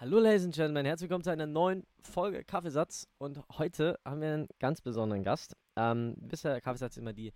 Hallo 0.00 0.18
Ladies 0.18 0.46
and 0.46 0.54
Gentlemen, 0.54 0.86
herzlich 0.86 1.10
willkommen 1.10 1.24
zu 1.24 1.30
einer 1.30 1.46
neuen 1.46 1.86
Folge 2.00 2.42
Kaffeesatz 2.42 3.06
und 3.18 3.38
heute 3.58 3.98
haben 4.02 4.22
wir 4.22 4.32
einen 4.32 4.48
ganz 4.58 4.80
besonderen 4.80 5.22
Gast. 5.22 5.54
Ähm, 5.76 6.14
bisher 6.16 6.58
Kaffeesatz 6.62 6.96
immer 6.96 7.12
die, 7.12 7.34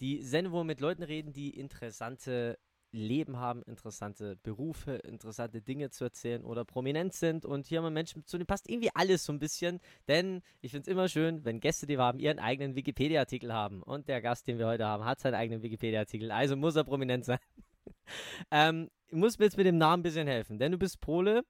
die 0.00 0.20
Sendung, 0.20 0.54
wo 0.54 0.56
wir 0.56 0.64
mit 0.64 0.80
Leuten 0.80 1.04
reden, 1.04 1.32
die 1.32 1.50
interessante 1.50 2.58
Leben 2.90 3.36
haben, 3.36 3.62
interessante 3.62 4.34
Berufe, 4.42 4.94
interessante 4.94 5.62
Dinge 5.62 5.90
zu 5.90 6.02
erzählen 6.02 6.42
oder 6.42 6.64
prominent 6.64 7.12
sind. 7.12 7.44
Und 7.44 7.68
hier 7.68 7.78
haben 7.78 7.84
wir 7.84 7.90
Menschen, 7.90 8.26
zu 8.26 8.38
denen 8.38 8.48
passt 8.48 8.68
irgendwie 8.68 8.90
alles 8.92 9.24
so 9.24 9.32
ein 9.32 9.38
bisschen. 9.38 9.78
Denn 10.08 10.42
ich 10.62 10.72
finde 10.72 10.82
es 10.82 10.88
immer 10.88 11.06
schön, 11.06 11.44
wenn 11.44 11.60
Gäste, 11.60 11.86
die 11.86 11.96
wir 11.96 12.02
haben, 12.02 12.18
ihren 12.18 12.40
eigenen 12.40 12.74
Wikipedia-Artikel 12.74 13.52
haben. 13.52 13.84
Und 13.84 14.08
der 14.08 14.20
Gast, 14.20 14.48
den 14.48 14.58
wir 14.58 14.66
heute 14.66 14.84
haben, 14.84 15.04
hat 15.04 15.20
seinen 15.20 15.34
eigenen 15.34 15.62
Wikipedia-Artikel. 15.62 16.32
Also 16.32 16.56
muss 16.56 16.74
er 16.74 16.82
prominent 16.82 17.24
sein. 17.24 17.38
ähm, 18.50 18.90
muss 19.12 19.38
mir 19.38 19.44
jetzt 19.44 19.56
mit 19.56 19.66
dem 19.66 19.78
Namen 19.78 20.00
ein 20.00 20.02
bisschen 20.02 20.26
helfen, 20.26 20.58
denn 20.58 20.72
du 20.72 20.78
bist 20.78 21.00
Pole. 21.00 21.44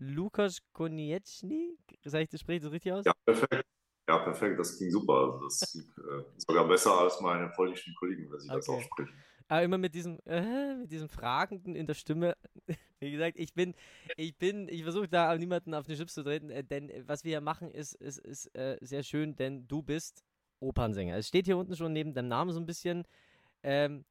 Lukas 0.00 0.60
Konieczny, 0.72 1.76
sag 2.04 2.22
ich 2.22 2.28
das, 2.30 2.40
spricht 2.40 2.64
das 2.64 2.72
richtig 2.72 2.92
aus? 2.92 3.04
Ja, 3.04 3.12
perfekt. 3.24 3.66
Ja, 4.08 4.18
perfekt, 4.18 4.58
das 4.58 4.78
ging 4.78 4.90
super. 4.90 5.14
Also 5.14 5.44
das 5.44 5.72
ging 5.72 5.82
äh, 5.82 6.24
sogar 6.38 6.66
besser 6.66 6.98
als 6.98 7.20
meine 7.20 7.48
polnischen 7.50 7.94
Kollegen, 7.94 8.30
wenn 8.32 8.40
sie 8.40 8.48
das 8.48 8.68
Okay. 8.68 8.78
aussprechen. 8.78 9.22
Aber 9.48 9.62
immer 9.62 9.78
mit 9.78 9.94
diesem, 9.94 10.18
äh, 10.26 10.74
mit 10.76 10.90
diesem 10.90 11.08
Fragenden 11.08 11.74
in 11.76 11.86
der 11.86 11.94
Stimme. 11.94 12.36
Wie 13.00 13.10
gesagt, 13.10 13.38
ich 13.38 13.52
bin, 13.52 13.74
ich 14.16 14.36
bin, 14.36 14.68
ich 14.68 14.82
versuche 14.82 15.08
da 15.08 15.36
niemanden 15.36 15.74
auf 15.74 15.86
den 15.86 15.96
Schlips 15.96 16.14
zu 16.14 16.22
treten, 16.22 16.50
äh, 16.50 16.64
denn 16.64 16.90
was 17.06 17.24
wir 17.24 17.30
hier 17.30 17.40
machen, 17.40 17.70
ist, 17.70 17.94
ist, 17.94 18.18
ist 18.18 18.46
äh, 18.54 18.78
sehr 18.80 19.02
schön, 19.02 19.36
denn 19.36 19.66
du 19.68 19.82
bist 19.82 20.24
Opernsänger. 20.60 21.16
Es 21.16 21.28
steht 21.28 21.46
hier 21.46 21.56
unten 21.56 21.76
schon 21.76 21.92
neben 21.92 22.14
deinem 22.14 22.28
Namen 22.28 22.52
so 22.52 22.60
ein 22.60 22.66
bisschen 22.66 23.04
ähm, 23.62 24.04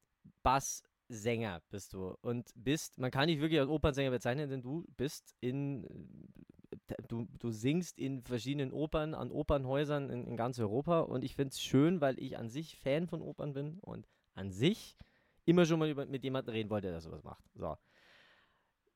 Basssänger 1.10 1.62
bist 1.70 1.94
du 1.94 2.16
und 2.22 2.52
bist, 2.56 3.00
man 3.00 3.12
kann 3.12 3.28
dich 3.28 3.42
wirklich 3.42 3.60
als 3.60 3.70
Opernsänger 3.70 4.12
bezeichnen, 4.12 4.50
denn 4.50 4.62
du 4.62 4.86
bist 4.96 5.36
in, 5.42 5.84
äh, 6.88 6.96
du, 7.08 7.28
du 7.40 7.52
singst 7.52 7.98
in 7.98 8.22
verschiedenen 8.22 8.72
Opern, 8.72 9.14
an 9.14 9.32
Opernhäusern 9.32 10.10
in, 10.10 10.26
in 10.26 10.38
ganz 10.38 10.60
Europa 10.60 11.02
und 11.02 11.24
ich 11.24 11.36
finde 11.36 11.50
es 11.50 11.62
schön, 11.62 12.00
weil 12.00 12.20
ich 12.20 12.38
an 12.38 12.50
sich 12.50 12.78
Fan 12.78 13.08
von 13.08 13.22
Opern 13.22 13.54
bin 13.54 13.80
und 13.80 14.08
an 14.36 14.52
sich 14.52 14.96
immer 15.46 15.66
schon 15.66 15.80
mal 15.80 15.90
über, 15.90 16.06
mit 16.06 16.24
jemandem 16.24 16.54
reden 16.54 16.70
wollte, 16.70 16.90
der 16.90 17.02
sowas 17.02 17.24
macht. 17.24 17.44
So. 17.56 17.76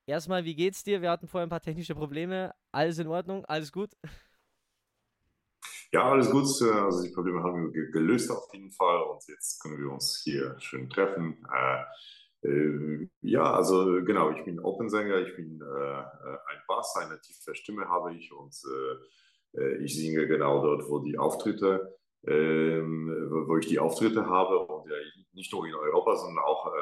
Erstmal, 0.05 0.45
wie 0.45 0.55
geht's 0.55 0.83
dir? 0.83 1.01
Wir 1.01 1.09
hatten 1.09 1.27
vorher 1.27 1.47
ein 1.47 1.49
paar 1.49 1.61
technische 1.61 1.95
Probleme. 1.95 2.53
Alles 2.71 2.99
in 2.99 3.07
Ordnung? 3.07 3.45
Alles 3.45 3.71
gut? 3.71 3.91
Ja, 5.93 6.11
alles 6.11 6.29
gut. 6.31 6.45
äh, 6.61 6.71
Also 6.71 7.03
die 7.03 7.13
Probleme 7.13 7.43
haben 7.43 7.65
wir 7.65 7.71
ge- 7.71 7.91
gelöst 7.91 8.31
auf 8.31 8.47
jeden 8.53 8.71
Fall 8.71 9.01
und 9.03 9.23
jetzt 9.27 9.61
können 9.61 9.77
wir 9.79 9.91
uns 9.91 10.21
hier 10.23 10.55
schön 10.59 10.89
treffen. 10.89 11.37
Äh, 11.53 12.47
äh, 12.49 13.07
ja, 13.21 13.53
also 13.53 14.03
genau, 14.03 14.31
ich 14.31 14.43
bin 14.43 14.59
Opernsänger, 14.59 15.19
ich 15.19 15.35
bin 15.35 15.61
äh, 15.61 15.65
äh, 15.65 16.37
ein 16.49 16.61
Bass, 16.67 16.95
eine 16.97 17.19
tiefe 17.21 17.55
Stimme 17.55 17.87
habe 17.89 18.13
ich 18.15 18.31
und 18.33 18.55
äh, 19.57 19.77
ich 19.83 19.95
singe 19.95 20.27
genau 20.27 20.63
dort, 20.63 20.89
wo 20.89 20.99
die 20.99 21.17
Auftritte, 21.19 21.95
ähm, 22.25 23.09
wo 23.47 23.57
ich 23.57 23.67
die 23.67 23.79
Auftritte 23.79 24.25
habe 24.25 24.59
und 24.59 24.89
ja, 24.89 24.95
nicht 25.33 25.53
nur 25.53 25.67
in 25.67 25.75
Europa, 25.75 26.15
sondern 26.15 26.43
auch 26.43 26.73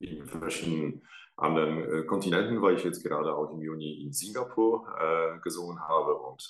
in 0.00 0.26
verschiedenen 0.26 1.02
anderen 1.36 2.06
Kontinenten, 2.06 2.62
weil 2.62 2.76
ich 2.76 2.84
jetzt 2.84 3.02
gerade 3.02 3.34
auch 3.34 3.52
im 3.52 3.62
Juni 3.62 4.02
in 4.02 4.12
Singapur 4.12 4.86
gesungen 5.42 5.80
habe 5.80 6.14
und 6.14 6.42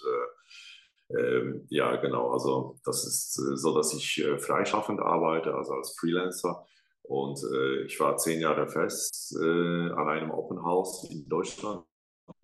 ähm, 1.18 1.66
ja, 1.70 1.96
genau, 1.96 2.30
also 2.30 2.76
das 2.84 3.04
ist 3.04 3.38
äh, 3.38 3.56
so, 3.56 3.74
dass 3.74 3.92
ich 3.94 4.22
äh, 4.22 4.38
freischaffend 4.38 5.00
arbeite, 5.00 5.54
also 5.54 5.72
als 5.74 5.96
Freelancer. 5.98 6.64
Und 7.02 7.40
äh, 7.52 7.82
ich 7.84 7.98
war 7.98 8.16
zehn 8.16 8.40
Jahre 8.40 8.68
fest 8.68 9.36
äh, 9.40 9.90
an 9.90 10.08
einem 10.08 10.30
Open 10.30 10.62
House 10.62 11.08
in 11.10 11.28
Deutschland, 11.28 11.84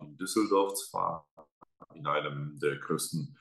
in 0.01 0.17
Düsseldorf, 0.17 0.73
zwar 0.73 1.25
in 1.95 2.05
einem 2.05 2.59
der 2.61 2.75
größten 2.77 3.37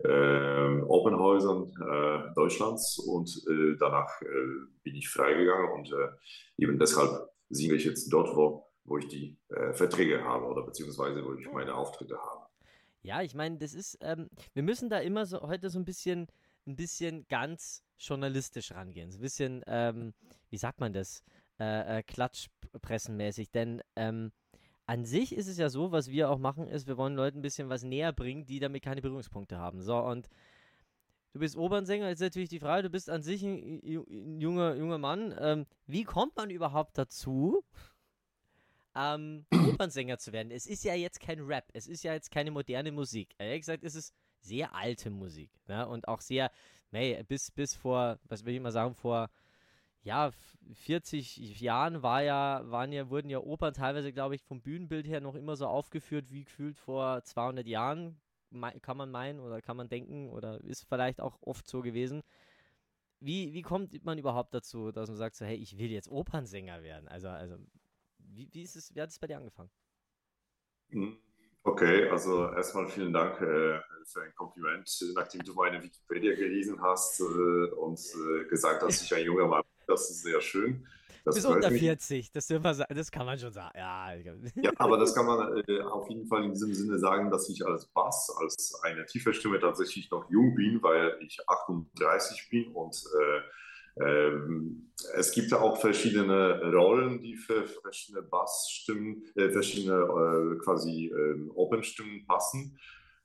äh, 0.00 0.82
Openhäusern 0.82 1.72
äh, 1.80 2.34
Deutschlands. 2.34 2.98
Und 2.98 3.30
äh, 3.48 3.76
danach 3.78 4.20
bin 4.82 4.94
ich 4.94 5.08
freigegangen 5.08 5.72
und 5.72 5.94
eben 6.58 6.78
deshalb 6.78 7.30
singe 7.48 7.74
ich 7.74 7.84
jetzt 7.84 8.12
dort, 8.12 8.36
wo, 8.36 8.66
wo 8.84 8.98
ich 8.98 9.08
die 9.08 9.38
Verträge 9.72 10.22
habe 10.22 10.44
oder 10.46 10.62
beziehungsweise 10.62 11.24
wo 11.24 11.34
ich 11.34 11.50
meine 11.50 11.74
Auftritte 11.74 12.18
habe. 12.18 12.45
Ja, 13.06 13.22
ich 13.22 13.36
meine, 13.36 13.56
das 13.56 13.72
ist, 13.72 13.98
ähm, 14.00 14.28
wir 14.52 14.64
müssen 14.64 14.90
da 14.90 14.98
immer 14.98 15.26
so 15.26 15.40
heute 15.42 15.70
so 15.70 15.78
ein 15.78 15.84
bisschen, 15.84 16.26
ein 16.66 16.74
bisschen 16.74 17.24
ganz 17.28 17.84
journalistisch 17.96 18.72
rangehen. 18.72 19.12
So 19.12 19.18
ein 19.18 19.22
bisschen, 19.22 19.62
ähm, 19.68 20.12
wie 20.50 20.56
sagt 20.56 20.80
man 20.80 20.92
das? 20.92 21.22
Äh, 21.60 21.98
äh, 21.98 22.02
Klatschpressenmäßig. 22.02 23.52
Denn 23.52 23.80
ähm, 23.94 24.32
an 24.86 25.04
sich 25.04 25.36
ist 25.36 25.46
es 25.46 25.56
ja 25.56 25.68
so, 25.68 25.92
was 25.92 26.10
wir 26.10 26.28
auch 26.28 26.38
machen, 26.38 26.66
ist, 26.66 26.88
wir 26.88 26.96
wollen 26.96 27.14
Leuten 27.14 27.38
ein 27.38 27.42
bisschen 27.42 27.68
was 27.68 27.84
näher 27.84 28.12
bringen, 28.12 28.44
die 28.44 28.58
damit 28.58 28.82
keine 28.82 29.02
Berührungspunkte 29.02 29.56
haben. 29.56 29.82
So, 29.82 29.98
und 29.98 30.28
du 31.32 31.38
bist 31.38 31.56
Opernsänger, 31.56 32.10
ist 32.10 32.18
natürlich 32.18 32.48
die 32.48 32.58
Frage, 32.58 32.82
du 32.82 32.90
bist 32.90 33.08
an 33.08 33.22
sich 33.22 33.44
ein, 33.44 33.82
ein 33.84 34.40
junger, 34.40 34.74
junger 34.74 34.98
Mann. 34.98 35.32
Ähm, 35.38 35.66
wie 35.86 36.02
kommt 36.02 36.34
man 36.34 36.50
überhaupt 36.50 36.98
dazu, 36.98 37.62
ähm, 38.96 39.46
Opernsänger 39.74 40.18
zu 40.18 40.32
werden? 40.32 40.50
Es 40.50 40.66
ist 40.66 40.84
ja 40.84 40.94
jetzt 40.94 41.20
kein 41.20 41.40
Rap, 41.40 41.68
es 41.74 41.86
ist 41.86 42.02
ja 42.04 42.12
jetzt 42.14 42.30
keine 42.30 42.50
moderne 42.50 42.92
Musik. 42.92 43.34
Ehrlich 43.38 43.60
gesagt, 43.60 43.84
es 43.84 43.94
ist 43.94 44.14
sehr 44.40 44.74
alte 44.74 45.10
Musik. 45.10 45.50
Ne? 45.68 45.86
Und 45.86 46.08
auch 46.08 46.20
sehr, 46.20 46.50
nee, 46.90 47.22
bis, 47.24 47.50
bis 47.50 47.74
vor, 47.74 48.18
was 48.24 48.44
will 48.44 48.54
ich 48.54 48.60
mal 48.60 48.72
sagen, 48.72 48.94
vor 48.94 49.30
ja, 50.02 50.28
f- 50.28 50.56
40 50.74 51.60
Jahren 51.60 52.02
war 52.02 52.22
ja, 52.22 52.62
waren 52.70 52.92
ja, 52.92 53.10
wurden 53.10 53.28
ja 53.28 53.40
Opern 53.40 53.74
teilweise, 53.74 54.12
glaube 54.12 54.36
ich, 54.36 54.42
vom 54.42 54.62
Bühnenbild 54.62 55.06
her 55.06 55.20
noch 55.20 55.34
immer 55.34 55.56
so 55.56 55.66
aufgeführt 55.66 56.30
wie 56.30 56.44
gefühlt 56.44 56.76
vor 56.78 57.22
200 57.24 57.66
Jahren, 57.66 58.20
kann 58.82 58.96
man 58.96 59.10
meinen 59.10 59.40
oder 59.40 59.60
kann 59.60 59.76
man 59.76 59.88
denken 59.88 60.30
oder 60.30 60.60
ist 60.62 60.84
vielleicht 60.88 61.20
auch 61.20 61.38
oft 61.42 61.66
so 61.66 61.82
gewesen. 61.82 62.22
Wie, 63.20 63.52
wie 63.54 63.62
kommt 63.62 64.04
man 64.04 64.18
überhaupt 64.18 64.54
dazu, 64.54 64.92
dass 64.92 65.08
man 65.08 65.16
sagt 65.16 65.36
so, 65.36 65.44
hey, 65.44 65.56
ich 65.56 65.78
will 65.78 65.90
jetzt 65.90 66.08
Opernsänger 66.10 66.82
werden? 66.82 67.08
Also, 67.08 67.28
also, 67.28 67.56
wie, 68.32 68.48
wie 68.52 68.62
ist 68.62 68.76
es, 68.76 68.94
wie 68.94 69.00
hat 69.00 69.10
es 69.10 69.18
bei 69.18 69.26
dir 69.26 69.38
angefangen? 69.38 69.70
Hm, 70.90 71.18
Okay, 71.62 72.08
also 72.10 72.48
erstmal 72.52 72.86
vielen 72.88 73.12
Dank 73.12 73.40
äh, 73.40 73.80
für 74.04 74.22
ein 74.22 74.32
Kompliment, 74.36 74.88
nachdem 75.16 75.42
du 75.42 75.52
meine 75.54 75.82
Wikipedia 75.82 76.32
gelesen 76.36 76.80
hast 76.80 77.18
äh, 77.18 77.24
und 77.24 77.98
äh, 77.98 78.44
gesagt 78.44 78.82
hast, 78.82 79.00
dass 79.00 79.02
ich 79.02 79.12
ein 79.14 79.24
junger 79.24 79.48
Mann 79.48 79.62
bin. 79.62 79.84
Das 79.88 80.08
ist 80.08 80.22
sehr 80.22 80.40
schön. 80.40 80.86
Das 81.24 81.34
Bis 81.34 81.44
unter 81.44 81.70
mich. 81.70 81.80
40, 81.80 82.30
das, 82.30 82.46
dürfen 82.46 82.62
wir 82.62 82.72
sa- 82.74 82.86
das 82.88 83.10
kann 83.10 83.26
man 83.26 83.36
schon 83.36 83.52
sagen. 83.52 83.76
Ja, 83.76 84.14
glaub- 84.22 84.36
Ja, 84.62 84.70
aber 84.76 84.96
das 84.96 85.12
kann 85.12 85.26
man 85.26 85.60
äh, 85.66 85.80
auf 85.80 86.08
jeden 86.08 86.24
Fall 86.28 86.44
in 86.44 86.52
diesem 86.52 86.72
Sinne 86.72 87.00
sagen, 87.00 87.32
dass 87.32 87.48
ich 87.48 87.66
als 87.66 87.86
Bass, 87.86 88.30
als 88.38 88.80
eine 88.84 89.04
tiefe 89.06 89.34
Stimme 89.34 89.58
tatsächlich 89.58 90.08
noch 90.12 90.30
jung 90.30 90.54
bin, 90.54 90.80
weil 90.84 91.18
ich 91.20 91.40
38 91.48 92.48
bin 92.48 92.72
und 92.74 92.94
äh, 92.96 93.40
ähm, 94.00 94.90
es 95.14 95.32
gibt 95.32 95.50
ja 95.50 95.60
auch 95.60 95.78
verschiedene 95.78 96.60
Rollen, 96.72 97.20
die 97.20 97.36
für 97.36 97.64
verschiedene 97.66 98.22
Bassstimmen, 98.22 99.22
äh, 99.34 99.50
verschiedene 99.50 99.96
äh, 99.96 100.58
quasi 100.64 101.06
äh, 101.06 101.48
Open-Stimmen 101.54 102.26
passen. 102.26 102.78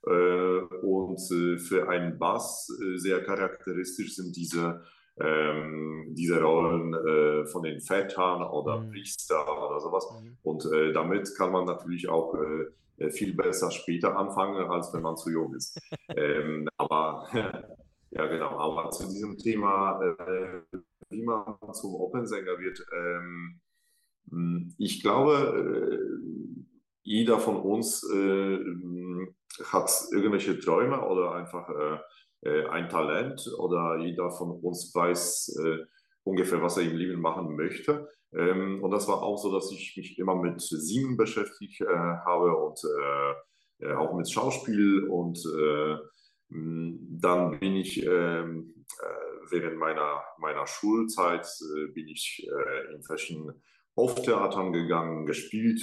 Und 0.04 1.20
äh, 1.30 1.58
für 1.58 1.88
einen 1.88 2.18
Bass 2.18 2.68
äh, 2.82 2.98
sehr 2.98 3.22
charakteristisch 3.22 4.16
sind 4.16 4.34
diese, 4.34 4.82
ähm, 5.16 6.08
diese 6.10 6.42
Rollen 6.42 6.92
äh, 6.92 7.46
von 7.46 7.62
den 7.62 7.80
Vätern 7.80 8.42
oder 8.42 8.80
Mhm. 8.80 8.90
Priester 8.90 9.44
oder 9.64 9.78
sowas. 9.78 10.04
Mhm. 10.20 10.38
Und 10.42 10.68
damit 10.94 11.32
kann 11.36 11.52
man 11.52 11.66
natürlich 11.66 12.08
auch 12.08 12.34
viel 13.10 13.34
besser 13.34 13.70
später 13.70 14.16
anfangen, 14.16 14.68
als 14.70 14.92
wenn 14.92 15.02
man 15.02 15.16
zu 15.16 15.30
jung 15.30 15.54
ist. 15.54 15.80
ähm, 16.16 16.68
aber 16.76 17.28
ja, 18.12 18.26
genau. 18.26 18.58
Aber 18.58 18.90
zu 18.90 19.08
diesem 19.08 19.38
Thema, 19.38 20.00
äh, 20.02 20.62
wie 21.10 21.22
man 21.22 21.56
zum 21.72 21.94
Opernsänger 21.94 22.58
wird, 22.58 22.84
ähm, 22.94 23.60
mh, 24.26 24.72
ich 24.78 25.02
glaube, 25.02 25.98
äh, 25.98 26.62
jeder 27.02 27.38
von 27.40 27.56
uns 27.56 28.02
äh, 28.12 28.58
mh, 28.58 29.28
hat 29.64 29.90
irgendwelche 30.12 30.58
Träume 30.60 31.00
oder 31.06 31.32
einfach 31.32 31.68
äh, 31.70 31.98
äh, 32.48 32.66
ein 32.68 32.88
Talent 32.90 33.50
oder 33.58 33.98
jeder 33.98 34.30
von 34.30 34.50
uns 34.50 34.94
weiß 34.94 35.56
äh, 35.64 35.78
ungefähr, 36.24 36.62
was 36.62 36.76
er 36.76 36.84
im 36.84 36.96
Leben 36.96 37.20
machen 37.20 37.56
möchte. 37.56 38.08
Ähm, 38.32 38.82
und 38.84 38.90
das 38.90 39.08
war 39.08 39.22
auch 39.22 39.38
so, 39.38 39.52
dass 39.52 39.72
ich 39.72 39.96
mich 39.96 40.18
immer 40.18 40.34
mit 40.36 40.60
Singen 40.60 41.16
beschäftigt 41.16 41.80
habe 41.80 42.56
und 42.56 42.80
auch 43.96 44.14
mit 44.14 44.30
Schauspiel. 44.30 45.08
Und 45.08 45.38
dann 46.52 47.58
bin 47.58 47.76
ich 47.76 48.04
ähm, 48.04 48.84
äh, 49.00 49.50
während 49.50 49.78
meiner, 49.78 50.22
meiner 50.38 50.66
Schulzeit 50.66 51.46
äh, 51.46 51.92
bin 51.92 52.08
ich 52.08 52.46
äh, 52.46 52.94
in 52.94 53.02
verschiedenen 53.02 53.62
Hoftheatern 53.96 54.72
gegangen, 54.72 55.26
gespielt, 55.26 55.80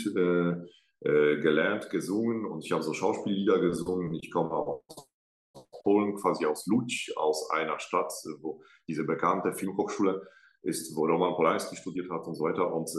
gelernt, 1.02 1.92
gesungen 1.92 2.44
und 2.46 2.66
ich 2.66 2.72
habe 2.72 2.82
so 2.82 2.92
Schauspiellieder 2.92 3.60
gesungen. 3.60 4.12
Ich 4.16 4.32
komme 4.32 4.52
aus 4.52 4.82
Polen, 5.84 6.16
quasi 6.16 6.44
aus 6.48 6.66
Łódź, 6.68 7.16
aus 7.16 7.52
einer 7.52 7.78
Stadt, 7.80 8.12
wo 8.42 8.64
diese 8.88 9.04
bekannte 9.04 9.54
Filmhochschule 9.54 10.28
ist, 10.64 10.96
wo 10.96 11.06
Roman 11.06 11.36
Polanski 11.36 11.76
studiert 11.76 12.10
hat 12.10 12.26
und 12.28 12.36
so 12.36 12.44
weiter. 12.44 12.74
Und 12.74 12.90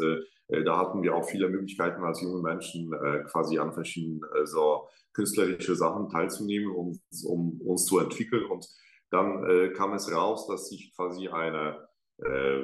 äh, 0.49 0.65
da 0.65 0.79
hatten 0.79 1.03
wir 1.03 1.15
auch 1.15 1.25
viele 1.25 1.49
Möglichkeiten 1.49 2.03
als 2.03 2.21
junge 2.23 2.43
Menschen 2.43 2.93
äh, 2.93 3.25
quasi 3.31 3.59
an 3.59 3.73
verschiedenen 3.73 4.21
äh, 4.35 4.47
so 4.47 4.89
künstlerische 5.13 5.75
Sachen 5.75 6.09
teilzunehmen, 6.09 6.71
um, 6.75 7.01
um 7.25 7.61
uns 7.63 7.87
zu 7.87 7.99
entwickeln. 7.99 8.45
Und 8.45 8.69
dann 9.11 9.45
äh, 9.45 9.71
kam 9.71 9.93
es 9.93 10.13
raus, 10.13 10.47
dass 10.47 10.71
ich 10.73 10.95
quasi 10.95 11.29
eine 11.29 11.89
äh, 12.19 12.63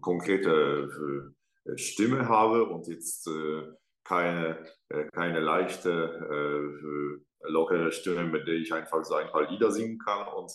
konkrete 0.00 0.88
äh, 1.66 1.76
Stimme 1.76 2.28
habe 2.28 2.64
und 2.64 2.88
jetzt 2.88 3.28
keine, 4.06 4.58
keine 5.12 5.40
leichte, 5.40 6.76
lockere 7.40 7.90
Stimme, 7.90 8.24
mit 8.24 8.46
der 8.46 8.56
ich 8.56 8.70
einfach 8.74 9.02
so 9.02 9.14
ein 9.14 9.28
paar 9.28 9.50
Lieder 9.50 9.70
singen 9.70 9.98
kann. 9.98 10.28
Und 10.28 10.52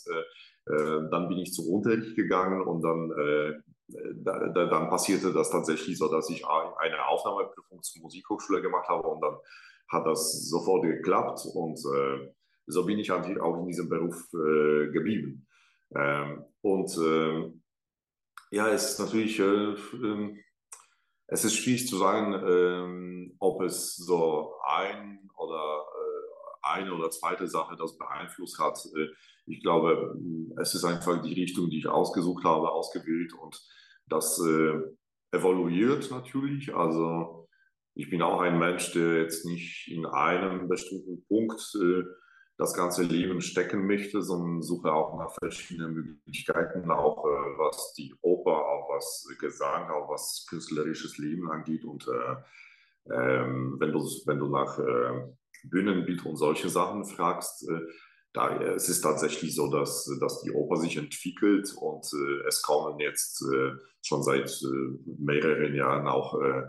dann 0.67 1.27
bin 1.27 1.39
ich 1.39 1.51
zum 1.51 1.65
Unterricht 1.65 2.15
gegangen 2.15 2.61
und 2.61 2.83
dann 2.83 3.63
da, 4.23 4.49
da, 4.49 4.65
dann 4.67 4.89
passierte 4.89 5.33
das 5.33 5.49
tatsächlich 5.49 5.97
so, 5.97 6.07
dass 6.11 6.29
ich 6.29 6.45
eine 6.45 7.07
Aufnahmeprüfung 7.07 7.81
zur 7.81 8.03
Musikhochschule 8.03 8.61
gemacht 8.61 8.87
habe 8.87 9.07
und 9.07 9.19
dann 9.21 9.37
hat 9.89 10.05
das 10.05 10.47
sofort 10.47 10.83
geklappt 10.83 11.41
und 11.53 11.79
äh, 11.79 12.31
so 12.67 12.85
bin 12.85 12.99
ich 12.99 13.09
halt 13.09 13.39
auch 13.41 13.57
in 13.59 13.67
diesem 13.67 13.89
Beruf 13.89 14.15
äh, 14.33 14.91
geblieben. 14.91 15.47
Ähm, 15.95 16.45
und 16.61 16.95
äh, 16.97 17.51
ja, 18.51 18.67
es 18.69 18.91
ist 18.91 18.99
natürlich, 18.99 19.39
äh, 19.39 19.43
ähm, 19.43 20.39
es 21.27 21.43
ist 21.43 21.55
schwierig 21.55 21.87
zu 21.87 21.97
sagen, 21.97 22.33
ähm, 22.47 23.35
ob 23.39 23.61
es 23.63 23.95
so 23.95 24.53
ein 24.67 25.29
oder 25.37 25.83
äh, 25.83 26.67
eine 26.67 26.93
oder 26.93 27.09
zweite 27.09 27.47
Sache 27.47 27.75
das 27.75 27.97
beeinflusst 27.97 28.59
hat. 28.59 28.79
Äh, 28.95 29.07
ich 29.47 29.61
glaube, 29.61 30.15
es 30.61 30.75
ist 30.75 30.85
einfach 30.85 31.21
die 31.23 31.33
Richtung, 31.33 31.71
die 31.71 31.79
ich 31.79 31.87
ausgesucht 31.87 32.43
habe, 32.43 32.71
ausgewählt 32.71 33.33
und 33.33 33.59
das 34.07 34.39
evaluiert 35.31 36.11
natürlich. 36.11 36.75
Also 36.75 37.48
ich 37.95 38.09
bin 38.09 38.21
auch 38.21 38.41
ein 38.41 38.59
Mensch, 38.59 38.91
der 38.93 39.21
jetzt 39.21 39.45
nicht 39.45 39.87
in 39.89 40.05
einem 40.05 40.67
bestimmten 40.67 41.25
Punkt 41.27 41.59
äh, 41.75 42.03
das 42.57 42.73
ganze 42.73 43.03
Leben 43.03 43.41
stecken 43.41 43.87
möchte, 43.87 44.21
sondern 44.21 44.61
suche 44.61 44.91
auch 44.91 45.17
nach 45.17 45.33
verschiedenen 45.33 45.93
Möglichkeiten, 45.93 46.91
auch 46.91 47.25
äh, 47.25 47.57
was 47.57 47.93
die 47.93 48.13
Oper, 48.21 48.51
auch 48.51 48.89
was 48.95 49.27
Gesang, 49.39 49.89
auch 49.89 50.09
was 50.09 50.45
künstlerisches 50.49 51.17
Leben 51.17 51.49
angeht. 51.49 51.85
Und 51.85 52.07
äh, 52.07 53.13
ähm, 53.13 53.77
wenn, 53.79 53.91
du, 53.91 53.99
wenn 54.25 54.39
du 54.39 54.49
nach 54.49 54.77
äh, 54.77 55.27
Bühnenbild 55.63 56.25
und 56.25 56.35
solche 56.35 56.69
Sachen 56.69 57.05
fragst, 57.05 57.69
äh, 57.69 57.81
da, 58.33 58.61
es 58.61 58.89
ist 58.89 59.01
tatsächlich 59.01 59.55
so, 59.55 59.71
dass, 59.71 60.05
dass 60.19 60.41
die 60.41 60.51
Oper 60.51 60.77
sich 60.77 60.97
entwickelt 60.97 61.73
und 61.75 62.05
äh, 62.13 62.47
es 62.47 62.61
kommen 62.61 62.99
jetzt 62.99 63.41
äh, 63.41 63.71
schon 64.01 64.21
seit 64.21 64.49
äh, 64.61 65.13
mehreren 65.17 65.73
Jahren 65.73 66.07
auch 66.07 66.39
äh, 66.39 66.59
äh, 66.59 66.63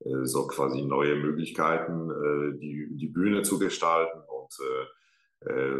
so 0.00 0.46
quasi 0.46 0.82
neue 0.82 1.16
Möglichkeiten, 1.16 2.10
äh, 2.10 2.58
die, 2.58 2.88
die 2.96 3.08
Bühne 3.08 3.42
zu 3.42 3.58
gestalten. 3.58 4.20
Und 4.28 4.58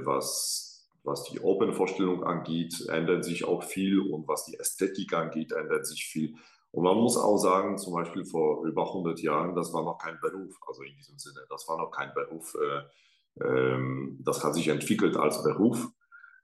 was, 0.05 0.87
was 1.03 1.25
die 1.25 1.41
Open-Vorstellung 1.41 2.25
angeht, 2.25 2.87
ändert 2.89 3.25
sich 3.25 3.45
auch 3.45 3.65
viel 3.65 4.01
und 4.01 4.29
was 4.29 4.45
die 4.45 4.59
Ästhetik 4.59 5.13
angeht, 5.15 5.53
ändert 5.53 5.87
sich 5.87 6.05
viel. 6.05 6.35
Und 6.77 6.85
man 6.85 6.99
muss 6.99 7.17
auch 7.17 7.39
sagen, 7.39 7.79
zum 7.79 7.95
Beispiel 7.95 8.27
vor 8.27 8.67
über 8.67 8.87
100 8.89 9.21
Jahren, 9.21 9.55
das 9.55 9.73
war 9.73 9.83
noch 9.83 9.97
kein 9.97 10.19
Beruf, 10.21 10.59
also 10.67 10.83
in 10.83 10.95
diesem 10.95 11.19
Sinne, 11.19 11.41
das 11.49 11.67
war 11.69 11.79
noch 11.79 11.91
kein 11.91 12.13
Beruf. 12.13 12.55
Äh, 12.55 13.45
ähm, 13.45 14.19
das 14.23 14.45
hat 14.45 14.55
sich 14.55 14.69
entwickelt 14.69 15.17
als 15.17 15.43
Beruf. 15.43 15.89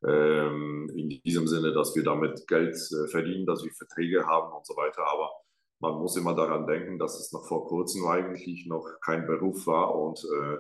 Ähm, 0.07 0.91
in 0.97 1.11
diesem 1.11 1.47
Sinne, 1.47 1.73
dass 1.73 1.95
wir 1.95 2.03
damit 2.03 2.47
Geld 2.49 2.75
äh, 2.75 3.09
verdienen, 3.09 3.45
dass 3.45 3.63
wir 3.63 3.73
Verträge 3.73 4.27
haben 4.27 4.53
und 4.57 4.67
so 4.67 4.75
weiter. 4.75 5.07
Aber 5.07 5.31
man 5.83 5.99
muss 5.99 6.17
immer 6.17 6.35
daran 6.35 6.67
denken, 6.67 6.99
dass 6.99 7.19
es 7.19 7.33
noch 7.33 7.47
vor 7.47 7.67
kurzem 7.67 8.07
eigentlich 8.07 8.67
noch 8.67 8.89
kein 9.01 9.27
Beruf 9.27 9.67
war 9.67 9.95
und 9.95 10.25
äh, 10.25 10.59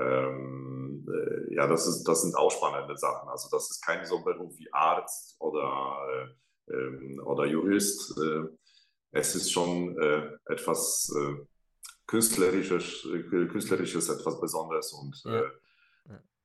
ähm, 0.00 1.06
äh, 1.06 1.54
ja, 1.54 1.66
das, 1.66 1.86
ist, 1.86 2.04
das 2.04 2.22
sind 2.22 2.36
auch 2.36 2.50
spannende 2.50 2.96
Sachen. 2.96 3.28
Also 3.28 3.48
das 3.50 3.70
ist 3.70 3.84
kein 3.84 4.06
so 4.06 4.22
Beruf 4.22 4.56
wie 4.58 4.72
Arzt 4.72 5.36
oder, 5.40 5.98
äh, 6.68 6.74
ähm, 6.74 7.20
oder 7.26 7.44
Jurist. 7.44 8.16
Äh, 8.18 8.44
es 9.10 9.34
ist 9.34 9.52
schon 9.52 9.98
äh, 9.98 10.30
etwas 10.46 11.12
äh, 11.14 11.44
Künstlerisches, 12.06 13.06
Künstlerisches, 13.30 14.08
etwas 14.08 14.40
Besonderes 14.40 14.92
und 14.92 15.22
ja 15.24 15.42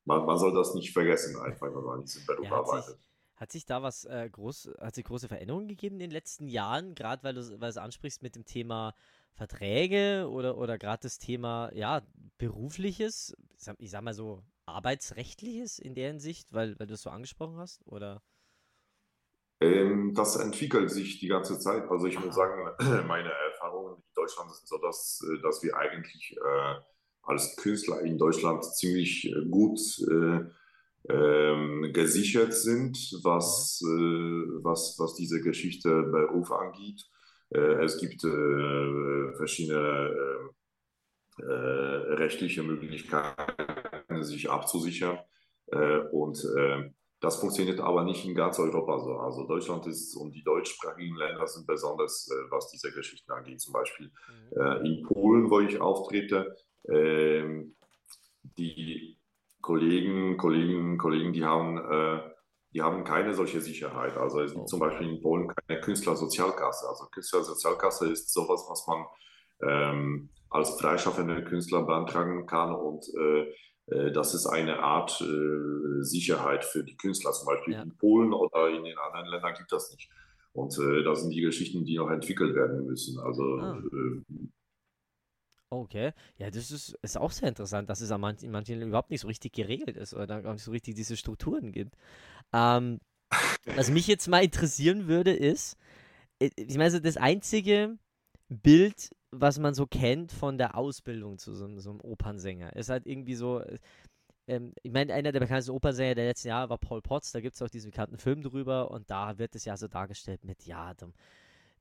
man, 0.08 0.26
man 0.26 0.40
soll 0.40 0.54
das 0.54 0.74
nicht 0.74 0.94
vergessen, 0.94 1.40
einfach, 1.40 1.68
wenn 1.68 1.84
man 1.84 2.00
in 2.00 2.06
diesem 2.06 2.26
Beruf 2.26 2.52
arbeitet. 2.52 2.98
Hat 3.38 3.52
sich 3.52 3.66
da 3.66 3.82
was 3.84 4.04
äh, 4.06 4.30
groß, 4.32 4.72
hat 4.80 4.96
sich 4.96 5.06
große 5.06 5.28
Veränderungen 5.28 5.68
gegeben 5.68 5.96
in 5.96 6.00
den 6.02 6.12
letzten 6.12 6.48
Jahren, 6.48 6.96
gerade 6.96 7.24
weil 7.24 7.36
du, 7.36 7.62
weil 7.62 7.72
du 7.72 7.82
ansprichst 7.82 8.24
mit 8.24 8.36
dem 8.36 8.46
Thema 8.46 8.94
Verträge 9.34 10.28
oder, 10.30 10.58
oder 10.58 10.78
gerade 10.78 11.04
das 11.04 11.20
Thema, 11.20 11.72
ja, 11.74 12.02
berufliches, 12.40 13.36
ich 13.78 13.92
sag 13.92 14.04
mal 14.04 14.16
so, 14.16 14.44
arbeitsrechtliches 14.66 15.80
in 15.80 15.94
der 15.96 16.10
Hinsicht, 16.10 16.52
weil, 16.52 16.78
weil 16.80 16.88
du 16.88 16.96
es 16.96 17.04
so 17.04 17.12
angesprochen 17.12 17.58
hast, 17.58 17.86
oder? 17.86 18.22
Ähm, 19.60 20.14
das 20.14 20.36
entwickelt 20.36 20.92
sich 20.92 21.20
die 21.20 21.28
ganze 21.28 21.60
Zeit. 21.60 21.90
Also 21.90 22.06
ich 22.06 22.20
muss 22.20 22.36
sagen, 22.36 22.76
meine 23.08 23.32
Erfahrungen 23.32 23.96
in 23.96 24.04
Deutschland 24.16 24.52
sind 24.54 24.68
so, 24.68 24.78
dass, 24.80 25.22
äh, 25.24 25.42
dass 25.42 25.64
wir 25.64 25.76
eigentlich 25.76 26.36
äh, 26.36 26.76
als 27.24 27.56
Künstler 27.58 28.02
in 28.02 28.18
Deutschland 28.18 28.64
ziemlich 28.64 29.26
äh, 29.26 29.46
gut 29.46 29.80
äh, 30.10 30.46
ähm, 31.10 31.92
gesichert 31.94 32.54
sind, 32.54 32.98
was, 33.24 33.82
äh, 33.84 34.64
was, 34.64 34.96
was 35.00 35.16
diese 35.16 35.42
Geschichte 35.42 36.04
Beruf 36.04 36.52
angeht. 36.52 37.04
Äh, 37.50 37.84
es 37.84 37.98
gibt 37.98 38.24
äh, 38.24 39.34
verschiedene 39.36 40.52
äh, 41.40 41.44
rechtliche 41.44 42.64
Möglichkeiten, 42.64 44.24
sich 44.24 44.50
abzusichern. 44.50 45.20
und 46.12 46.38
das 47.20 47.40
funktioniert 47.40 47.80
aber 47.80 48.04
nicht 48.04 48.26
in 48.26 48.34
ganz 48.34 48.58
Europa 48.58 49.00
so. 49.00 49.18
Also 49.18 49.46
Deutschland 49.46 49.86
ist 49.86 50.16
und 50.16 50.32
die 50.34 50.44
deutschsprachigen 50.44 51.16
Länder 51.16 51.46
sind 51.46 51.68
besonders, 51.68 52.30
was 52.50 52.70
diese 52.72 52.92
Geschichten 52.92 53.32
angeht. 53.32 53.60
Zum 53.60 53.74
Beispiel 53.74 54.10
mhm. 54.56 54.86
in 54.86 55.04
Polen, 55.04 55.50
wo 55.50 55.60
ich 55.60 55.80
auftrete, 55.80 56.56
ähm, 56.90 57.76
die 58.58 59.17
Kollegen, 59.68 60.38
Kollegen, 60.38 60.98
Kollegen, 60.98 61.34
die 61.34 61.44
haben, 61.44 61.78
äh, 61.78 62.22
die 62.74 62.82
haben 62.82 63.04
keine 63.04 63.34
solche 63.34 63.60
Sicherheit. 63.60 64.16
Also 64.16 64.40
es 64.40 64.52
gibt 64.54 64.64
oh. 64.64 64.66
zum 64.66 64.80
Beispiel 64.80 65.10
in 65.10 65.22
Polen 65.22 65.50
keine 65.50 65.82
Künstlersozialkasse. 65.82 66.88
Also 66.88 67.06
Künstlersozialkasse 67.12 68.10
ist 68.10 68.32
sowas, 68.34 68.66
was 68.70 68.88
man 68.88 69.06
ähm, 69.70 70.30
als 70.50 70.80
freischaffender 70.80 71.42
Künstler 71.42 71.82
beantragen 71.82 72.46
kann 72.46 72.74
und 72.74 73.04
äh, 73.20 73.52
äh, 73.88 74.12
das 74.14 74.34
ist 74.34 74.46
eine 74.46 74.80
Art 74.80 75.20
äh, 75.20 76.02
Sicherheit 76.02 76.64
für 76.64 76.86
die 76.86 76.96
Künstler. 76.96 77.34
Zum 77.34 77.48
Beispiel 77.48 77.74
ja. 77.74 77.82
in 77.82 77.98
Polen 77.98 78.32
oder 78.32 78.70
in 78.70 78.86
den 78.86 78.98
anderen 78.98 79.28
Ländern 79.28 79.54
gibt 79.58 79.74
das 79.74 79.92
nicht. 79.92 80.10
Und 80.54 80.78
äh, 80.80 81.04
das 81.04 81.24
sind 81.24 81.32
die 81.32 81.42
Geschichten, 81.42 81.84
die 81.84 81.98
noch 81.98 82.10
entwickelt 82.10 82.56
werden 82.56 82.86
müssen. 82.86 83.20
Also 83.20 83.44
ah. 83.60 83.78
Äh, 83.78 84.22
Okay, 85.70 86.14
ja, 86.38 86.50
das 86.50 86.72
ist, 86.72 86.98
ist 87.02 87.18
auch 87.18 87.32
sehr 87.32 87.50
interessant, 87.50 87.90
dass 87.90 88.00
es 88.00 88.12
an 88.12 88.22
manchen, 88.22 88.46
in 88.46 88.52
manchen 88.52 88.74
Ländern 88.74 88.90
überhaupt 88.90 89.10
nicht 89.12 89.22
so 89.22 89.28
richtig 89.28 89.52
geregelt 89.52 89.98
ist 89.98 90.14
oder 90.14 90.42
gar 90.42 90.54
nicht 90.54 90.64
so 90.64 90.72
richtig 90.72 90.96
diese 90.96 91.18
Strukturen 91.18 91.74
gibt. 91.74 91.98
Ähm, 92.54 93.00
was 93.76 93.92
mich 93.92 94.08
jetzt 94.08 94.28
mal 94.30 94.44
interessieren 94.44 95.08
würde, 95.08 95.34
ist, 95.34 95.78
äh, 96.40 96.52
ich 96.56 96.78
meine, 96.78 96.92
so 96.92 97.00
das 97.00 97.18
einzige 97.18 97.98
Bild, 98.50 99.12
was 99.32 99.60
man 99.60 99.74
so 99.74 99.88
kennt 99.88 100.32
von 100.32 100.58
der 100.58 100.78
Ausbildung 100.78 101.38
zu 101.38 101.54
so, 101.54 101.68
so 101.80 101.90
einem 101.92 102.02
Opernsänger, 102.02 102.74
ist 102.78 102.90
halt 102.90 103.06
irgendwie 103.06 103.36
so, 103.36 103.60
äh, 103.60 103.80
ähm, 104.48 104.74
ich 104.84 104.92
meine, 104.94 105.14
einer 105.14 105.34
der 105.34 105.42
bekanntesten 105.42 105.74
Opernsänger 105.74 106.16
der 106.16 106.28
letzten 106.28 106.48
Jahre 106.50 106.70
war 106.70 106.78
Paul 106.78 107.02
Potts, 107.02 107.34
da 107.34 107.42
gibt 107.42 107.56
es 107.56 107.62
auch 107.62 107.70
diesen 107.70 107.92
bekannten 107.92 108.18
Film 108.18 108.42
drüber 108.42 108.92
und 108.92 109.10
da 109.10 109.38
wird 109.38 109.56
es 109.56 109.66
ja 109.66 109.76
so 109.76 109.90
dargestellt 109.90 110.46
mit, 110.46 110.66
ja, 110.66 110.94
dann 110.94 111.14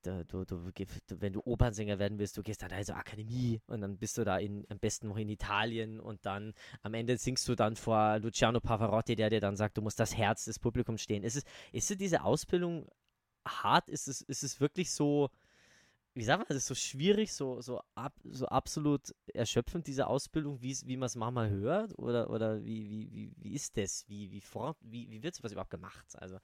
du, 0.07 0.45
du, 0.45 0.73
wenn 1.09 1.33
du 1.33 1.41
Opernsänger 1.45 1.99
werden 1.99 2.19
willst, 2.19 2.37
du 2.37 2.43
gehst 2.43 2.63
dann 2.63 2.73
also 2.73 2.93
Akademie 2.95 3.61
und 3.67 3.81
dann 3.81 3.99
bist 3.99 4.19
du 4.19 4.25
da 4.25 4.39
in, 4.39 4.67
am 4.69 4.79
besten 4.79 5.09
noch 5.09 5.17
in 5.17 5.29
Italien 5.29 6.01
und 6.01 6.25
dann 6.25 6.55
am 6.83 6.95
Ende 6.95 7.17
singst 7.19 7.49
du 7.49 7.55
dann 7.55 7.77
vor 7.77 8.19
Luciano 8.19 8.61
Pavarotti, 8.61 9.17
der 9.17 9.31
dir 9.31 9.41
dann 9.41 9.57
sagt, 9.57 9.77
du 9.77 9.83
musst 9.83 10.01
das 10.01 10.17
Herz 10.17 10.45
des 10.45 10.59
Publikums 10.59 11.03
stehen. 11.03 11.23
Ist 11.25 11.37
es, 11.37 11.45
ist 11.73 11.91
es 11.91 11.97
diese 11.97 12.23
Ausbildung 12.23 12.89
hart? 13.47 13.89
Ist 13.89 14.09
es, 14.09 14.21
ist 14.23 14.43
es 14.43 14.61
wirklich 14.61 14.91
so, 14.91 15.31
wie 16.15 16.25
sagt 16.25 16.39
man, 16.39 16.57
ist 16.57 16.63
es 16.63 16.67
so 16.67 16.75
schwierig, 16.75 17.35
so, 17.35 17.61
so, 17.61 17.81
ab, 17.95 18.15
so 18.25 18.47
absolut 18.47 19.15
erschöpfend, 19.35 19.87
diese 19.87 20.07
Ausbildung, 20.07 20.63
wie, 20.63 20.75
wie 20.87 20.97
man 20.97 21.07
es 21.07 21.15
manchmal 21.15 21.51
hört? 21.51 21.99
Oder, 21.99 22.31
oder 22.31 22.65
wie, 22.65 22.89
wie, 22.89 23.13
wie, 23.13 23.33
wie 23.37 23.55
ist 23.55 23.77
das? 23.77 24.09
Wie, 24.09 24.31
wie, 24.31 24.43
wie, 24.81 25.11
wie 25.11 25.23
wird 25.23 25.35
sowas 25.35 25.53
überhaupt 25.53 25.71
gemacht? 25.71 26.07
Also 26.15 26.39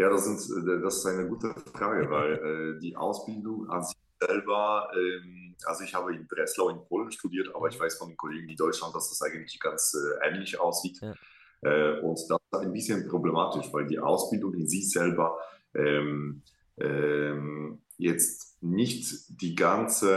ja, 0.00 0.08
das, 0.08 0.24
sind, 0.24 0.66
äh, 0.66 0.80
das 0.80 0.96
ist 0.96 1.06
eine 1.06 1.28
gute 1.28 1.54
Frage, 1.74 2.08
weil 2.10 2.32
äh, 2.32 2.80
die 2.80 2.96
Ausbildung 2.96 3.68
an 3.68 3.84
sich 3.84 3.98
selber, 4.18 4.90
ähm, 4.96 5.54
also 5.64 5.84
ich 5.84 5.94
habe 5.94 6.14
in 6.14 6.26
Breslau 6.26 6.70
in 6.70 6.82
Polen 6.86 7.12
studiert, 7.12 7.54
aber 7.54 7.68
ich 7.68 7.78
weiß 7.78 7.98
von 7.98 8.08
den 8.08 8.16
Kollegen 8.16 8.48
in 8.48 8.56
Deutschland, 8.56 8.94
dass 8.94 9.10
das 9.10 9.20
eigentlich 9.20 9.60
ganz 9.60 9.94
äh, 9.94 10.26
ähnlich 10.26 10.58
aussieht. 10.58 11.00
Ja. 11.02 11.14
Äh, 11.60 12.00
und 12.00 12.18
das 12.18 12.38
ist 12.50 12.58
ein 12.58 12.72
bisschen 12.72 13.06
problematisch, 13.08 13.66
weil 13.72 13.86
die 13.86 13.98
Ausbildung 13.98 14.54
in 14.54 14.66
sich 14.66 14.90
selber 14.90 15.38
ähm, 15.74 16.42
ähm, 16.78 17.82
jetzt 17.98 18.62
nicht 18.62 19.42
die 19.42 19.54
ganze 19.54 20.14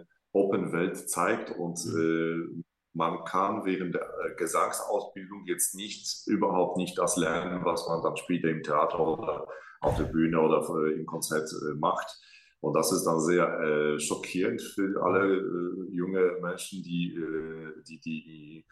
äh, 0.00 0.04
Open 0.32 0.72
Welt 0.72 1.10
zeigt 1.10 1.50
und 1.50 1.84
mhm. 1.84 2.64
Man 2.94 3.24
kann 3.24 3.64
während 3.64 3.94
der 3.94 4.02
äh, 4.02 4.34
Gesangsausbildung 4.36 5.44
jetzt 5.46 5.74
nicht 5.74 6.26
überhaupt 6.26 6.76
nicht 6.76 6.96
das 6.96 7.16
lernen, 7.16 7.64
was 7.64 7.86
man 7.88 8.02
dann 8.02 8.16
später 8.16 8.48
im 8.48 8.62
Theater 8.62 9.00
oder 9.00 9.46
auf 9.80 9.96
der 9.96 10.04
Bühne 10.04 10.40
oder 10.40 10.66
äh, 10.86 10.92
im 10.94 11.04
Konzert 11.04 11.50
äh, 11.52 11.74
macht. 11.74 12.18
Und 12.60 12.74
das 12.74 12.92
ist 12.92 13.04
dann 13.04 13.20
sehr 13.20 13.46
äh, 13.60 14.00
schockierend 14.00 14.62
für 14.62 15.02
alle 15.02 15.36
äh, 15.36 15.94
junge 15.94 16.38
Menschen, 16.40 16.82
die, 16.82 17.14
äh, 17.14 17.82
die, 17.86 18.00
die, 18.00 18.24
die 18.24 18.64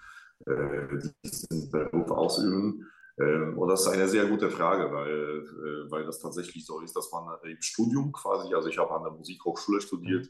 diesen 1.23 1.71
Beruf 1.71 2.11
ausüben. 2.11 2.91
Ähm, 3.21 3.57
und 3.59 3.69
das 3.69 3.83
ist 3.83 3.89
eine 3.89 4.09
sehr 4.09 4.27
gute 4.27 4.51
Frage, 4.51 4.93
weil, 4.93 5.45
weil 5.91 6.05
das 6.05 6.19
tatsächlich 6.19 6.67
so 6.67 6.81
ist, 6.81 6.97
dass 6.97 7.13
man 7.13 7.37
im 7.45 7.61
Studium 7.61 8.11
quasi, 8.11 8.53
also 8.53 8.69
ich 8.69 8.79
habe 8.79 8.93
an 8.93 9.05
der 9.05 9.13
Musikhochschule 9.13 9.81
studiert, 9.81 10.29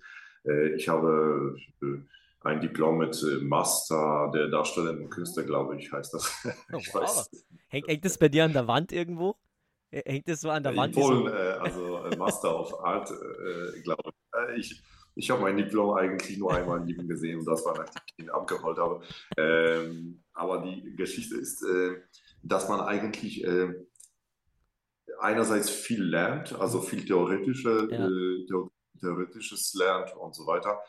ich 0.76 0.88
habe 0.88 1.56
ein 2.44 2.60
Diplom 2.60 2.98
mit 2.98 3.24
Master 3.42 4.30
der 4.34 4.48
darstellenden 4.48 5.08
Künste, 5.10 5.44
glaube 5.44 5.76
ich, 5.76 5.92
heißt 5.92 6.14
das. 6.14 6.44
Oh, 6.72 6.78
wow. 6.92 7.26
Hängt, 7.68 7.86
hängt 7.88 8.04
das 8.04 8.18
bei 8.18 8.28
dir 8.28 8.44
an 8.44 8.52
der 8.52 8.66
Wand 8.66 8.92
irgendwo? 8.92 9.36
Hängt 9.90 10.28
das 10.28 10.40
so 10.40 10.50
an 10.50 10.62
der 10.62 10.74
Wand? 10.74 10.96
In 10.96 11.02
Polen, 11.02 11.26
so? 11.26 11.28
äh, 11.28 11.52
also 11.52 12.04
äh, 12.04 12.16
Master 12.16 12.58
of 12.58 12.80
Art, 12.82 13.10
äh, 13.10 13.80
glaube 13.82 14.10
ich. 14.56 14.72
Ich. 14.72 14.82
Ich 15.14 15.30
habe 15.30 15.42
mein 15.42 15.58
Diplom 15.58 15.94
eigentlich 15.94 16.38
nur 16.38 16.54
einmal 16.54 16.80
in 16.80 16.86
Leben 16.86 17.06
gesehen 17.06 17.40
und 17.40 17.44
das 17.44 17.62
war, 17.66 17.76
nachdem 17.76 18.00
ich 18.06 18.24
ihn 18.24 18.30
abgeholt 18.30 18.78
habe. 18.78 19.02
Ähm, 19.36 20.24
aber 20.32 20.62
die 20.62 20.96
Geschichte 20.96 21.36
ist, 21.36 21.62
äh, 21.62 22.00
dass 22.42 22.66
man 22.66 22.80
eigentlich 22.80 23.46
einerseits 25.20 25.68
viel 25.68 26.02
lernt, 26.02 26.58
also 26.58 26.80
viel 26.80 27.04
theoretische, 27.04 27.88
ja. 27.90 28.08
theoretisches 29.00 29.74
lernt 29.74 30.16
und 30.16 30.34
so 30.34 30.46
weiter. 30.46 30.80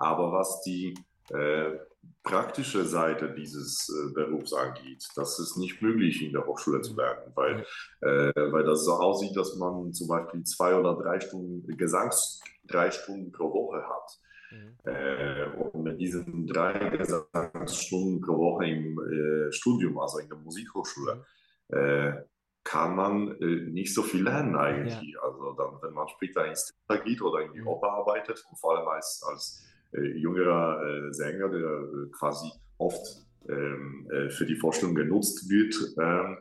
Aber 0.00 0.32
was 0.32 0.62
die 0.62 0.94
äh, 1.28 1.78
praktische 2.22 2.84
Seite 2.84 3.32
dieses 3.34 3.88
äh, 3.88 4.12
Berufs 4.14 4.52
angeht, 4.52 5.06
das 5.14 5.38
ist 5.38 5.56
nicht 5.58 5.80
möglich 5.82 6.22
in 6.22 6.32
der 6.32 6.46
Hochschule 6.46 6.80
zu 6.80 6.96
lernen, 6.96 7.32
weil, 7.34 7.66
äh, 8.00 8.32
weil 8.52 8.64
das 8.64 8.84
so 8.84 8.94
aussieht, 8.94 9.36
dass 9.36 9.56
man 9.56 9.92
zum 9.92 10.08
Beispiel 10.08 10.42
zwei 10.44 10.74
oder 10.74 10.94
drei 10.94 11.20
Stunden 11.20 11.66
Gesangs 11.76 12.40
drei 12.66 12.90
Stunden 12.90 13.30
pro 13.30 13.52
Woche 13.52 13.82
hat. 13.86 14.20
Mhm. 14.50 14.76
Äh, 14.84 15.44
und 15.58 15.82
mit 15.82 16.00
diesen 16.00 16.46
drei 16.46 16.96
Gesangsstunden 16.96 18.20
pro 18.20 18.38
Woche 18.38 18.66
im 18.66 18.98
äh, 18.98 19.52
Studium, 19.52 19.98
also 19.98 20.18
in 20.18 20.28
der 20.28 20.38
Musikhochschule, 20.38 21.24
mhm. 21.68 21.76
äh, 21.76 22.24
kann 22.64 22.94
man 22.94 23.40
äh, 23.40 23.70
nicht 23.70 23.94
so 23.94 24.02
viel 24.02 24.22
lernen 24.22 24.56
eigentlich. 24.56 25.14
Ja. 25.14 25.20
Also 25.22 25.52
dann, 25.52 25.82
wenn 25.82 25.94
man 25.94 26.08
später 26.08 26.46
ins 26.46 26.72
Theater 26.86 27.04
geht 27.04 27.22
oder 27.22 27.42
in 27.42 27.52
die 27.52 27.60
mhm. 27.60 27.68
Oper 27.68 27.90
arbeitet 27.90 28.44
und 28.50 28.58
vor 28.58 28.76
allem 28.76 28.88
als, 28.88 29.22
als 29.26 29.69
jüngerer 29.92 30.82
äh, 30.82 31.12
Sänger, 31.12 31.48
der 31.48 31.60
äh, 31.60 32.10
quasi 32.12 32.50
oft 32.78 33.26
ähm, 33.48 34.08
für 34.30 34.46
die 34.46 34.56
Vorstellung 34.56 34.94
genutzt 34.94 35.48
wird, 35.48 35.74
ähm, 36.00 36.38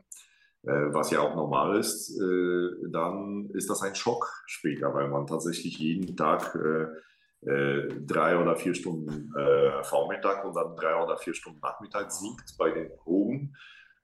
was 0.61 1.09
ja 1.09 1.21
auch 1.21 1.35
normal 1.35 1.79
ist, 1.79 2.19
dann 2.19 3.49
ist 3.53 3.69
das 3.69 3.81
ein 3.81 3.95
Schock 3.95 4.43
später, 4.45 4.93
weil 4.93 5.07
man 5.07 5.25
tatsächlich 5.25 5.79
jeden 5.79 6.17
Tag 6.17 6.51
drei 7.41 8.37
oder 8.37 8.57
vier 8.57 8.73
Stunden 8.73 9.33
Vormittag 9.83 10.43
und 10.43 10.53
dann 10.53 10.75
drei 10.75 11.01
oder 11.01 11.15
vier 11.15 11.33
Stunden 11.33 11.61
Nachmittag 11.61 12.11
singt 12.11 12.57
bei 12.57 12.71
den 12.71 12.89
Proben. 12.97 13.55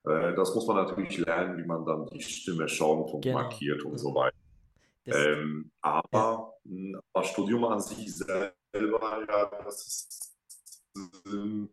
das 0.02 0.54
muss 0.54 0.66
man 0.66 0.76
natürlich 0.76 1.18
lernen, 1.18 1.58
wie 1.58 1.66
man 1.66 1.84
dann 1.84 2.06
die 2.06 2.22
Stimme 2.22 2.66
schaumt 2.70 3.12
und 3.12 3.22
genau. 3.22 3.42
markiert 3.42 3.82
und 3.82 3.98
so 3.98 4.14
weiter. 4.14 4.34
Ähm, 5.04 5.70
aber 5.82 6.54
ja. 6.64 6.98
das 7.12 7.28
Studium 7.28 7.64
an 7.64 7.80
sich 7.80 8.16
selber 8.16 8.54
selber, 8.78 9.24
ja, 9.28 9.64
das 9.64 9.86
ist, 9.86 10.36
ähm, 11.26 11.70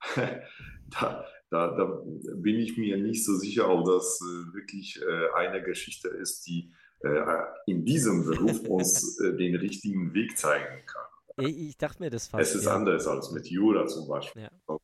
da, 0.16 1.24
da, 1.50 1.76
da, 1.76 2.02
bin 2.36 2.58
ich 2.58 2.76
mir 2.76 2.96
nicht 2.98 3.24
so 3.24 3.36
sicher, 3.36 3.68
ob 3.68 3.86
das 3.86 4.20
äh, 4.20 4.54
wirklich 4.54 5.00
äh, 5.00 5.32
eine 5.36 5.62
Geschichte 5.62 6.08
ist, 6.08 6.46
die 6.46 6.72
äh, 7.00 7.42
in 7.66 7.84
diesem 7.84 8.24
Beruf 8.24 8.60
uns 8.68 9.16
den 9.16 9.56
richtigen 9.56 10.14
Weg 10.14 10.36
zeigen 10.36 10.84
kann. 10.86 11.46
Ich 11.46 11.76
dachte 11.76 12.02
mir 12.02 12.10
das 12.10 12.28
fast. 12.28 12.42
Es 12.42 12.54
ist 12.54 12.66
ja. 12.66 12.76
anders 12.76 13.06
als 13.06 13.32
mit 13.32 13.46
Jura 13.48 13.86
zum 13.86 14.06
Beispiel. 14.06 14.42
Ja. 14.42 14.78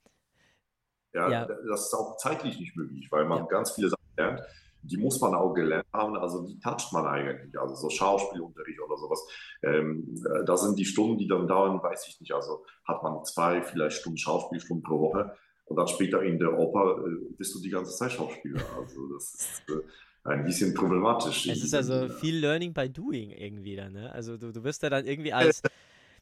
Ja, 1.12 1.28
ja. 1.28 1.44
das 1.44 1.86
ist 1.86 1.94
auch 1.94 2.16
zeitlich 2.16 2.58
nicht 2.58 2.76
möglich, 2.76 3.08
weil 3.10 3.24
man 3.24 3.48
ganz 3.48 3.72
viele 3.72 3.88
Sachen 3.88 4.14
lernt 4.16 4.40
die 4.82 4.96
muss 4.96 5.20
man 5.20 5.34
auch 5.34 5.52
gelernt 5.54 5.86
haben, 5.92 6.16
also 6.16 6.46
die 6.46 6.58
toucht 6.58 6.92
man 6.92 7.06
eigentlich, 7.06 7.58
also 7.58 7.74
so 7.74 7.90
Schauspielunterricht 7.90 8.80
oder 8.80 8.96
sowas. 8.96 9.26
Ähm, 9.62 10.14
äh, 10.24 10.44
da 10.44 10.56
sind 10.56 10.78
die 10.78 10.84
Stunden, 10.84 11.18
die 11.18 11.28
dann 11.28 11.46
dauern, 11.46 11.82
weiß 11.82 12.08
ich 12.08 12.20
nicht, 12.20 12.32
also 12.32 12.64
hat 12.84 13.02
man 13.02 13.24
zwei, 13.24 13.62
vielleicht 13.62 13.98
Stunden 13.98 14.18
Schauspielstunden 14.18 14.82
pro 14.82 15.00
Woche 15.00 15.36
und 15.66 15.76
dann 15.76 15.88
später 15.88 16.22
in 16.22 16.38
der 16.38 16.58
Oper 16.58 17.04
äh, 17.06 17.34
bist 17.36 17.54
du 17.54 17.60
die 17.60 17.70
ganze 17.70 17.94
Zeit 17.96 18.12
Schauspieler. 18.12 18.62
Also 18.78 19.12
das 19.12 19.34
ist 19.34 19.62
äh, 19.68 20.28
ein 20.28 20.44
bisschen 20.44 20.74
problematisch. 20.74 21.46
Es 21.46 21.62
ist 21.62 21.74
also 21.74 22.08
viel 22.08 22.36
Learning 22.38 22.72
by 22.72 22.88
Doing 22.88 23.30
irgendwie 23.30 23.76
dann, 23.76 23.92
ne? 23.92 24.12
Also 24.12 24.36
du, 24.36 24.52
du 24.52 24.64
wirst 24.64 24.82
ja 24.82 24.90
dann 24.90 25.06
irgendwie 25.06 25.32
als 25.32 25.62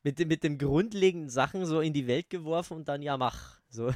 mit, 0.03 0.19
mit 0.27 0.43
den 0.43 0.59
grundlegenden 0.59 1.31
Sachen 1.31 1.65
so 1.65 1.81
in 1.81 1.93
die 1.93 2.07
Welt 2.07 2.31
geworfen 2.31 2.77
und 2.77 2.89
dann 2.89 3.03
ja 3.03 3.17
mach. 3.17 3.59
So. 3.71 3.91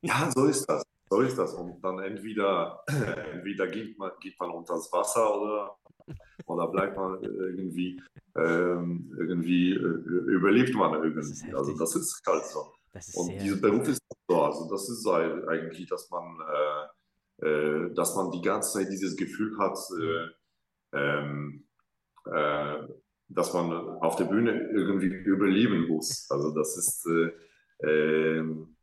Ja, 0.00 0.30
so 0.34 0.46
ist 0.46 0.66
das 0.66 0.84
so 1.14 1.20
ist 1.20 1.38
das. 1.38 1.54
Und 1.54 1.80
dann 1.82 1.98
entweder, 2.00 2.82
entweder 3.32 3.66
geht, 3.68 3.98
man, 3.98 4.10
geht 4.20 4.38
man 4.40 4.50
unter 4.50 4.74
das 4.74 4.92
Wasser 4.92 5.40
oder, 5.40 5.76
oder 6.46 6.68
bleibt 6.68 6.96
man 6.96 7.22
irgendwie, 7.22 8.00
ähm, 8.36 9.14
irgendwie 9.16 9.74
äh, 9.74 10.32
überlebt 10.36 10.74
man 10.74 10.94
irgendwie. 10.94 11.44
Das 11.46 11.54
also 11.54 11.78
das 11.78 11.94
ist 11.94 12.22
halt 12.26 12.44
so. 12.46 12.72
Ist 12.94 13.16
und 13.16 13.28
dieser 13.40 13.56
Beruf 13.56 13.88
ist 13.88 14.02
so. 14.28 14.42
Also 14.42 14.68
das 14.70 14.88
ist 14.88 15.06
halt 15.06 15.46
eigentlich, 15.48 15.88
dass 15.88 16.10
man, 16.10 16.36
äh, 17.40 17.46
äh, 17.46 17.94
dass 17.94 18.16
man 18.16 18.32
die 18.32 18.42
ganze 18.42 18.78
Zeit 18.78 18.90
dieses 18.90 19.16
Gefühl 19.16 19.56
hat, 19.58 19.78
äh, 20.00 20.98
ähm, 20.98 21.66
äh, 22.26 22.88
dass 23.28 23.52
man 23.52 23.72
auf 23.72 24.16
der 24.16 24.24
Bühne 24.24 24.70
irgendwie 24.72 25.06
überleben 25.06 25.86
muss. 25.88 26.26
Also 26.30 26.52
das 26.54 26.76
ist 26.76 27.06
äh, 27.06 27.32
ähm, 27.86 28.68
äh, 28.70 28.73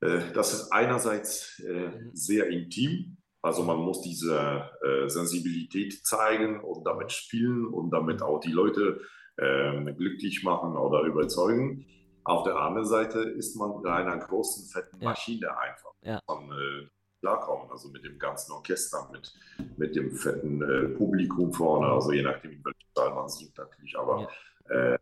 das 0.00 0.52
ist 0.52 0.72
einerseits 0.72 1.58
äh, 1.60 1.88
mhm. 1.88 2.10
sehr 2.12 2.48
intim, 2.48 3.16
also 3.42 3.62
man 3.62 3.78
muss 3.78 4.02
diese 4.02 4.70
äh, 4.82 5.08
Sensibilität 5.08 6.04
zeigen 6.04 6.60
und 6.60 6.84
damit 6.84 7.12
spielen 7.12 7.66
und 7.66 7.90
damit 7.90 8.20
auch 8.20 8.40
die 8.40 8.52
Leute 8.52 9.00
ähm, 9.38 9.96
glücklich 9.96 10.42
machen 10.42 10.76
oder 10.76 11.02
überzeugen. 11.02 11.86
Auf 12.24 12.42
der 12.42 12.56
anderen 12.56 12.86
Seite 12.86 13.20
ist 13.20 13.54
man 13.56 13.78
in 13.78 13.86
einer 13.86 14.18
großen, 14.18 14.68
fetten 14.68 14.98
Maschine 15.02 15.46
ja. 15.46 15.58
einfach. 15.58 15.92
Ja. 16.02 16.20
Man, 16.26 16.50
äh, 16.50 16.88
klarkommen, 17.20 17.70
also 17.70 17.88
mit 17.90 18.04
dem 18.04 18.18
ganzen 18.18 18.52
Orchester, 18.52 19.08
mit, 19.12 19.32
mit 19.76 19.96
dem 19.96 20.12
fetten 20.12 20.62
äh, 20.62 20.88
Publikum 20.96 21.52
vorne, 21.52 21.86
also 21.86 22.12
je 22.12 22.22
nachdem, 22.22 22.52
in 22.52 22.64
welchem 22.64 22.88
Saal 22.94 23.14
man 23.14 23.28
singt 23.28 23.56
natürlich, 23.56 23.98
aber 23.98 24.28
ja. 24.68 24.94
äh, 24.94 24.98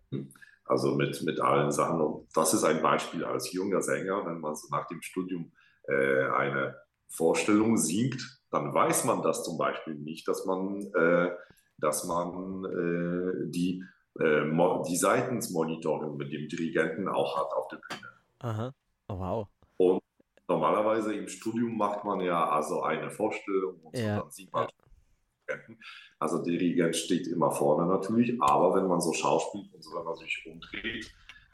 also 0.65 0.95
mit, 0.95 1.23
mit 1.23 1.41
allen 1.41 1.71
Sachen. 1.71 2.01
Und 2.01 2.29
das 2.35 2.55
ist 2.55 2.65
ein 2.65 2.83
Beispiel 2.83 3.25
als 3.25 3.53
junger 3.53 3.83
Sänger, 3.83 4.25
wenn 4.27 4.41
man 4.41 4.55
so 4.55 4.69
nach 4.71 4.87
dem 4.87 5.03
Studium 5.03 5.53
äh, 5.89 6.27
eine 6.29 6.77
Vorstellung 7.09 7.77
singt, 7.77 8.41
dann 8.51 8.73
weiß 8.73 9.05
man 9.05 9.23
das 9.23 9.45
zum 9.45 9.59
Beispiel 9.59 9.95
nicht, 9.95 10.27
dass 10.29 10.47
man, 10.47 10.81
äh, 10.95 11.31
dass 11.79 12.05
man 12.05 12.65
äh, 12.65 13.51
die, 13.51 13.85
äh, 14.19 14.83
die 14.89 14.97
Seitensmonitoring 14.97 16.17
mit 16.17 16.33
dem 16.33 16.49
Dirigenten 16.49 17.09
auch 17.09 17.37
hat 17.37 17.53
auf 17.53 17.69
der 17.69 17.79
Bühne. 17.89 18.09
Aha, 18.41 18.73
oh, 19.09 19.19
wow. 19.19 19.49
Und 19.77 20.03
normalerweise 20.49 21.15
im 21.15 21.29
Studium 21.29 21.77
macht 21.77 22.05
man 22.05 22.21
ja 22.21 22.49
also 22.49 22.83
eine 22.83 23.11
Vorstellung 23.11 23.81
und 23.83 23.97
ja. 23.97 24.17
so, 24.17 24.21
dann 24.23 24.31
singt 24.31 24.53
man 24.53 24.65
ja. 24.65 24.84
Also 26.19 26.39
der 26.39 26.53
Dirigent 26.53 26.97
steht 26.97 27.27
immer 27.27 27.51
vorne 27.51 27.87
natürlich, 27.87 28.41
aber 28.41 28.75
wenn 28.77 28.87
man 28.87 29.01
so 29.01 29.13
schauspielt 29.13 29.73
und 29.75 29.83
so, 29.83 29.97
wenn 29.97 30.05
man 30.05 30.17
sich 30.17 30.43
umdreht, 30.47 31.11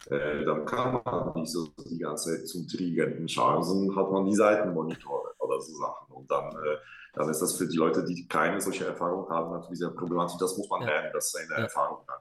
äh, 0.08 0.44
dann 0.44 0.64
kann 0.64 1.00
man 1.04 1.32
nicht 1.34 1.52
so 1.52 1.68
die 1.90 1.98
ganze 1.98 2.36
Zeit 2.36 2.48
zum 2.48 2.66
Dirigenten 2.66 3.28
schauen, 3.28 3.62
sondern 3.62 3.96
hat 3.96 4.10
man 4.10 4.24
die 4.24 4.34
Seitenmonitore 4.34 5.34
oder 5.38 5.60
so 5.60 5.74
Sachen. 5.74 6.12
Und 6.12 6.30
dann, 6.30 6.50
äh, 6.52 6.76
dann 7.14 7.28
ist 7.28 7.40
das 7.40 7.56
für 7.56 7.68
die 7.68 7.76
Leute, 7.76 8.04
die 8.04 8.26
keine 8.26 8.60
solche 8.60 8.86
Erfahrung 8.86 9.28
haben, 9.28 9.52
natürlich 9.52 9.78
sehr 9.78 9.90
problematisch. 9.90 10.36
Das 10.38 10.56
muss 10.56 10.68
man 10.70 10.82
ja. 10.82 10.88
lernen, 10.88 11.10
das 11.12 11.26
ist 11.26 11.36
eine 11.36 11.50
ja. 11.50 11.64
Erfahrung 11.64 11.98
dann. 12.06 12.18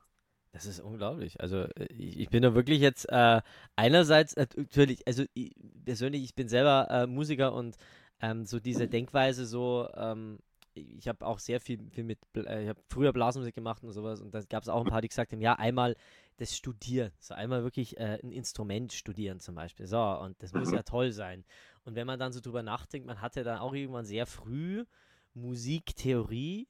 Das 0.51 0.65
ist 0.65 0.79
unglaublich. 0.81 1.39
Also 1.39 1.57
äh, 1.57 1.85
ich, 1.93 2.19
ich 2.19 2.29
bin 2.29 2.41
da 2.43 2.53
wirklich 2.53 2.81
jetzt 2.81 3.07
äh, 3.09 3.41
einerseits 3.75 4.35
natürlich, 4.35 5.07
also 5.07 5.23
ich, 5.33 5.55
persönlich, 5.85 6.23
ich 6.23 6.35
bin 6.35 6.49
selber 6.49 7.07
Musiker 7.07 7.53
und 7.53 7.77
ähm, 8.21 8.45
so 8.45 8.59
diese 8.59 8.87
Denkweise 8.87 9.45
so, 9.45 9.87
ähm, 9.95 10.39
ich 10.81 11.07
habe 11.07 11.25
auch 11.25 11.39
sehr 11.39 11.59
viel, 11.59 11.79
viel 11.91 12.03
mit, 12.03 12.19
äh, 12.35 12.63
ich 12.63 12.69
habe 12.69 12.81
früher 12.87 13.13
Blasmusik 13.13 13.55
gemacht 13.55 13.83
und 13.83 13.91
sowas 13.91 14.21
und 14.21 14.33
da 14.33 14.41
gab 14.41 14.63
es 14.63 14.69
auch 14.69 14.83
ein 14.83 14.89
paar, 14.89 15.01
die 15.01 15.07
gesagt 15.09 15.31
haben, 15.31 15.41
ja, 15.41 15.53
einmal 15.53 15.95
das 16.37 16.55
Studieren, 16.55 17.11
so 17.19 17.33
einmal 17.33 17.63
wirklich 17.63 17.97
äh, 17.97 18.19
ein 18.23 18.31
Instrument 18.31 18.93
studieren 18.93 19.39
zum 19.39 19.55
Beispiel, 19.55 19.87
so, 19.87 19.99
und 19.99 20.41
das 20.41 20.53
muss 20.53 20.71
ja 20.71 20.83
toll 20.83 21.11
sein. 21.11 21.43
Und 21.83 21.95
wenn 21.95 22.07
man 22.07 22.19
dann 22.19 22.31
so 22.31 22.39
drüber 22.39 22.63
nachdenkt, 22.63 23.07
man 23.07 23.21
hatte 23.21 23.43
dann 23.43 23.59
auch 23.59 23.73
irgendwann 23.73 24.05
sehr 24.05 24.25
früh 24.25 24.85
Musiktheorie, 25.33 26.67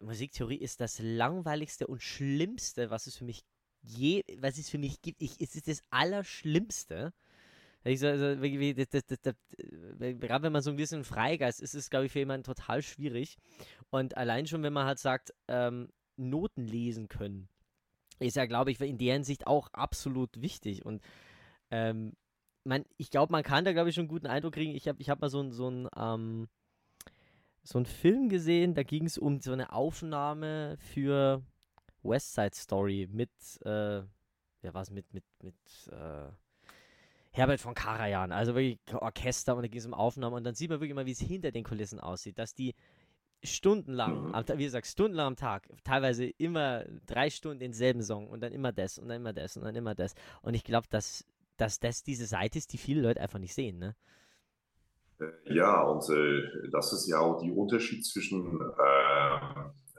Musiktheorie 0.00 0.56
ist 0.56 0.80
das 0.80 0.98
langweiligste 0.98 1.86
und 1.86 2.02
schlimmste, 2.02 2.90
was 2.90 3.06
es 3.06 3.16
für 3.16 3.24
mich 3.24 3.44
je, 3.84 4.24
was 4.38 4.58
es 4.58 4.70
für 4.70 4.78
mich 4.78 5.02
gibt. 5.02 5.22
Ich, 5.22 5.40
es 5.40 5.54
ist 5.54 5.68
das 5.68 5.82
Allerschlimmste. 5.90 7.12
Ich 7.84 8.00
so, 8.00 8.06
also, 8.06 8.34
das, 8.34 8.88
das, 8.88 9.20
das, 9.20 9.34
gerade 9.98 10.42
wenn 10.42 10.52
man 10.52 10.62
so 10.62 10.70
ein 10.70 10.76
bisschen 10.76 11.04
Freigeist 11.04 11.60
ist, 11.60 11.74
ist 11.74 11.84
es, 11.84 11.90
glaube 11.90 12.06
ich, 12.06 12.12
für 12.12 12.20
jemanden 12.20 12.44
total 12.44 12.82
schwierig. 12.82 13.36
Und 13.90 14.16
allein 14.16 14.46
schon, 14.46 14.62
wenn 14.62 14.72
man 14.72 14.86
halt 14.86 14.98
sagt, 14.98 15.34
ähm, 15.48 15.90
Noten 16.16 16.66
lesen 16.66 17.08
können, 17.08 17.48
ist 18.20 18.36
ja, 18.36 18.46
glaube 18.46 18.70
ich, 18.70 18.80
in 18.80 18.98
der 18.98 19.14
Hinsicht 19.14 19.46
auch 19.46 19.68
absolut 19.72 20.40
wichtig. 20.40 20.84
Und 20.84 21.02
ähm, 21.70 22.14
man, 22.64 22.84
ich 22.96 23.10
glaube, 23.10 23.32
man 23.32 23.42
kann 23.42 23.64
da, 23.64 23.72
glaube 23.72 23.90
ich, 23.90 23.94
schon 23.94 24.02
einen 24.02 24.08
guten 24.08 24.26
Eindruck 24.26 24.54
kriegen. 24.54 24.74
Ich 24.74 24.88
habe 24.88 25.00
ich 25.00 25.10
hab 25.10 25.20
mal 25.20 25.28
so 25.28 25.50
so 25.50 25.68
ein, 25.68 25.88
ähm, 25.96 26.48
so 27.62 27.78
einen 27.78 27.86
Film 27.86 28.28
gesehen, 28.28 28.74
da 28.74 28.82
ging 28.82 29.04
es 29.04 29.18
um 29.18 29.40
so 29.40 29.52
eine 29.52 29.72
Aufnahme 29.72 30.76
für 30.78 31.42
West 32.02 32.34
Side 32.34 32.54
Story 32.54 33.08
mit, 33.10 33.30
äh, 33.62 34.02
wer 34.62 34.74
war 34.74 34.82
es, 34.82 34.90
mit, 34.90 35.12
mit, 35.12 35.24
mit, 35.42 35.54
äh, 35.90 36.30
Herbert 37.34 37.60
von 37.60 37.74
Karajan, 37.74 38.30
also 38.30 38.54
wirklich 38.54 38.78
Orchester 38.94 39.56
und 39.56 39.62
da 39.62 39.68
ging 39.68 39.80
es 39.80 39.86
um 39.86 39.92
Aufnahmen 39.92 40.36
und 40.36 40.44
dann 40.44 40.54
sieht 40.54 40.70
man 40.70 40.80
wirklich 40.80 40.94
mal, 40.94 41.04
wie 41.04 41.10
es 41.10 41.18
hinter 41.18 41.50
den 41.50 41.64
Kulissen 41.64 41.98
aussieht, 41.98 42.38
dass 42.38 42.54
die 42.54 42.74
stundenlang, 43.42 44.28
mhm. 44.28 44.58
wie 44.58 44.64
gesagt, 44.64 44.86
stundenlang 44.86 45.26
am 45.26 45.36
Tag, 45.36 45.68
teilweise 45.82 46.26
immer 46.26 46.84
drei 47.06 47.30
Stunden 47.30 47.58
denselben 47.58 48.02
Song 48.02 48.28
und 48.28 48.40
dann 48.40 48.52
immer 48.52 48.70
das 48.70 48.98
und 48.98 49.08
dann 49.08 49.16
immer 49.16 49.32
das 49.32 49.56
und 49.56 49.64
dann 49.64 49.74
immer 49.74 49.96
das. 49.96 50.14
Und 50.42 50.54
ich 50.54 50.62
glaube, 50.62 50.86
dass, 50.90 51.24
dass 51.56 51.80
das 51.80 52.04
diese 52.04 52.26
Seite 52.26 52.56
ist, 52.56 52.72
die 52.72 52.78
viele 52.78 53.02
Leute 53.02 53.20
einfach 53.20 53.40
nicht 53.40 53.54
sehen, 53.54 53.78
ne? 53.78 53.96
Äh, 55.18 55.54
ja, 55.54 55.82
und 55.82 56.08
äh, 56.10 56.70
das 56.70 56.92
ist 56.92 57.08
ja 57.08 57.18
auch 57.18 57.42
der 57.42 57.56
Unterschied 57.56 58.06
zwischen 58.06 58.60
äh, 58.60 59.36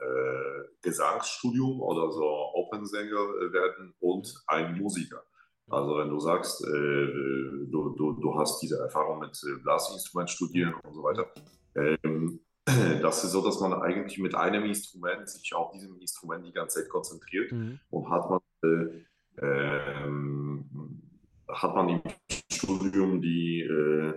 äh, 0.02 0.64
Gesangsstudium 0.80 1.82
oder 1.82 2.10
so 2.10 2.24
Opernsänger 2.54 3.52
werden 3.52 3.94
und 4.00 4.42
ein 4.46 4.78
Musiker. 4.78 5.22
Also 5.68 5.98
wenn 5.98 6.10
du 6.10 6.20
sagst, 6.20 6.64
äh, 6.64 7.66
du, 7.70 7.94
du, 7.96 8.12
du 8.20 8.38
hast 8.38 8.60
diese 8.62 8.78
Erfahrung 8.78 9.18
mit 9.18 9.38
Blasinstrument 9.62 10.30
studieren 10.30 10.74
und 10.84 10.94
so 10.94 11.02
weiter, 11.02 11.26
ähm, 11.74 12.40
das 13.02 13.24
ist 13.24 13.32
so, 13.32 13.44
dass 13.44 13.60
man 13.60 13.74
eigentlich 13.74 14.18
mit 14.18 14.34
einem 14.34 14.64
Instrument 14.64 15.28
sich 15.28 15.54
auf 15.54 15.72
diesem 15.72 15.98
Instrument 16.00 16.46
die 16.46 16.52
ganze 16.52 16.80
Zeit 16.80 16.88
konzentriert 16.88 17.52
mhm. 17.52 17.78
und 17.90 18.10
hat 18.10 18.30
man, 18.30 18.40
äh, 18.62 19.04
ähm, 19.42 21.02
hat 21.48 21.74
man 21.74 21.88
im 21.88 22.02
Studium 22.50 23.20
die, 23.20 23.60
äh, 23.62 24.14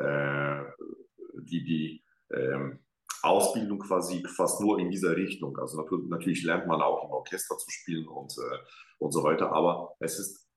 äh, 0.00 0.64
die, 1.42 1.64
die 1.64 2.04
ähm, 2.32 2.78
Ausbildung 3.22 3.80
quasi 3.80 4.24
fast 4.36 4.60
nur 4.60 4.78
in 4.78 4.90
dieser 4.90 5.16
Richtung. 5.16 5.56
Also 5.58 5.84
natürlich 6.08 6.44
lernt 6.44 6.66
man 6.66 6.80
auch 6.80 7.04
im 7.04 7.10
Orchester 7.10 7.56
zu 7.56 7.70
spielen 7.70 8.06
und, 8.06 8.32
äh, 8.38 8.58
und 8.98 9.12
so 9.12 9.24
weiter, 9.24 9.50
aber 9.50 9.94
es 9.98 10.18
ist, 10.18 10.47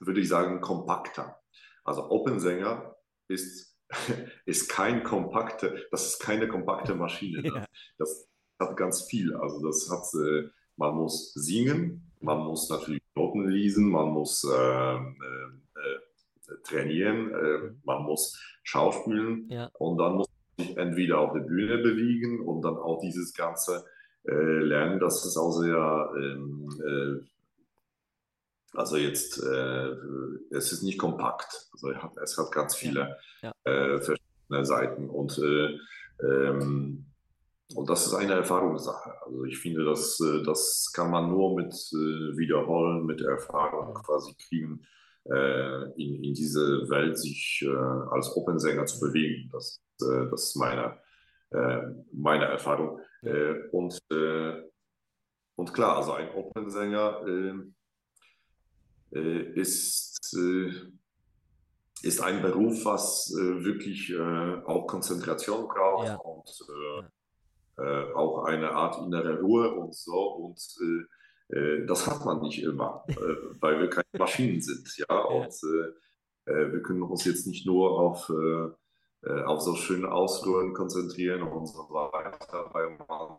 würde 0.00 0.20
ich 0.20 0.28
sagen, 0.28 0.60
kompakter. 0.60 1.40
Also 1.84 2.10
Open-Sänger 2.10 2.96
ist 3.28 3.70
ist 4.46 4.68
kein 4.68 5.02
kompakte, 5.02 5.86
das 5.90 6.06
ist 6.06 6.20
keine 6.20 6.48
kompakte 6.48 6.94
Maschine. 6.94 7.42
Ja. 7.44 7.64
Das 7.98 8.28
hat 8.58 8.76
ganz 8.76 9.02
viel. 9.02 9.34
Also 9.34 9.66
das 9.66 9.90
hat, 9.90 10.22
äh, 10.22 10.48
man 10.76 10.94
muss 10.94 11.32
singen, 11.34 12.10
man 12.20 12.38
muss 12.38 12.68
natürlich 12.68 13.02
Noten 13.14 13.48
lesen, 13.48 13.90
man 13.90 14.10
muss 14.10 14.44
äh, 14.44 14.94
äh, 14.94 14.96
äh 14.96 16.62
trainieren, 16.64 17.32
äh, 17.32 17.72
man 17.84 18.02
muss 18.02 18.38
schauspielen 18.64 19.48
ja. 19.48 19.70
und 19.78 19.98
dann 19.98 20.16
muss 20.16 20.28
man 20.56 20.66
sich 20.66 20.76
entweder 20.76 21.20
auf 21.20 21.32
der 21.32 21.40
Bühne 21.40 21.78
bewegen 21.78 22.40
und 22.40 22.62
dann 22.62 22.76
auch 22.76 23.00
dieses 23.00 23.34
ganze 23.34 23.84
äh, 24.24 24.32
lernen. 24.34 25.00
Das 25.00 25.24
ist 25.24 25.36
auch 25.36 25.52
sehr 25.52 26.10
ähm, 26.16 26.68
also 28.72 28.96
jetzt, 28.96 29.42
äh, 29.42 29.94
es 30.50 30.72
ist 30.72 30.82
nicht 30.82 30.98
kompakt. 30.98 31.68
Also 31.72 31.92
es 32.22 32.38
hat 32.38 32.52
ganz 32.52 32.76
viele 32.76 33.16
ja. 33.42 33.52
äh, 33.64 34.00
verschiedene 34.00 34.64
Seiten 34.64 35.10
und, 35.10 35.38
äh, 35.38 35.78
ähm, 36.22 37.06
und 37.74 37.88
das 37.88 38.06
ist 38.06 38.14
eine 38.14 38.34
Erfahrungssache. 38.34 39.12
Also 39.24 39.44
ich 39.44 39.58
finde, 39.58 39.84
das, 39.84 40.20
äh, 40.20 40.42
das 40.44 40.90
kann 40.94 41.10
man 41.10 41.30
nur 41.30 41.56
mit 41.56 41.72
äh, 41.72 42.36
Wiederholen, 42.36 43.06
mit 43.06 43.20
Erfahrung 43.22 43.94
quasi 43.94 44.34
kriegen, 44.34 44.86
äh, 45.24 45.84
in, 46.00 46.22
in 46.24 46.34
diese 46.34 46.88
Welt 46.88 47.18
sich 47.18 47.64
als 48.10 48.34
Opernsänger 48.36 48.86
zu 48.86 49.00
bewegen. 49.00 49.50
Das, 49.52 49.82
das 49.98 50.44
ist 50.44 50.56
meine, 50.56 50.96
meine 52.12 52.46
Erfahrung. 52.46 53.00
Und, 53.72 54.00
und 55.56 55.74
klar, 55.74 55.98
also 55.98 56.12
ein 56.12 56.32
Opernsänger 56.34 57.26
äh, 57.26 57.52
ist, 59.10 60.36
äh, 60.36 60.72
ist 62.02 62.20
ein 62.22 62.42
Beruf, 62.42 62.84
was 62.84 63.34
äh, 63.36 63.64
wirklich 63.64 64.16
auch 64.18 64.86
Konzentration 64.86 65.68
braucht 65.68 66.06
ja. 66.06 66.16
und 66.16 66.48
ja. 67.78 68.14
auch 68.14 68.44
eine 68.44 68.70
Art 68.72 68.98
innere 68.98 69.40
Ruhe 69.40 69.72
und 69.74 69.94
so. 69.94 70.18
Und 70.18 70.60
das 71.88 72.06
hat 72.06 72.24
man 72.24 72.40
nicht 72.40 72.62
immer, 72.62 73.04
weil 73.60 73.80
wir 73.80 73.90
keine 73.90 74.04
Maschinen 74.16 74.60
sind. 74.60 74.88
Ja, 74.98 75.18
und 75.18 75.52
wir 76.46 76.82
können 76.82 77.02
uns 77.02 77.24
jetzt 77.24 77.46
nicht 77.46 77.66
nur 77.66 77.98
auf 77.98 78.30
auf 79.44 79.60
so 79.60 79.74
schöne 79.74 80.10
Ausruhen 80.10 80.72
konzentrieren 80.72 81.42
und 81.42 81.66
so 81.66 81.80
weiter, 81.90 82.70
weil 82.72 82.96
man, 83.06 83.36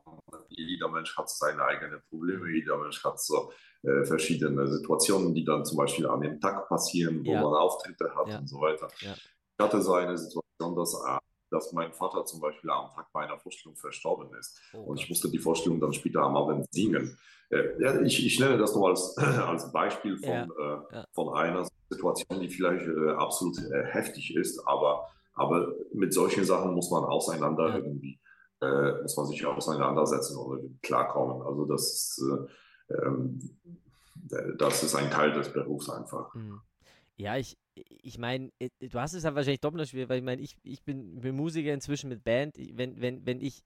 jeder 0.50 0.88
Mensch 0.90 1.18
hat 1.18 1.28
seine 1.28 1.64
eigenen 1.64 2.04
Probleme, 2.08 2.52
jeder 2.52 2.78
Mensch 2.78 3.04
hat 3.04 3.20
so 3.20 3.52
äh, 3.84 4.06
verschiedene 4.06 4.68
Situationen, 4.68 5.34
die 5.34 5.44
dann 5.44 5.66
zum 5.66 5.78
Beispiel 5.78 6.06
an 6.08 6.22
dem 6.22 6.40
Tag 6.40 6.68
passieren, 6.70 7.26
wo 7.26 7.32
ja. 7.32 7.42
man 7.42 7.54
Auftritte 7.54 8.14
hat 8.16 8.28
ja. 8.28 8.38
und 8.38 8.48
so 8.48 8.62
weiter. 8.62 8.88
Ja. 9.00 9.14
Ich 9.14 9.66
hatte 9.66 9.82
so 9.82 9.94
eine 9.94 10.16
Situation, 10.18 10.76
dass, 10.76 10.94
äh, 10.94 11.18
dass 11.50 11.74
mein 11.74 11.92
Vater 11.92 12.24
zum 12.26 12.42
Beispiel 12.42 12.70
am 12.70 12.92
Tag 12.94 13.08
meiner 13.12 13.40
Vorstellung 13.40 13.76
verstorben 13.76 14.30
ist. 14.40 14.60
Oh, 14.74 14.82
und 14.82 15.00
ich 15.00 15.10
musste 15.10 15.30
die 15.30 15.40
Vorstellung 15.40 15.80
dann 15.80 15.94
später 15.94 16.22
am 16.22 16.38
Abend 16.38 16.72
singen. 16.72 17.18
Äh, 17.50 17.82
ja, 17.82 18.00
ich, 18.02 18.24
ich 18.24 18.40
nenne 18.40 18.58
das 18.58 18.76
nur 18.76 18.90
als, 18.90 19.18
als 19.18 19.72
Beispiel 19.72 20.18
von, 20.18 20.30
äh, 20.32 21.04
von 21.12 21.34
einer 21.34 21.68
Situation, 21.90 22.40
die 22.40 22.50
vielleicht 22.50 22.86
äh, 22.86 23.12
absolut 23.12 23.58
äh, 23.58 23.84
heftig 23.86 24.36
ist, 24.36 24.60
aber, 24.68 25.08
aber 25.34 25.74
mit 25.92 26.14
solchen 26.14 26.46
Sachen 26.46 26.74
muss 26.76 26.92
man 26.92 27.04
auseinander 27.04 27.76
irgendwie, 27.76 28.20
muss 29.02 29.18
man 29.18 29.26
sich 29.26 29.44
auseinandersetzen 29.44 30.38
oder 30.38 30.62
klarkommen. 30.84 31.42
Also 31.42 31.66
das 31.66 31.82
ist 31.82 32.24
ähm, 33.04 33.40
das 34.58 34.84
ist 34.84 34.96
ein 34.96 35.12
Teil 35.12 35.34
des 35.34 35.52
Berufs 35.52 35.90
einfach. 35.90 36.34
Mhm. 36.34 36.62
Ja, 37.18 37.38
ich, 37.38 37.58
ich 37.76 38.18
meine, 38.18 38.52
äh, 38.60 38.70
du 38.80 39.00
hast 39.00 39.14
es 39.14 39.24
ja 39.24 39.36
wahrscheinlich 39.36 39.62
doppelt 39.62 39.90
schwer, 39.90 40.10
weil 40.10 40.20
ich 40.20 40.24
meine, 40.24 40.42
ich, 40.42 40.58
ich 40.64 40.84
bin, 40.84 41.22
bin, 41.22 41.36
Musiker 41.36 41.74
inzwischen 41.74 42.10
mit 42.10 42.24
Band. 42.24 42.56
Wenn, 42.58 43.00
wenn, 43.02 43.26
wenn 43.26 43.42
ich 43.42 43.64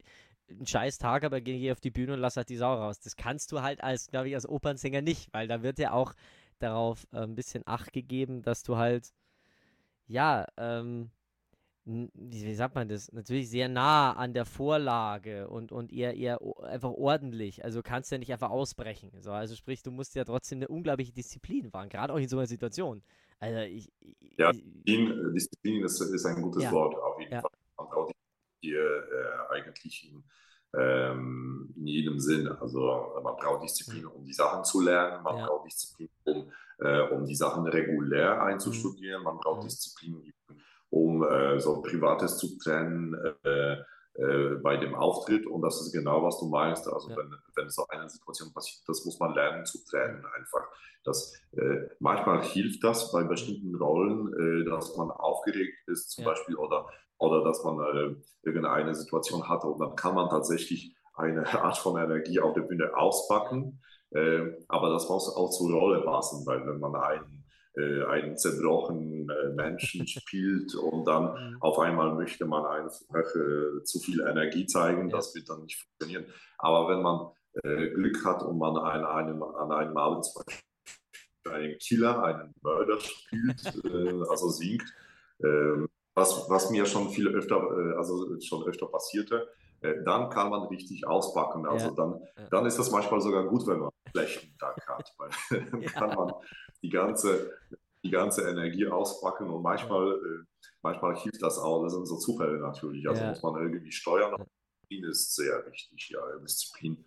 einen 0.49 0.67
scheiß 0.67 0.97
Tag 0.97 1.23
habe, 1.23 1.41
gehe 1.41 1.57
ich 1.57 1.71
auf 1.71 1.79
die 1.79 1.91
Bühne 1.91 2.13
und 2.13 2.19
lasse 2.19 2.37
halt 2.37 2.49
die 2.49 2.57
Sau 2.57 2.73
raus. 2.73 2.99
Das 2.99 3.15
kannst 3.15 3.51
du 3.51 3.61
halt 3.61 3.83
als, 3.83 4.07
glaube 4.07 4.29
ich, 4.29 4.35
als 4.35 4.47
Opernsänger 4.47 5.01
nicht, 5.01 5.33
weil 5.33 5.47
da 5.47 5.63
wird 5.63 5.79
ja 5.79 5.91
auch 5.91 6.13
darauf 6.59 7.07
äh, 7.11 7.19
ein 7.19 7.35
bisschen 7.35 7.63
Acht 7.65 7.93
gegeben, 7.93 8.41
dass 8.41 8.63
du 8.63 8.77
halt, 8.77 9.13
ja, 10.07 10.45
ähm, 10.57 11.09
wie 11.85 12.55
sagt 12.55 12.73
man 12.73 12.87
das, 12.87 13.11
natürlich 13.11 13.49
sehr 13.49 13.69
nah 13.69 14.13
an 14.13 14.33
der 14.33 14.45
Vorlage 14.45 15.47
und, 15.47 15.71
und 15.71 15.93
eher, 15.93 16.15
eher 16.15 16.39
einfach 16.63 16.89
ordentlich. 16.89 17.63
Also 17.63 17.83
kannst 17.83 18.09
du 18.09 18.15
ja 18.15 18.19
nicht 18.19 18.33
einfach 18.33 18.49
ausbrechen. 18.49 19.11
So, 19.21 19.31
also 19.31 19.55
sprich, 19.55 19.83
du 19.83 19.91
musst 19.91 20.15
ja 20.15 20.23
trotzdem 20.23 20.59
eine 20.59 20.67
unglaubliche 20.67 21.13
Disziplin 21.13 21.71
wahren, 21.73 21.89
gerade 21.89 22.11
auch 22.11 22.17
in 22.17 22.27
so 22.27 22.37
einer 22.37 22.47
Situation. 22.47 23.03
Also 23.39 23.59
ich, 23.59 23.91
ja, 24.37 24.51
Disziplin, 24.51 25.33
Disziplin 25.33 25.83
ist, 25.83 26.01
ist, 26.01 26.25
ein 26.25 26.41
gutes 26.41 26.63
ja, 26.63 26.71
Wort 26.71 26.95
auf 26.95 27.19
jeden 27.19 27.33
ja. 27.33 27.41
Fall. 27.41 27.51
Man 27.77 27.87
braucht 27.87 28.15
die 28.63 28.73
äh, 28.73 29.01
eigentlich 29.51 30.09
in, 30.09 30.23
ähm, 30.75 31.71
in, 31.75 31.85
jedem 31.85 32.19
Sinn. 32.19 32.47
Also 32.47 33.13
man 33.23 33.35
braucht 33.35 33.63
Disziplin, 33.63 34.07
um 34.07 34.25
die 34.25 34.33
Sachen 34.33 34.63
zu 34.63 34.81
lernen, 34.81 35.21
man 35.21 35.37
ja. 35.37 35.45
braucht 35.45 35.67
Disziplin, 35.67 36.09
um, 36.23 36.51
äh, 36.79 37.01
um 37.09 37.25
die 37.25 37.35
Sachen 37.35 37.67
regulär 37.67 38.41
einzustudieren, 38.41 39.21
man 39.21 39.37
braucht 39.37 39.61
mhm. 39.61 39.67
Disziplin, 39.67 40.15
um 40.15 40.23
äh, 40.95 41.59
so 41.59 41.81
Privates 41.81 42.37
zu 42.37 42.57
trennen 42.57 43.15
äh, 43.43 43.77
äh, 44.17 44.55
bei 44.63 44.77
dem 44.77 44.95
Auftritt. 44.95 45.45
Und 45.45 45.61
das 45.61 45.81
ist 45.81 45.91
genau, 45.91 46.23
was 46.23 46.39
du 46.39 46.47
meinst. 46.47 46.87
Also 46.87 47.09
ja. 47.09 47.17
wenn, 47.17 47.35
wenn 47.55 47.69
so 47.69 47.85
eine 47.89 48.09
Situation 48.09 48.53
passiert, 48.53 48.81
das 48.87 49.03
muss 49.03 49.19
man 49.19 49.33
lernen 49.33 49.65
zu 49.65 49.83
trennen 49.83 50.25
einfach. 50.37 50.65
Das, 51.03 51.33
äh, 51.51 51.89
manchmal 51.99 52.41
hilft 52.43 52.81
das 52.83 53.11
bei 53.11 53.23
bestimmten 53.23 53.75
Rollen, 53.75 54.33
äh, 54.33 54.69
dass 54.69 54.95
man 54.95 55.11
aufgeregt 55.11 55.87
ist 55.87 56.11
zum 56.11 56.23
ja. 56.23 56.29
Beispiel 56.29 56.55
oder, 56.55 56.87
oder 57.17 57.43
dass 57.43 57.61
man 57.65 57.79
äh, 57.79 58.15
irgendeine 58.43 58.95
Situation 58.95 59.49
hat 59.49 59.65
und 59.65 59.79
dann 59.79 59.95
kann 59.97 60.15
man 60.15 60.29
tatsächlich 60.29 60.95
eine 61.15 61.45
Art 61.61 61.77
von 61.77 62.01
Energie 62.01 62.39
auf 62.39 62.53
der 62.53 62.61
Bühne 62.61 62.95
auspacken. 62.95 63.81
aber 64.69 64.89
das 64.91 65.09
muss 65.09 65.35
auch 65.35 65.49
zur 65.49 65.71
Rolle 65.73 66.01
passen, 66.01 66.45
weil 66.45 66.65
wenn 66.65 66.79
man 66.79 66.95
einen 66.95 67.44
einen 67.77 68.37
zerbrochenen 68.37 69.29
äh, 69.29 69.49
Menschen 69.53 70.07
spielt 70.07 70.75
und 70.75 71.05
dann 71.05 71.51
mhm. 71.51 71.57
auf 71.61 71.79
einmal 71.79 72.13
möchte 72.15 72.45
man 72.45 72.65
einfach 72.65 73.35
äh, 73.35 73.83
zu 73.83 73.99
viel 73.99 74.21
Energie 74.21 74.65
zeigen, 74.65 75.09
ja. 75.09 75.17
das 75.17 75.35
wird 75.35 75.49
dann 75.49 75.63
nicht 75.63 75.77
funktionieren. 75.77 76.25
Aber 76.57 76.89
wenn 76.89 77.01
man 77.01 77.31
äh, 77.63 77.89
Glück 77.89 78.23
hat 78.25 78.43
und 78.43 78.57
man 78.57 78.77
an 78.77 79.05
einem, 79.05 79.43
an 79.43 79.71
einem 79.71 79.97
Abend 79.97 80.25
zum 80.25 80.43
Beispiel 80.45 80.65
einen 81.51 81.77
Killer, 81.79 82.23
einen 82.23 82.53
Mörder 82.61 82.99
spielt, 82.99 83.65
äh, 83.85 84.29
also 84.29 84.49
singt, 84.49 84.83
ähm, 85.43 85.87
was, 86.13 86.49
was 86.49 86.69
mir 86.69 86.85
schon 86.85 87.09
viel 87.09 87.27
öfter, 87.27 87.57
äh, 87.57 87.97
also 87.97 88.39
schon 88.41 88.67
öfter 88.67 88.87
passierte, 88.87 89.47
dann 90.03 90.29
kann 90.29 90.49
man 90.49 90.63
richtig 90.67 91.07
auspacken. 91.07 91.65
Also 91.65 91.87
ja. 91.87 91.93
dann, 91.93 92.21
dann 92.49 92.65
ist 92.65 92.77
das 92.77 92.91
manchmal 92.91 93.21
sogar 93.21 93.45
gut, 93.45 93.65
wenn 93.67 93.79
man 93.79 93.89
einen 93.89 94.11
schlechten 94.11 94.57
Tag 94.57 94.75
hat, 94.87 95.13
weil 95.17 95.29
dann 95.71 95.81
ja. 95.81 95.89
kann 95.91 96.15
man 96.15 96.33
die 96.81 96.89
ganze, 96.89 97.51
die 98.03 98.11
ganze 98.11 98.49
Energie 98.49 98.87
auspacken 98.87 99.49
und 99.49 99.61
manchmal, 99.61 100.13
äh, 100.13 100.65
manchmal 100.81 101.15
hilft 101.15 101.41
das 101.41 101.57
auch. 101.57 101.83
Das 101.83 101.93
sind 101.93 102.05
so 102.05 102.17
Zufälle 102.17 102.59
natürlich. 102.59 103.07
Also 103.07 103.21
ja. 103.21 103.29
muss 103.29 103.43
man 103.43 103.61
irgendwie 103.61 103.91
steuern. 103.91 104.35
Disziplin 104.85 105.09
ist 105.09 105.35
sehr 105.35 105.65
wichtig. 105.65 106.09
Ja, 106.09 106.19
Disziplin 106.41 107.05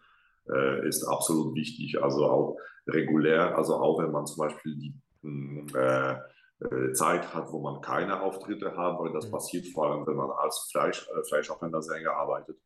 äh, 0.50 0.86
ist 0.88 1.04
absolut 1.04 1.54
wichtig. 1.54 2.02
Also 2.02 2.24
auch 2.26 2.58
regulär, 2.86 3.56
also 3.56 3.76
auch 3.76 4.02
wenn 4.02 4.10
man 4.10 4.26
zum 4.26 4.38
Beispiel 4.38 4.74
die 4.76 4.94
hm, 5.22 5.66
äh, 5.74 6.16
äh, 6.60 6.92
Zeit 6.92 7.32
hat, 7.34 7.52
wo 7.52 7.60
man 7.60 7.80
keine 7.80 8.20
Auftritte 8.20 8.76
hat, 8.76 8.98
weil 8.98 9.12
das 9.12 9.26
mhm. 9.26 9.32
passiert 9.32 9.68
vor 9.68 9.90
allem, 9.90 10.06
wenn 10.06 10.16
man 10.16 10.30
als 10.30 10.68
Fleisch, 10.70 11.08
äh, 11.08 11.22
freischaffender 11.28 11.82
Sänger 11.82 12.12
arbeitet. 12.12 12.58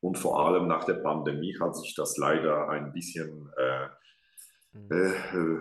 Und 0.00 0.16
vor 0.16 0.46
allem 0.46 0.68
nach 0.68 0.84
der 0.84 0.94
Pandemie 0.94 1.56
hat 1.60 1.76
sich 1.76 1.94
das 1.94 2.16
leider 2.16 2.68
ein 2.68 2.92
bisschen 2.92 3.50
äh, 3.56 3.88
Mhm. 4.72 4.92
Äh, 4.92 5.36
äh, 5.36 5.60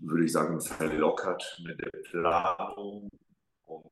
würde 0.00 0.24
ich 0.24 0.32
sagen, 0.32 0.60
verlockert 0.60 1.60
mit 1.64 1.80
der 1.80 1.90
Planung. 2.10 3.08
Und 3.64 3.84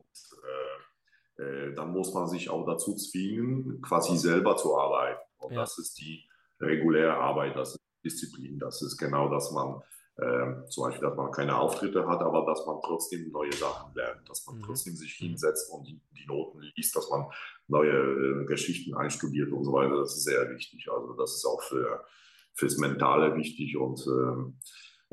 äh, 1.38 1.42
äh, 1.42 1.74
dann 1.74 1.92
muss 1.92 2.14
man 2.14 2.28
sich 2.28 2.48
auch 2.48 2.64
dazu 2.66 2.94
zwingen, 2.94 3.80
quasi 3.82 4.16
selber 4.16 4.56
zu 4.56 4.76
arbeiten. 4.78 5.20
Und 5.38 5.52
ja. 5.52 5.60
das 5.60 5.78
ist 5.78 5.98
die 6.00 6.24
reguläre 6.60 7.14
Arbeit, 7.14 7.56
das 7.56 7.74
ist 7.74 7.80
Disziplin. 8.04 8.58
Das 8.58 8.82
ist 8.82 8.96
genau, 8.96 9.28
dass 9.28 9.50
man 9.52 9.82
äh, 10.16 10.66
zum 10.68 10.84
Beispiel, 10.84 11.08
dass 11.08 11.16
man 11.16 11.30
keine 11.30 11.58
Auftritte 11.58 12.06
hat, 12.06 12.20
aber 12.20 12.46
dass 12.46 12.64
man 12.66 12.80
trotzdem 12.82 13.30
neue 13.30 13.52
Sachen 13.52 13.94
lernt, 13.94 14.28
dass 14.28 14.46
man 14.46 14.58
mhm. 14.58 14.62
trotzdem 14.62 14.94
sich 14.96 15.20
mhm. 15.20 15.26
hinsetzt 15.28 15.70
und 15.70 15.86
die, 15.86 16.00
die, 16.16 16.26
Noten 16.26 16.60
liest, 16.60 16.96
dass 16.96 17.08
man 17.10 17.26
neue 17.68 17.92
äh, 17.92 18.44
Geschichten 18.46 18.94
einstudiert 18.94 19.52
und 19.52 19.64
so 19.64 19.72
weiter. 19.72 19.96
Das 19.96 20.16
ist 20.16 20.24
sehr 20.24 20.50
wichtig. 20.50 20.88
Also 20.90 21.12
das 21.14 21.36
ist 21.36 21.44
auch 21.44 21.62
für 21.62 22.04
fürs 22.56 22.78
Mentale 22.78 23.36
wichtig 23.36 23.76
und 23.76 24.04
ähm, 24.06 24.58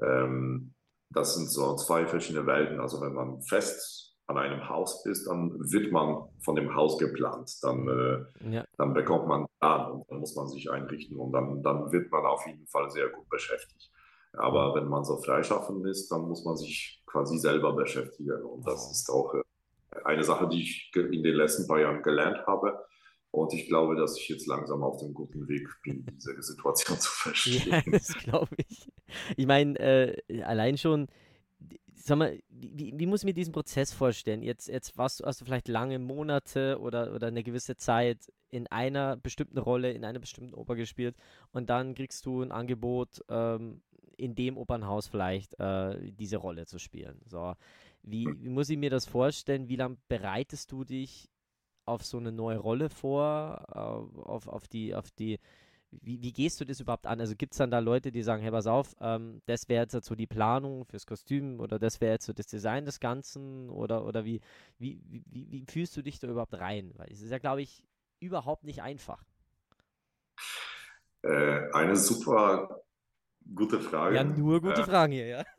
ähm, 0.02 0.74
das 1.10 1.36
sind 1.36 1.50
so 1.50 1.76
zwei 1.76 2.08
verschiedene 2.08 2.48
Welten. 2.48 2.80
Also 2.80 3.02
wenn 3.02 3.14
man 3.14 3.42
fest 3.44 4.16
an 4.26 4.38
einem 4.38 4.68
Haus 4.70 5.06
ist, 5.06 5.28
dann 5.28 5.52
wird 5.72 5.92
man 5.92 6.30
von 6.40 6.56
dem 6.56 6.74
Haus 6.74 6.98
geplant. 6.98 7.52
Dann, 7.62 7.88
äh, 7.88 8.50
ja. 8.50 8.66
dann 8.78 8.94
bekommt 8.94 9.28
man 9.28 9.46
Plan 9.60 9.92
und 9.92 10.10
dann 10.10 10.20
muss 10.20 10.36
man 10.36 10.48
sich 10.48 10.72
einrichten 10.72 11.18
und 11.18 11.34
dann, 11.34 11.62
dann 11.62 11.92
wird 11.92 12.10
man 12.12 12.26
auf 12.26 12.46
jeden 12.48 12.66
Fall 12.68 12.90
sehr 12.90 13.10
gut 13.10 13.28
beschäftigt. 13.30 13.92
Aber 14.34 14.76
wenn 14.76 14.88
man 14.88 15.04
so 15.04 15.18
freischaffend 15.18 15.86
ist, 15.86 16.10
dann 16.12 16.22
muss 16.22 16.44
man 16.44 16.58
sich 16.58 17.02
quasi 17.06 17.38
selber 17.38 17.74
beschäftigen. 17.74 18.42
Und 18.44 18.66
das 18.66 18.92
ist 18.92 19.10
auch 19.10 19.34
äh, 19.34 19.44
eine 20.06 20.24
Sache, 20.24 20.48
die 20.50 20.62
ich 20.62 20.92
in 20.96 21.24
den 21.24 21.36
letzten 21.36 21.68
paar 21.68 21.80
Jahren 21.80 22.02
gelernt 22.02 22.46
habe. 22.48 22.84
Und 23.32 23.54
ich 23.54 23.68
glaube, 23.68 23.96
dass 23.96 24.18
ich 24.18 24.30
jetzt 24.30 24.48
langsam 24.48 24.84
auf 24.84 25.00
dem 25.00 25.14
guten 25.14 25.48
Weg 25.48 25.68
bin, 25.84 26.06
diese 26.06 26.34
Situation 26.42 27.00
zu 27.00 27.12
verstehen. 27.12 27.72
Ja, 27.72 27.82
das 27.92 28.14
glaube 28.16 28.56
ich. 28.68 28.92
Ich 29.38 29.48
meine, 29.48 29.78
äh, 29.80 30.42
allein 30.44 30.78
schon, 30.78 31.08
sag 31.94 32.18
mal, 32.18 32.40
wie, 32.50 32.94
wie, 32.96 33.06
muss 33.06 33.22
ich 33.22 33.26
mir 33.26 33.34
diesen 33.34 33.54
Prozess 33.54 33.94
vorstellen? 33.94 34.42
Jetzt, 34.42 34.68
jetzt 34.68 34.98
warst 34.98 35.20
du, 35.20 35.26
hast 35.26 35.42
du 35.42 35.46
vielleicht 35.46 35.68
lange 35.68 36.00
Monate 36.00 36.80
oder, 36.80 37.14
oder 37.14 37.28
eine 37.28 37.44
gewisse 37.44 37.76
Zeit 37.76 38.32
in 38.50 38.68
einer 38.68 39.18
bestimmten 39.18 39.58
Rolle, 39.58 39.92
in 39.92 40.06
einer 40.06 40.20
bestimmten 40.20 40.54
Oper 40.54 40.76
gespielt 40.76 41.16
und 41.52 41.70
dann 41.70 41.96
kriegst 41.96 42.26
du 42.28 42.44
ein 42.44 42.52
Angebot, 42.52 43.24
ähm, 43.30 43.82
in 44.24 44.36
dem 44.36 44.58
Opernhaus 44.58 45.08
vielleicht 45.08 45.60
äh, 45.60 46.12
diese 46.14 46.38
Rolle 46.38 46.66
zu 46.66 46.80
spielen. 46.80 47.20
So. 47.26 47.56
Wie, 48.02 48.26
wie 48.40 48.50
muss 48.50 48.70
ich 48.70 48.78
mir 48.78 48.90
das 48.90 49.06
vorstellen? 49.06 49.68
Wie 49.68 49.76
lange 49.76 49.98
bereitest 50.08 50.72
du 50.72 50.84
dich 50.84 51.30
auf 51.86 52.06
so 52.06 52.18
eine 52.18 52.32
neue 52.32 52.58
Rolle 52.58 52.90
vor, 52.90 53.66
äh, 53.70 54.20
auf, 54.22 54.48
auf 54.48 54.68
die, 54.70 54.96
auf 54.96 55.12
die, 55.12 55.40
wie, 55.92 56.22
wie 56.22 56.32
gehst 56.32 56.62
du 56.62 56.66
das 56.66 56.80
überhaupt 56.80 57.06
an? 57.06 57.20
Also 57.20 57.36
gibt 57.36 57.54
es 57.54 57.58
dann 57.58 57.70
da 57.70 57.80
Leute, 57.80 58.14
die 58.14 58.24
sagen, 58.24 58.42
hey, 58.42 58.52
pass 58.52 58.66
auf, 58.66 58.96
ähm, 59.02 59.42
das 59.46 59.68
wäre 59.68 59.84
jetzt 59.84 60.06
so 60.06 60.16
die 60.16 60.28
Planung 60.28 60.86
fürs 60.86 61.06
Kostüm 61.06 61.60
oder 61.60 61.78
das 61.78 62.00
wäre 62.00 62.14
jetzt 62.14 62.26
so 62.26 62.34
das 62.34 62.48
Design 62.48 62.86
des 62.86 63.02
Ganzen 63.02 63.70
oder, 63.70 64.06
oder 64.06 64.24
wie, 64.24 64.40
wie, 64.80 65.02
wie, 65.06 65.52
wie 65.52 65.66
fühlst 65.70 65.96
du 65.98 66.02
dich 66.02 66.20
da 66.20 66.30
überhaupt 66.30 66.54
rein? 66.54 66.94
Weil 66.96 67.12
es 67.12 67.22
ist 67.22 67.32
ja, 67.32 67.40
glaube 67.40 67.62
ich, 67.62 67.84
überhaupt 68.22 68.64
nicht 68.64 68.82
einfach. 68.82 69.24
Äh, 71.24 71.70
eine 71.74 71.98
super 71.98 72.84
gute 73.56 73.80
Frage. 73.80 74.16
Ja, 74.16 74.24
nur 74.24 74.62
gute 74.62 74.82
äh, 74.82 74.86
Fragen 74.86 75.14
hier, 75.14 75.28
ja. 75.28 75.44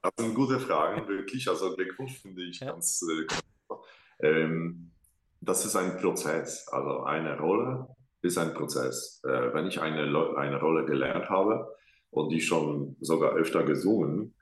Das 0.00 0.12
sind 0.16 0.34
gute 0.34 0.60
Fragen, 0.60 1.08
wirklich. 1.08 1.48
Also 1.48 1.74
Glückwunsch 1.74 2.18
finde 2.22 2.42
ich 2.44 2.60
ja. 2.60 2.70
ganz 2.70 3.02
äh, 3.02 3.26
ähm, 4.20 4.92
das 5.40 5.64
ist 5.64 5.76
ein 5.76 5.96
Prozess. 5.98 6.68
Also 6.68 7.04
eine 7.04 7.38
Rolle 7.38 7.88
ist 8.22 8.38
ein 8.38 8.54
Prozess. 8.54 9.20
Äh, 9.24 9.52
wenn 9.54 9.66
ich 9.66 9.80
eine, 9.80 10.02
eine 10.36 10.60
Rolle 10.60 10.84
gelernt 10.84 11.28
habe 11.28 11.74
und 12.10 12.30
die 12.30 12.40
schon 12.40 12.96
sogar 13.00 13.32
öfter 13.34 13.64
gesungen, 13.64 14.34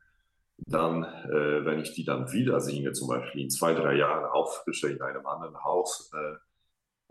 dann, 0.59 1.05
äh, 1.05 1.65
wenn 1.67 1.81
ich 1.81 1.93
die 1.93 2.05
dann 2.05 2.33
wieder 2.33 2.61
singe, 2.61 2.93
zum 2.93 3.09
Beispiel 3.09 3.43
in 3.43 3.51
zwei, 3.51 3.75
drei 3.75 3.95
Jahren 3.97 4.25
auffrische 4.25 4.89
in 4.89 5.03
einem 5.03 5.27
anderen 5.27 5.63
Haus, 5.63 6.11
äh, 6.15 6.37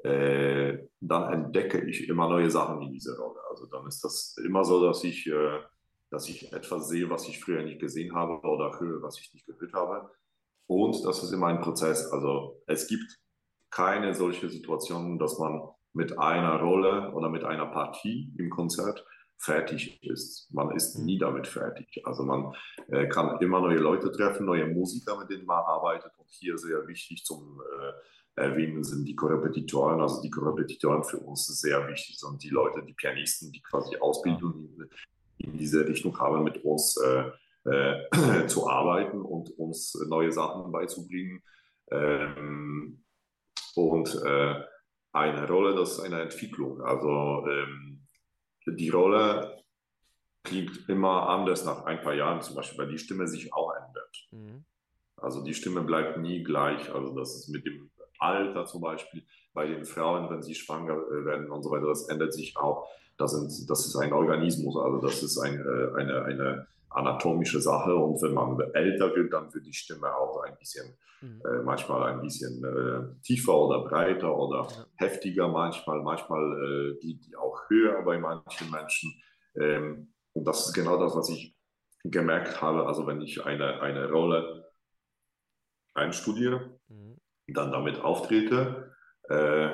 äh, 0.08 0.88
dann 1.00 1.32
entdecke 1.32 1.82
ich 1.82 2.10
immer 2.10 2.28
neue 2.28 2.50
Sachen 2.50 2.82
in 2.82 2.92
dieser 2.92 3.18
Rolle. 3.18 3.40
Also 3.50 3.68
dann 3.68 3.86
ist 3.88 4.04
das 4.04 4.36
immer 4.44 4.64
so, 4.64 4.84
dass 4.86 5.04
ich, 5.04 5.28
äh, 5.28 5.60
dass 6.10 6.30
ich 6.30 6.54
etwas 6.54 6.88
sehe, 6.90 7.10
was 7.10 7.28
ich 7.28 7.40
früher 7.40 7.64
nicht 7.64 7.80
gesehen 7.80 8.16
habe 8.16 8.40
oder 8.48 8.80
höre, 8.80 9.02
was 9.02 9.20
ich 9.20 9.34
nicht 9.34 9.46
gehört 9.46 9.74
habe. 9.74 10.10
Und 10.68 11.04
das 11.06 11.24
ist 11.24 11.32
immer 11.32 11.48
ein 11.48 11.62
Prozess. 11.62 12.12
Also 12.12 12.62
es 12.68 12.88
gibt 12.88 13.20
keine 13.70 14.14
solche 14.14 14.50
Situation, 14.50 15.20
dass 15.20 15.38
man 15.38 15.62
mit 15.94 16.18
einer 16.18 16.60
Rolle 16.60 17.14
oder 17.14 17.30
mit 17.30 17.44
einer 17.44 17.68
Partie 17.68 18.34
im 18.38 18.50
Konzert 18.50 19.06
fertig 19.38 20.02
ist. 20.04 20.52
Man 20.54 20.76
ist 20.76 20.98
mhm. 20.98 21.06
nie 21.06 21.18
damit 21.18 21.48
fertig. 21.48 22.02
Also 22.06 22.24
man 22.24 22.54
äh, 22.88 23.08
kann 23.08 23.40
immer 23.42 23.60
neue 23.60 23.78
Leute 23.78 24.12
treffen, 24.12 24.46
neue 24.46 24.68
Musiker, 24.68 25.18
mit 25.18 25.30
denen 25.30 25.46
man 25.46 25.64
arbeitet. 25.64 26.12
Und 26.18 26.30
hier 26.30 26.58
sehr 26.58 26.88
wichtig 26.88 27.24
zum 27.24 27.62
äh, 27.62 28.42
erwähnen 28.42 28.84
sind 28.84 29.06
die 29.06 29.16
Korrepetitoren. 29.16 30.02
Also 30.02 30.22
die 30.22 30.30
Korrepetitoren 30.30 31.04
für 31.04 31.18
uns 31.18 31.46
sehr 31.48 31.88
wichtig 31.88 32.20
sind 32.20 32.44
die 32.44 32.50
Leute, 32.50 32.84
die 32.84 32.94
Pianisten, 32.94 33.52
die 33.52 33.62
quasi 33.62 33.98
Ausbildung 33.98 34.70
in, 35.38 35.58
diese 35.58 35.88
Richtung 35.88 36.18
haben, 36.20 36.44
mit 36.44 36.64
uns 36.64 36.98
äh, 36.98 37.32
äh 37.70 38.48
zu 38.48 38.70
arbeiten 38.70 39.22
und 39.22 39.50
uns 39.58 39.94
neue 40.08 40.32
Sachen 40.32 40.72
beizubringen. 40.72 41.42
Ähm, 41.92 43.04
und 43.76 44.16
äh, 44.24 44.56
eine 45.12 45.48
Rolle, 45.48 45.76
das 45.76 45.94
ist 45.94 46.00
eine 46.02 46.22
Entwicklung. 46.22 46.82
Also 46.82 47.46
ähm, 47.48 48.08
die 48.66 48.90
Rolle 48.90 49.64
klingt 50.44 50.90
immer 50.90 51.30
anders 51.30 51.66
nach 51.66 51.86
ein 51.86 52.02
paar 52.02 52.14
Jahren, 52.14 52.42
zum 52.42 52.56
Beispiel, 52.56 52.78
weil 52.80 52.92
die 52.92 53.00
Stimme 53.00 53.28
sich 53.28 53.54
auch 53.54 53.74
ändert. 53.76 54.28
Mhm. 54.32 54.66
Also 55.18 55.44
die 55.44 55.54
Stimme 55.54 55.82
bleibt 55.82 56.18
nie 56.18 56.44
gleich. 56.44 56.94
Also 56.94 57.16
das 57.18 57.36
ist 57.36 57.50
mit 57.50 57.66
dem 57.66 57.90
Alter 58.20 58.66
zum 58.66 58.82
Beispiel 58.82 59.26
bei 59.56 59.66
den 59.66 59.86
Frauen, 59.86 60.30
wenn 60.30 60.44
sie 60.44 60.54
schwanger 60.54 60.94
äh, 60.94 61.26
werden 61.26 61.50
und 61.50 61.64
so 61.64 61.72
weiter, 61.72 61.88
das 61.88 62.08
ändert 62.10 62.34
sich 62.34 62.56
auch. 62.58 62.88
Das, 63.18 63.32
sind, 63.32 63.70
das 63.70 63.86
ist 63.88 63.96
ein 63.96 64.14
Organismus, 64.14 64.76
also 64.78 65.00
das 65.00 65.24
ist 65.24 65.40
ein, 65.40 65.56
äh, 65.56 66.00
eine, 66.00 66.26
eine 66.26 66.68
anatomische 66.90 67.62
Sache 67.62 67.96
und 67.96 68.22
wenn 68.22 68.34
man 68.34 68.60
älter 68.74 69.16
wird, 69.16 69.34
dann 69.34 69.54
wird 69.54 69.66
die 69.66 69.74
Stimme 69.74 70.14
auch 70.14 70.44
ein 70.44 70.58
bisschen, 70.58 70.86
mhm. 71.22 71.42
äh, 71.46 71.64
manchmal 71.64 72.14
ein 72.14 72.22
bisschen 72.22 72.64
äh, 72.64 73.22
tiefer 73.24 73.58
oder 73.58 73.86
breiter 73.86 74.38
oder 74.38 74.68
ja. 74.70 74.86
heftiger 74.96 75.48
manchmal, 75.48 76.02
manchmal 76.02 76.44
äh, 76.44 77.00
die, 77.02 77.18
die 77.18 77.36
auch 77.36 77.70
höher 77.70 78.02
bei 78.04 78.18
manchen 78.18 78.70
Menschen. 78.70 79.14
Ähm, 79.58 80.14
und 80.34 80.46
das 80.46 80.68
ist 80.68 80.74
genau 80.74 80.98
das, 80.98 81.16
was 81.16 81.30
ich 81.30 81.56
gemerkt 82.04 82.62
habe, 82.62 82.86
also 82.86 83.08
wenn 83.08 83.22
ich 83.22 83.46
eine, 83.46 83.82
eine 83.82 84.10
Rolle 84.12 84.72
einstudiere, 85.94 86.78
mhm. 86.90 87.18
dann 87.48 87.72
damit 87.72 88.02
auftrete, 88.02 88.95
äh, 89.30 89.70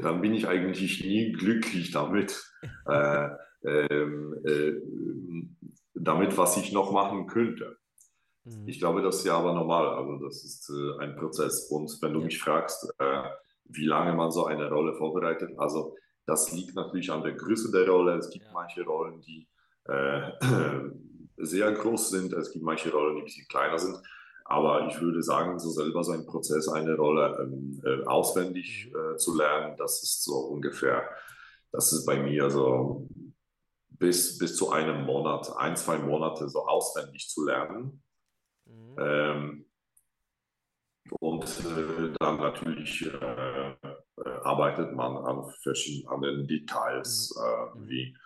dann 0.00 0.20
bin 0.20 0.34
ich 0.34 0.46
eigentlich 0.48 1.02
nie 1.04 1.32
glücklich 1.32 1.90
damit. 1.90 2.42
äh, 2.86 3.28
ähm, 3.64 4.34
äh, 4.44 4.72
damit, 5.94 6.36
was 6.36 6.56
ich 6.56 6.72
noch 6.72 6.92
machen 6.92 7.26
könnte. 7.26 7.76
Mhm. 8.44 8.66
Ich 8.66 8.78
glaube, 8.78 9.02
das 9.02 9.18
ist 9.18 9.24
ja 9.24 9.38
aber 9.38 9.54
normal. 9.54 9.88
Also 9.88 10.24
das 10.24 10.44
ist 10.44 10.70
äh, 10.70 11.02
ein 11.02 11.16
Prozess. 11.16 11.68
Und 11.70 11.90
wenn 12.00 12.12
du 12.12 12.20
ja. 12.20 12.26
mich 12.26 12.38
fragst, 12.40 12.92
äh, 12.98 13.22
wie 13.64 13.86
lange 13.86 14.14
man 14.14 14.30
so 14.30 14.46
eine 14.46 14.68
Rolle 14.68 14.94
vorbereitet, 14.94 15.50
also 15.58 15.96
das 16.26 16.52
liegt 16.52 16.74
natürlich 16.74 17.10
an 17.10 17.22
der 17.22 17.32
Größe 17.32 17.70
der 17.70 17.88
Rolle. 17.88 18.16
Es 18.16 18.30
gibt 18.30 18.46
ja. 18.46 18.52
manche 18.52 18.82
Rollen, 18.84 19.20
die, 19.20 19.48
äh, 19.84 20.30
sehr 21.36 21.72
groß 21.72 22.10
sind. 22.10 22.32
Es 22.32 22.52
gibt 22.52 22.64
manche 22.64 22.90
Rollen, 22.90 23.16
die 23.16 23.22
ein 23.22 23.24
bisschen 23.24 23.48
kleiner 23.48 23.78
sind. 23.78 23.96
Aber 24.44 24.86
ich 24.88 25.00
würde 25.00 25.22
sagen, 25.22 25.58
so 25.58 25.70
selber 25.70 26.04
sein 26.04 26.26
Prozess, 26.26 26.68
eine 26.68 26.94
Rolle 26.96 27.38
ähm, 27.40 27.80
äh, 27.84 28.04
auswendig 28.04 28.90
mhm. 28.92 29.14
äh, 29.14 29.16
zu 29.16 29.36
lernen, 29.36 29.76
das 29.76 30.02
ist 30.02 30.24
so 30.24 30.36
ungefähr, 30.36 31.08
das 31.70 31.92
ist 31.92 32.04
bei 32.04 32.22
mir 32.22 32.50
so 32.50 33.08
bis, 33.88 34.38
bis 34.38 34.56
zu 34.56 34.70
einem 34.70 35.04
Monat, 35.04 35.54
ein, 35.56 35.76
zwei 35.76 35.98
Monate 35.98 36.48
so 36.48 36.66
auswendig 36.66 37.28
zu 37.28 37.46
lernen. 37.46 38.02
Mhm. 38.66 38.96
Ähm, 38.98 39.64
und 41.20 41.44
äh, 41.44 42.12
dann 42.18 42.38
natürlich 42.38 43.06
äh, 43.06 43.70
äh 43.70 43.76
arbeitet 44.42 44.92
man 44.92 45.16
an 45.16 45.44
verschiedenen 45.62 46.46
Details, 46.46 47.34
mhm. 47.36 47.42
äh, 47.42 47.78
mhm. 47.78 47.88
wie 47.88 48.16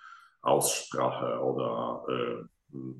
Aussprache 0.43 1.41
oder 1.41 2.49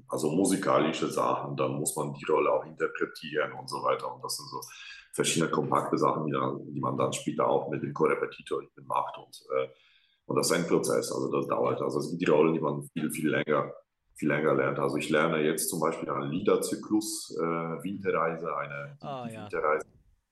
also 0.09 0.31
musikalische 0.31 1.09
Sachen, 1.09 1.57
dann 1.57 1.73
muss 1.73 1.97
man 1.97 2.15
die 2.15 2.25
Rolle 2.25 2.53
auch 2.53 2.65
interpretieren 2.65 3.53
und 3.53 3.69
so 3.69 3.83
weiter. 3.83 4.13
Und 4.15 4.23
das 4.23 4.37
sind 4.37 4.49
so 4.49 4.61
verschiedene 5.13 5.51
kompakte 5.51 5.99
Sachen, 5.99 6.27
die, 6.27 6.33
dann, 6.33 6.73
die 6.73 6.81
man 6.81 6.97
dann 6.97 7.13
später 7.13 7.47
auch 7.49 7.69
mit 7.71 7.83
dem 7.83 7.93
Korrepetitor 7.93 8.63
macht. 8.85 9.17
Und, 9.19 9.43
äh, 9.57 9.69
und 10.27 10.37
das 10.37 10.51
ist 10.51 10.57
ein 10.57 10.67
Prozess, 10.67 11.11
also 11.13 11.31
das 11.31 11.47
dauert. 11.49 11.81
Also 11.83 11.99
es 11.99 12.11
gibt 12.11 12.23
die 12.23 12.31
Rollen, 12.31 12.55
die 12.55 12.61
man 12.61 12.83
viel, 12.93 13.11
viel 13.11 13.31
länger, 13.31 13.73
viel 14.15 14.29
länger 14.29 14.55
lernt. 14.55 14.79
Also 14.79 14.97
ich 14.97 15.09
lerne 15.11 15.43
jetzt 15.43 15.69
zum 15.69 15.81
Beispiel 15.81 16.09
einen 16.11 16.31
Liederzyklus, 16.31 17.37
äh, 17.39 17.45
Winterreise, 17.45 18.55
eine 18.57 18.99
oh, 19.03 19.27
ja. 19.33 19.49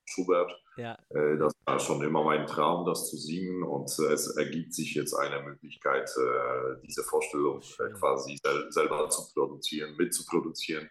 Schubert. 0.04 0.52
Ja. 0.76 0.98
Äh, 1.10 1.38
das 1.38 1.52
war 1.64 1.78
schon 1.78 2.02
immer 2.02 2.24
mein 2.24 2.46
Traum, 2.46 2.84
das 2.84 3.08
zu 3.10 3.16
singen 3.16 3.62
und 3.62 3.90
äh, 3.98 4.12
es 4.12 4.36
ergibt 4.36 4.74
sich 4.74 4.94
jetzt 4.94 5.14
eine 5.14 5.42
Möglichkeit, 5.42 6.10
äh, 6.16 6.80
diese 6.84 7.02
Vorstellung 7.02 7.60
quasi 7.60 8.38
selber 8.70 9.08
zu 9.08 9.32
produzieren, 9.32 9.96
mitzuproduzieren. 9.96 10.88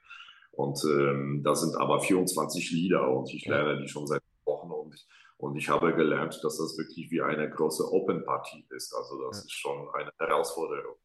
Und 0.52 0.84
ähm, 0.86 1.42
da 1.44 1.56
sind 1.56 1.76
aber 1.76 2.00
24 2.00 2.72
Lieder 2.72 3.10
und 3.10 3.34
ich 3.34 3.46
lerne 3.46 3.82
die 3.82 3.88
schon 3.88 4.06
seit 4.06 4.22
Wochen 4.46 4.72
und 4.72 4.94
ich, 4.94 5.08
und 5.38 5.58
ich 5.58 5.68
habe 5.68 5.94
gelernt, 5.94 6.40
dass 6.44 6.58
das 6.58 6.78
wirklich 6.78 7.10
wie 7.12 7.22
eine 7.22 7.50
große 7.50 7.92
Open-Partie 7.92 8.66
ist. 8.70 8.94
Also 8.94 9.20
das 9.28 9.40
ja. 9.40 9.44
ist 9.46 9.52
schon 9.52 9.90
eine 9.94 10.12
Herausforderung. 10.20 10.96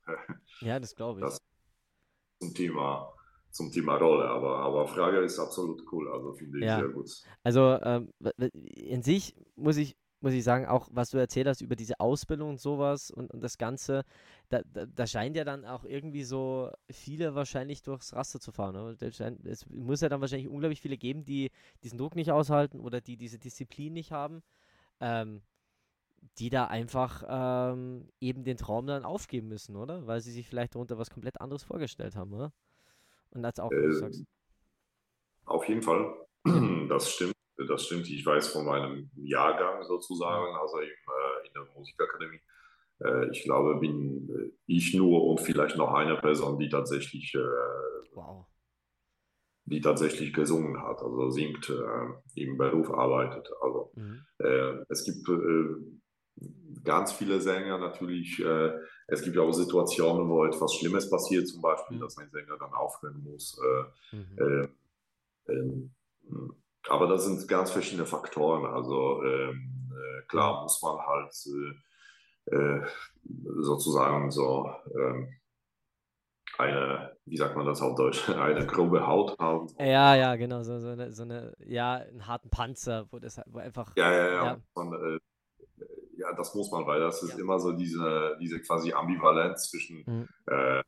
Ja, 0.61 0.79
das 0.79 0.95
glaube 0.95 1.21
ich. 1.21 1.27
Das 1.27 1.39
zum 2.41 2.55
Thema 2.55 3.13
zum 3.59 3.71
Thema 3.71 3.97
Rolle. 3.97 4.29
Aber, 4.29 4.61
aber 4.61 4.87
Frage 4.87 5.19
ist 5.19 5.39
absolut 5.39 5.83
cool, 5.93 6.11
also 6.11 6.33
finde 6.33 6.59
ich 6.59 6.65
ja. 6.65 6.79
sehr 6.79 6.89
gut. 6.89 7.11
Also 7.43 7.79
ähm, 7.83 8.11
in 8.51 9.03
sich 9.03 9.35
muss 9.57 9.77
ich, 9.77 9.97
muss 10.21 10.33
ich 10.33 10.45
sagen, 10.45 10.67
auch 10.67 10.89
was 10.93 11.11
du 11.11 11.19
erzählt 11.19 11.47
hast 11.47 11.61
über 11.61 11.77
diese 11.77 12.01
Ausbildung 12.01 12.51
und 12.51 12.61
sowas 12.61 13.11
und, 13.11 13.31
und 13.31 13.43
das 13.43 13.59
Ganze, 13.59 14.05
da, 14.49 14.63
da, 14.73 14.87
da, 14.87 15.07
scheint 15.07 15.37
ja 15.37 15.45
dann 15.45 15.65
auch 15.65 15.85
irgendwie 15.85 16.25
so 16.25 16.71
viele 16.91 17.35
wahrscheinlich 17.35 17.83
durchs 17.83 18.15
Raster 18.15 18.41
zu 18.41 18.53
fahren. 18.53 18.97
Ne? 19.01 19.13
Scheint, 19.13 19.45
es 19.45 19.69
muss 19.69 20.01
ja 20.01 20.09
dann 20.09 20.21
wahrscheinlich 20.21 20.49
unglaublich 20.49 20.81
viele 20.81 20.97
geben, 20.97 21.25
die 21.25 21.51
diesen 21.83 21.99
Druck 21.99 22.15
nicht 22.15 22.33
aushalten 22.33 22.81
oder 22.81 23.01
die 23.01 23.17
diese 23.17 23.39
Disziplin 23.39 23.93
nicht 23.93 24.13
haben. 24.13 24.43
Ähm, 25.01 25.43
die 26.39 26.51
da 26.51 26.67
einfach 26.67 27.23
ähm, 27.29 28.09
eben 28.21 28.43
den 28.43 28.57
Traum 28.57 28.87
dann 28.87 29.05
aufgeben 29.05 29.49
müssen, 29.49 29.77
oder? 29.77 30.07
Weil 30.07 30.21
sie 30.21 30.33
sich 30.33 30.49
vielleicht 30.49 30.75
darunter 30.75 30.99
was 30.99 31.11
komplett 31.11 31.41
anderes 31.41 31.63
vorgestellt 31.63 32.17
haben, 32.17 32.33
oder? 32.33 32.53
Und 33.31 33.45
als 33.45 33.59
auch, 33.61 33.71
äh, 33.71 33.93
sagst. 33.93 34.25
Auf 35.45 35.67
jeden 35.69 35.83
Fall, 35.83 36.15
das 36.89 37.13
stimmt. 37.13 37.35
Das 37.67 37.87
stimmt. 37.87 38.09
Ich 38.09 38.25
weiß 38.25 38.53
von 38.53 38.67
meinem 38.67 39.11
Jahrgang 39.17 39.83
sozusagen, 39.83 40.55
also 40.55 40.79
in, 40.79 40.89
äh, 40.89 41.47
in 41.47 41.53
der 41.55 41.67
Musikakademie. 41.75 42.41
Äh, 43.01 43.31
ich 43.31 43.43
glaube, 43.43 43.81
bin 43.81 44.29
äh, 44.31 44.53
ich 44.67 44.95
nur 44.95 45.25
und 45.25 45.41
vielleicht 45.41 45.77
noch 45.77 45.93
eine 45.93 46.17
Person, 46.17 46.59
die 46.59 46.69
tatsächlich, 46.69 47.37
wow. 48.13 48.47
die 49.65 49.81
tatsächlich 49.81 50.33
gesungen 50.33 50.81
hat, 50.81 51.03
also 51.03 51.31
singt, 51.31 51.73
im 52.37 52.57
Beruf 52.59 52.91
arbeitet. 52.91 53.51
Also 53.61 53.93
mhm. 53.97 54.25
es 54.89 55.05
gibt 55.05 55.27
ganz 56.85 57.13
viele 57.13 57.41
Sänger 57.41 57.79
natürlich. 57.79 58.41
Äh, 58.41 58.73
es 59.07 59.23
gibt 59.23 59.37
ja 59.37 59.43
auch 59.43 59.53
Situationen, 59.53 60.29
wo 60.29 60.45
etwas 60.45 60.75
Schlimmes 60.75 61.09
passiert, 61.11 61.49
zum 61.49 61.63
Beispiel, 61.63 61.97
mhm. 61.97 62.03
dass 62.03 62.19
ein 62.19 62.31
Sänger 62.31 62.57
dann 62.59 62.73
aufhören 62.73 63.23
muss. 63.23 63.59
Äh, 64.13 64.17
mhm. 64.17 64.69
äh, 65.47 65.53
ähm, 65.53 65.95
aber 66.89 67.07
das 67.07 67.25
sind 67.25 67.47
ganz 67.49 67.71
verschiedene 67.71 68.07
Faktoren. 68.07 68.67
Also 68.67 69.23
ähm, 69.23 69.91
äh, 69.93 70.23
klar 70.27 70.63
muss 70.63 70.81
man 70.83 70.99
halt 70.99 71.33
äh, 72.51 72.55
äh, 72.55 72.87
sozusagen 73.61 74.31
so 74.31 74.71
ähm, 74.95 75.29
eine, 76.59 77.17
wie 77.25 77.37
sagt 77.37 77.57
man 77.57 77.67
das 77.67 77.83
auf 77.83 77.95
Deutsch, 77.97 78.29
eine 78.31 78.67
grobe 78.67 79.07
Haut 79.07 79.39
haben. 79.39 79.69
Ja, 79.79 80.15
ja, 80.17 80.37
genau, 80.37 80.63
so, 80.63 80.79
so, 80.81 80.89
eine, 80.89 81.13
so 81.13 81.23
eine, 81.23 81.55
ja, 81.61 81.95
einen 81.95 82.27
harten 82.27 82.51
Panzer, 82.51 83.07
wo 83.11 83.19
das 83.19 83.41
wo 83.47 83.59
einfach. 83.59 83.93
Ja, 83.97 84.11
ja, 84.13 84.27
ja. 84.27 84.45
ja. 84.45 84.61
Man, 84.75 85.21
das 86.39 86.55
muss 86.55 86.71
man, 86.71 86.87
weil 86.87 87.01
das 87.01 87.23
ist 87.23 87.35
ja. 87.35 87.39
immer 87.39 87.59
so 87.59 87.73
diese, 87.73 88.37
diese 88.41 88.61
quasi 88.61 88.93
Ambivalenz 88.93 89.71
zwischen, 89.71 90.05
mhm. 90.07 90.29
äh, 90.47 90.83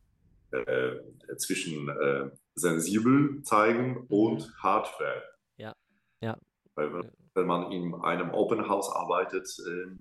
äh, 0.57 1.37
zwischen 1.37 1.89
äh, 1.89 2.31
sensibel 2.55 3.43
zeigen 3.43 3.93
mhm. 3.93 4.07
und 4.09 4.55
hardware. 4.63 5.23
Ja, 5.57 5.75
ja. 6.21 6.37
Weil 6.75 7.11
wenn 7.35 7.47
man 7.47 7.73
in 7.73 7.95
einem 7.97 8.31
Open 8.31 8.69
House 8.69 8.91
arbeitet, 8.91 9.49
ähm, 9.67 9.99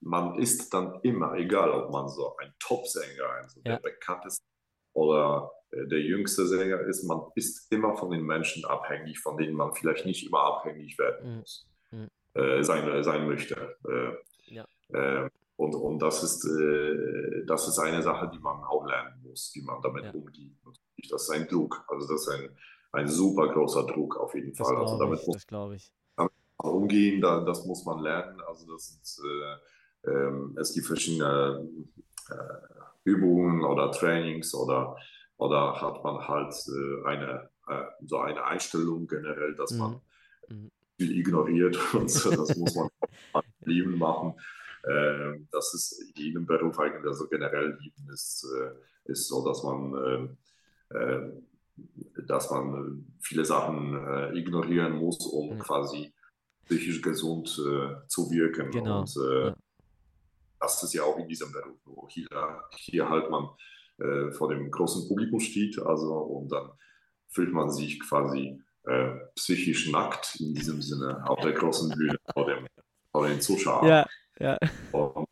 man 0.00 0.38
ist 0.38 0.72
dann 0.72 1.00
immer, 1.02 1.34
egal 1.34 1.70
ob 1.70 1.90
man 1.90 2.08
so 2.08 2.36
ein 2.36 2.52
Top-Sänger, 2.60 3.28
also 3.42 3.60
ja. 3.64 3.76
der 3.76 3.90
bekannteste 3.90 4.44
oder 4.92 5.50
äh, 5.70 5.86
der 5.86 6.00
jüngste 6.00 6.46
Sänger 6.46 6.80
ist, 6.80 7.04
man 7.04 7.22
ist 7.34 7.70
immer 7.72 7.96
von 7.96 8.10
den 8.10 8.22
Menschen 8.22 8.64
abhängig, 8.64 9.18
von 9.18 9.36
denen 9.36 9.54
man 9.54 9.74
vielleicht 9.74 10.06
nicht 10.06 10.26
immer 10.26 10.42
abhängig 10.42 10.98
werden 10.98 11.30
mhm. 11.30 11.38
muss, 11.40 11.68
mhm. 11.90 12.08
Äh, 12.34 12.62
sein, 12.62 13.02
sein 13.02 13.26
möchte. 13.26 13.76
Äh, 13.84 14.12
ja. 14.50 14.66
Äh, 14.88 15.30
und, 15.56 15.74
und 15.74 15.98
das 15.98 16.22
ist, 16.22 16.44
äh, 16.44 17.44
das 17.46 17.66
ist 17.66 17.78
eine 17.78 18.02
Sache, 18.02 18.30
die 18.32 18.38
man 18.38 18.62
auch 18.64 18.86
lernen 18.86 19.20
muss, 19.22 19.50
wie 19.54 19.62
man 19.62 19.82
damit 19.82 20.04
ja. 20.04 20.12
umgeht. 20.12 20.52
Das 21.10 21.22
ist 21.22 21.30
ein 21.30 21.48
Druck, 21.48 21.84
also 21.88 22.06
das 22.06 22.22
ist 22.22 22.28
ein, 22.28 22.50
ein 22.92 23.08
super 23.08 23.48
großer 23.48 23.86
Druck 23.86 24.16
auf 24.16 24.34
jeden 24.34 24.52
das 24.54 24.66
Fall. 24.66 24.76
Also 24.76 24.98
damit 24.98 25.20
ich, 25.20 25.26
muss 25.26 25.46
man 25.50 25.78
umgehen, 26.58 27.20
da, 27.20 27.40
das 27.40 27.64
muss 27.64 27.84
man 27.84 28.00
lernen. 28.00 28.40
Also 28.46 28.72
das 28.72 28.98
ist, 29.02 29.22
äh, 29.24 30.10
ähm, 30.10 30.56
es 30.60 30.72
gibt 30.74 30.86
verschiedene 30.86 31.68
äh, 32.30 32.78
Übungen 33.04 33.64
oder 33.64 33.90
Trainings 33.90 34.54
oder, 34.54 34.96
oder 35.36 35.80
hat 35.80 36.02
man 36.04 36.26
halt 36.26 36.54
äh, 36.68 37.06
eine, 37.06 37.50
äh, 37.68 37.84
so 38.04 38.18
eine 38.18 38.44
Einstellung 38.44 39.06
generell, 39.06 39.54
dass 39.54 39.72
mhm. 39.72 39.78
man 39.78 40.00
mhm. 40.48 40.70
viel 40.96 41.18
ignoriert 41.18 41.78
und 41.94 42.04
das 42.04 42.56
muss 42.56 42.74
man 42.74 42.88
lieben 43.64 43.98
machen. 43.98 44.34
Äh, 44.82 45.40
das 45.50 45.74
ist 45.74 46.00
in 46.00 46.22
jedem 46.22 46.46
Beruf 46.46 46.78
eigentlich, 46.78 47.04
also 47.06 47.28
generell 47.28 47.76
lieben 47.80 48.08
ist, 48.12 48.46
äh, 48.56 49.10
ist 49.10 49.28
so, 49.28 49.44
dass 49.44 49.62
man, 49.62 50.36
äh, 50.90 50.96
äh 50.96 51.32
dass 52.26 52.50
man 52.50 53.06
viele 53.20 53.44
Sachen 53.44 53.94
äh, 53.94 54.36
ignorieren 54.36 54.96
muss, 54.96 55.24
um 55.26 55.50
ja. 55.50 55.58
quasi 55.58 56.12
psychisch 56.64 57.00
gesund 57.00 57.48
äh, 57.58 58.06
zu 58.08 58.30
wirken. 58.30 58.70
Genau. 58.70 59.00
Und 59.00 59.14
ja. 59.14 59.54
das 60.58 60.82
ist 60.82 60.94
ja 60.94 61.02
auch 61.04 61.18
in 61.18 61.28
diesem 61.28 61.52
Beruf, 61.52 61.78
wo 61.84 62.08
hier, 62.08 62.28
hier 62.76 63.08
halt 63.08 63.30
man 63.30 63.48
vor 64.30 64.48
dem 64.48 64.70
großen 64.70 65.08
Publikum 65.08 65.40
steht, 65.40 65.76
also 65.80 66.18
und 66.18 66.52
dann 66.52 66.70
fühlt 67.26 67.52
man 67.52 67.68
sich 67.68 67.98
quasi 67.98 68.62
psychisch 69.34 69.90
nackt 69.90 70.36
in 70.38 70.54
diesem 70.54 70.80
Sinne 70.80 71.28
auf 71.28 71.40
der 71.40 71.50
großen 71.50 71.90
Bühne 71.90 72.16
vor 72.32 72.46
dem 72.46 72.64
vor 73.18 73.28
den 73.28 73.40
Zuschauern. 73.40 73.86
Ja, 73.88 74.06
ja. 74.38 74.58
Und, 74.92 75.26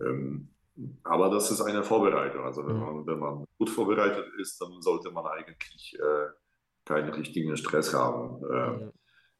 ähm, 0.00 0.48
aber 1.02 1.30
das 1.30 1.50
ist 1.50 1.60
eine 1.60 1.82
Vorbereitung. 1.82 2.44
Also 2.44 2.66
wenn, 2.66 2.76
mhm. 2.76 2.82
man, 2.82 3.06
wenn 3.06 3.18
man 3.18 3.44
gut 3.58 3.70
vorbereitet 3.70 4.26
ist, 4.38 4.60
dann 4.60 4.80
sollte 4.80 5.10
man 5.10 5.26
eigentlich 5.26 5.98
äh, 5.98 6.28
keinen 6.84 7.12
richtigen 7.12 7.56
Stress 7.56 7.92
haben. 7.92 8.40
Ähm, 8.52 8.92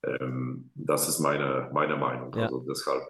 ähm, 0.02 0.70
das 0.74 1.08
ist 1.08 1.20
meine, 1.20 1.70
meine 1.72 1.96
Meinung. 1.96 2.32
Ja. 2.34 2.46
Also 2.46 2.64
deshalb 2.68 3.02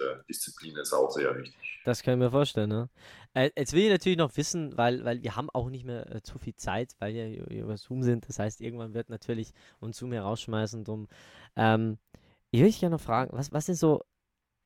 äh, 0.00 0.16
Disziplin 0.28 0.76
ist 0.76 0.92
auch 0.92 1.10
sehr 1.10 1.36
wichtig. 1.36 1.80
Das 1.84 2.02
können 2.02 2.20
wir 2.20 2.30
vorstellen. 2.30 2.70
Ne? 2.70 2.90
Äh, 3.34 3.50
jetzt 3.56 3.74
will 3.74 3.84
ich 3.84 3.90
natürlich 3.90 4.18
noch 4.18 4.36
wissen, 4.36 4.76
weil, 4.76 5.04
weil 5.04 5.22
wir 5.22 5.36
haben 5.36 5.50
auch 5.50 5.70
nicht 5.70 5.84
mehr 5.84 6.12
äh, 6.12 6.22
zu 6.22 6.38
viel 6.38 6.56
Zeit, 6.56 6.94
weil 6.98 7.14
wir 7.14 7.48
über 7.48 7.76
Zoom 7.76 8.02
sind. 8.02 8.28
Das 8.28 8.40
heißt, 8.40 8.60
irgendwann 8.60 8.94
wird 8.94 9.08
natürlich 9.08 9.52
uns 9.78 9.98
Zoom 9.98 10.12
herausschmeißen. 10.12 10.82
Drum, 10.82 11.06
ähm, 11.54 11.98
ich 12.54 12.60
würde 12.60 12.70
dich 12.70 12.78
gerne 12.78 12.94
noch 12.94 13.02
fragen, 13.02 13.36
was, 13.36 13.52
was 13.52 13.66
sind 13.66 13.74
so 13.74 14.04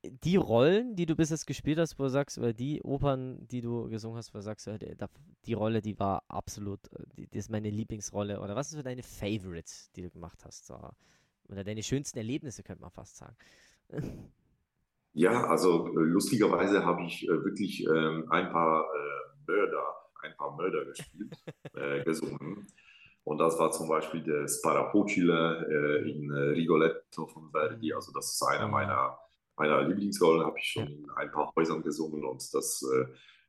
die 0.05 0.37
Rollen, 0.37 0.95
die 0.95 1.07
du 1.07 1.17
bis 1.17 1.31
jetzt 1.31 1.47
gespielt 1.47 1.79
hast, 1.79 1.99
wo 1.99 2.03
du 2.03 2.11
sagst, 2.11 2.37
oder 2.37 2.53
die 2.53 2.83
Opern, 2.83 3.49
die 3.49 3.63
du 3.63 3.89
gesungen 3.89 4.19
hast, 4.19 4.35
wo 4.35 4.39
du 4.39 4.43
sagst, 4.43 4.67
die, 4.67 4.95
die 5.47 5.53
Rolle, 5.55 5.81
die 5.81 5.99
war 5.99 6.23
absolut, 6.29 6.81
äh, 6.93 7.05
die, 7.17 7.27
die, 7.27 7.39
ist 7.39 7.51
meine 7.51 7.71
Lieblingsrolle, 7.71 8.41
oder 8.41 8.55
was 8.55 8.69
ist 8.69 8.77
so 8.77 8.83
deine 8.83 9.03
Favorites, 9.03 9.91
die 9.97 10.03
du 10.03 10.11
gemacht 10.11 10.45
hast? 10.45 10.67
So? 10.67 10.79
Oder 11.49 11.65
deine 11.65 11.83
schönsten 11.83 12.19
Erlebnisse, 12.19 12.63
könnte 12.63 12.83
man 12.83 12.91
fast 12.91 13.17
sagen. 13.17 13.37
Ja, 15.15 15.47
also 15.47 15.87
äh, 15.87 16.01
lustigerweise 16.01 16.85
habe 16.85 17.05
ich 17.05 17.25
äh, 17.25 17.43
wirklich 17.43 17.87
ähm, 17.87 18.27
ein 18.31 18.53
paar 18.53 18.85
äh, 18.85 19.51
Mörder, 19.51 19.97
ein 20.21 20.37
paar 20.37 20.55
Mörder 20.55 20.85
gespielt, 20.85 21.35
äh, 21.73 22.05
gesungen. 22.05 22.67
Und 23.29 23.37
das 23.37 23.59
war 23.59 23.71
zum 23.71 23.89
Beispiel 23.89 24.23
der 24.23 24.49
Sparapocile 24.49 25.67
äh, 25.69 26.11
in 26.11 26.31
äh, 26.31 26.39
Rigoletto 26.57 27.27
von 27.27 27.51
Verdi. 27.51 27.93
Also 27.93 28.11
das 28.11 28.33
ist 28.33 28.43
einer 28.43 28.69
meiner, 28.69 29.19
meiner 29.59 29.83
Lieblingsrollen, 29.83 30.47
habe 30.47 30.59
ich 30.59 30.65
schon 30.65 30.87
in 30.87 31.11
ein 31.15 31.31
paar 31.31 31.53
Häusern 31.55 31.83
gesungen 31.83 32.25
und 32.25 32.43
das 32.55 32.83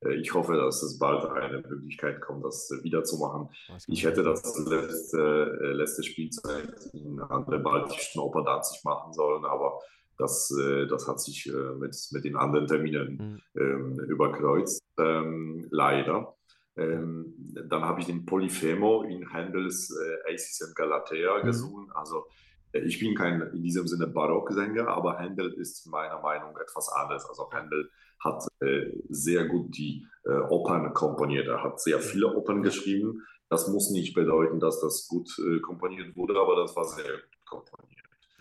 äh, 0.04 0.16
ich 0.16 0.34
hoffe, 0.34 0.58
dass 0.58 0.84
es 0.84 1.00
bald 1.00 1.26
eine 1.30 1.62
Möglichkeit 1.62 2.20
kommt, 2.20 2.44
das 2.44 2.70
wiederzumachen. 2.84 3.50
Ich 3.88 4.04
hätte 4.04 4.24
das 4.24 4.58
letzte, 4.66 5.60
äh, 5.62 5.72
letzte 5.72 6.04
Spielzeit 6.04 6.74
in 6.92 7.16
der 7.18 7.60
baltischen 7.60 8.22
Oper 8.22 8.44
Danzig 8.44 8.84
machen 8.84 9.14
sollen, 9.14 9.46
aber 9.46 9.80
das, 10.18 10.52
äh, 10.58 10.88
das 10.88 11.08
hat 11.08 11.22
sich 11.22 11.50
mit, 11.78 11.96
mit 12.12 12.24
den 12.26 12.36
anderen 12.36 12.68
Terminen 12.68 13.42
mhm. 13.56 13.62
ähm, 13.62 14.00
überkreuzt, 14.10 14.84
ähm, 14.98 15.68
leider. 15.72 16.36
Ähm, 16.78 17.34
dann 17.68 17.84
habe 17.84 18.00
ich 18.00 18.08
den 18.08 18.26
Polyphemo 18.26 19.04
in 19.04 19.30
Händels 19.30 19.92
äh, 19.92 20.34
Acis 20.34 20.62
and 20.62 20.76
Galatea 20.76 21.40
mhm. 21.40 21.46
gesungen. 21.46 21.92
Also 21.94 22.26
ich 22.72 23.00
bin 23.00 23.16
kein 23.16 23.42
in 23.42 23.64
diesem 23.64 23.88
Sinne 23.88 24.08
Barocksänger, 24.08 24.88
aber 24.88 25.18
Händel 25.18 25.54
ist 25.54 25.88
meiner 25.88 26.22
Meinung 26.22 26.54
nach 26.54 26.62
etwas 26.62 26.90
anderes. 26.90 27.26
Also 27.26 27.50
Händel 27.52 27.90
hat 28.20 28.46
äh, 28.60 28.92
sehr 29.10 29.46
gut 29.46 29.76
die 29.76 30.06
äh, 30.26 30.30
Opern 30.50 30.94
komponiert. 30.94 31.48
Er 31.48 31.64
hat 31.64 31.82
sehr 31.82 32.00
viele 32.00 32.36
Opern 32.36 32.62
geschrieben. 32.62 33.26
Das 33.50 33.68
muss 33.68 33.90
nicht 33.90 34.14
bedeuten, 34.14 34.60
dass 34.60 34.80
das 34.80 35.08
gut 35.08 35.30
äh, 35.40 35.60
komponiert 35.60 36.16
wurde, 36.16 36.40
aber 36.40 36.56
das 36.58 36.76
war 36.76 36.86
sehr 36.86 37.12
gut 37.12 37.46
komponiert. 37.46 37.90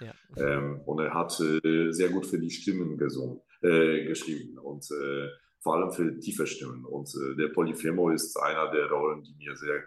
Ja. 0.01 0.13
Ähm, 0.37 0.81
und 0.85 1.01
er 1.01 1.15
hat 1.15 1.41
äh, 1.41 1.91
sehr 1.91 2.11
gut 2.11 2.27
für 2.27 2.39
die 2.39 2.51
Stimmen 2.51 2.99
gesungen, 2.99 3.41
äh, 3.63 4.05
geschrieben 4.05 4.59
und 4.59 4.85
äh, 4.91 5.29
vor 5.61 5.75
allem 5.75 5.91
für 5.93 6.19
tiefe 6.19 6.47
Stimmen. 6.47 6.85
Und 6.85 7.13
der 7.39 7.49
Polyphemo 7.49 8.11
ist 8.11 8.37
einer 8.37 8.71
der 8.71 8.91
Rollen, 8.91 9.23
die 9.23 9.35
mir 9.37 9.57
sehr 9.57 9.83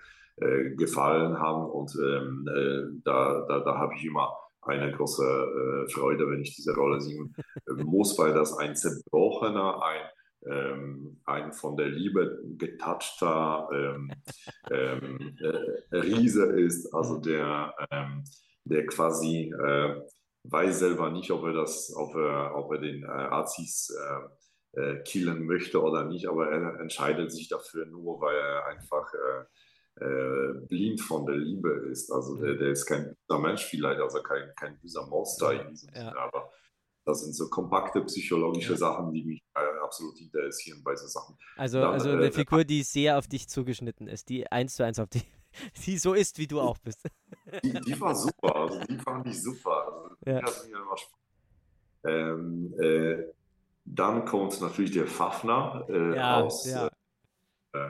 gefallen 0.75 1.39
haben. 1.39 1.69
Und 1.69 1.95
ähm, 1.95 3.01
da, 3.03 3.45
da, 3.47 3.60
da 3.60 3.77
habe 3.77 3.93
ich 3.95 4.05
immer 4.05 4.34
eine 4.62 4.91
große 4.91 5.23
äh, 5.23 5.91
Freude, 5.91 6.29
wenn 6.29 6.41
ich 6.41 6.55
diese 6.55 6.75
Rolle 6.75 7.01
singen 7.01 7.36
muss, 7.84 8.17
weil 8.17 8.34
das 8.34 8.57
ein 8.57 8.75
zerbrochener, 8.75 9.81
ein, 9.84 10.01
ähm, 10.45 11.21
ein 11.25 11.53
von 11.53 11.75
der 11.77 11.88
Liebe 11.88 12.41
getouchter 12.57 13.69
ähm, 13.73 14.12
ähm, 14.69 15.36
äh, 15.39 15.97
Riese 15.97 16.45
ist, 16.45 16.93
also 16.93 17.19
der, 17.19 17.73
ähm, 17.91 18.23
der 18.63 18.86
quasi 18.86 19.51
äh, 19.51 20.01
weiß 20.43 20.79
selber 20.79 21.10
nicht, 21.12 21.31
ob 21.31 21.43
er 21.45 21.53
das, 21.53 21.93
ob 21.95 22.15
er, 22.15 22.55
ob 22.55 22.71
er 22.73 22.79
den 22.79 23.03
äh, 23.03 23.07
Azis 23.07 23.89
äh, 23.89 24.27
äh, 24.73 24.97
killen 25.03 25.45
möchte 25.45 25.81
oder 25.81 26.05
nicht, 26.05 26.27
aber 26.27 26.49
er 26.49 26.79
entscheidet 26.79 27.31
sich 27.31 27.47
dafür 27.49 27.86
nur, 27.86 28.21
weil 28.21 28.36
er 28.36 28.65
einfach 28.67 29.13
äh, 29.13 30.53
blind 30.67 31.01
von 31.01 31.25
der 31.25 31.36
Liebe 31.36 31.69
ist. 31.91 32.12
Also 32.12 32.38
der, 32.38 32.55
der 32.55 32.69
ist 32.69 32.86
kein 32.86 33.15
böser 33.27 33.41
Mensch 33.41 33.65
vielleicht, 33.65 33.99
also 33.99 34.21
kein, 34.21 34.53
kein 34.55 34.79
böser 34.79 35.05
Monster 35.07 35.62
in 35.62 35.69
diesem 35.69 35.89
ja. 35.93 36.05
Sinne, 36.05 36.17
aber 36.17 36.51
das 37.05 37.21
sind 37.21 37.36
so 37.36 37.49
kompakte 37.49 38.01
psychologische 38.05 38.73
ja. 38.73 38.77
Sachen, 38.77 39.12
die 39.12 39.23
mich 39.23 39.43
äh, 39.55 39.79
absolut 39.84 40.19
interessieren 40.19 40.81
bei 40.84 40.95
so 40.95 41.07
Sachen. 41.07 41.38
Also, 41.57 41.81
Dann, 41.81 41.93
also 41.93 42.10
eine 42.10 42.27
äh, 42.27 42.31
Figur, 42.31 42.63
die 42.63 42.84
sehr 42.84 43.17
auf 43.17 43.27
dich 43.27 43.49
zugeschnitten 43.49 44.07
ist, 44.07 44.29
die 44.29 44.49
eins 44.51 44.75
zu 44.75 44.84
eins 44.84 44.99
auf 44.99 45.10
dich, 45.10 45.25
die 45.86 45.97
so 45.97 46.13
ist, 46.13 46.38
wie 46.38 46.47
du 46.47 46.62
auch 46.62 46.77
bist. 46.77 47.03
Die, 47.63 47.73
die 47.73 47.99
war 47.99 48.15
super, 48.15 48.55
also 48.55 48.79
die 48.86 48.97
fand 48.97 49.27
ich 49.27 49.41
super. 49.41 50.15
Also, 50.25 50.69
ja. 50.71 50.81
ähm, 52.05 52.73
äh, 52.79 53.23
dann 53.93 54.25
kommt 54.25 54.60
natürlich 54.62 54.91
der 54.91 55.08
Fafner 55.08 55.86
äh, 55.89 56.15
ja, 56.15 56.41
aus. 56.41 56.65
Ja. 56.65 56.89
Äh, 57.73 57.89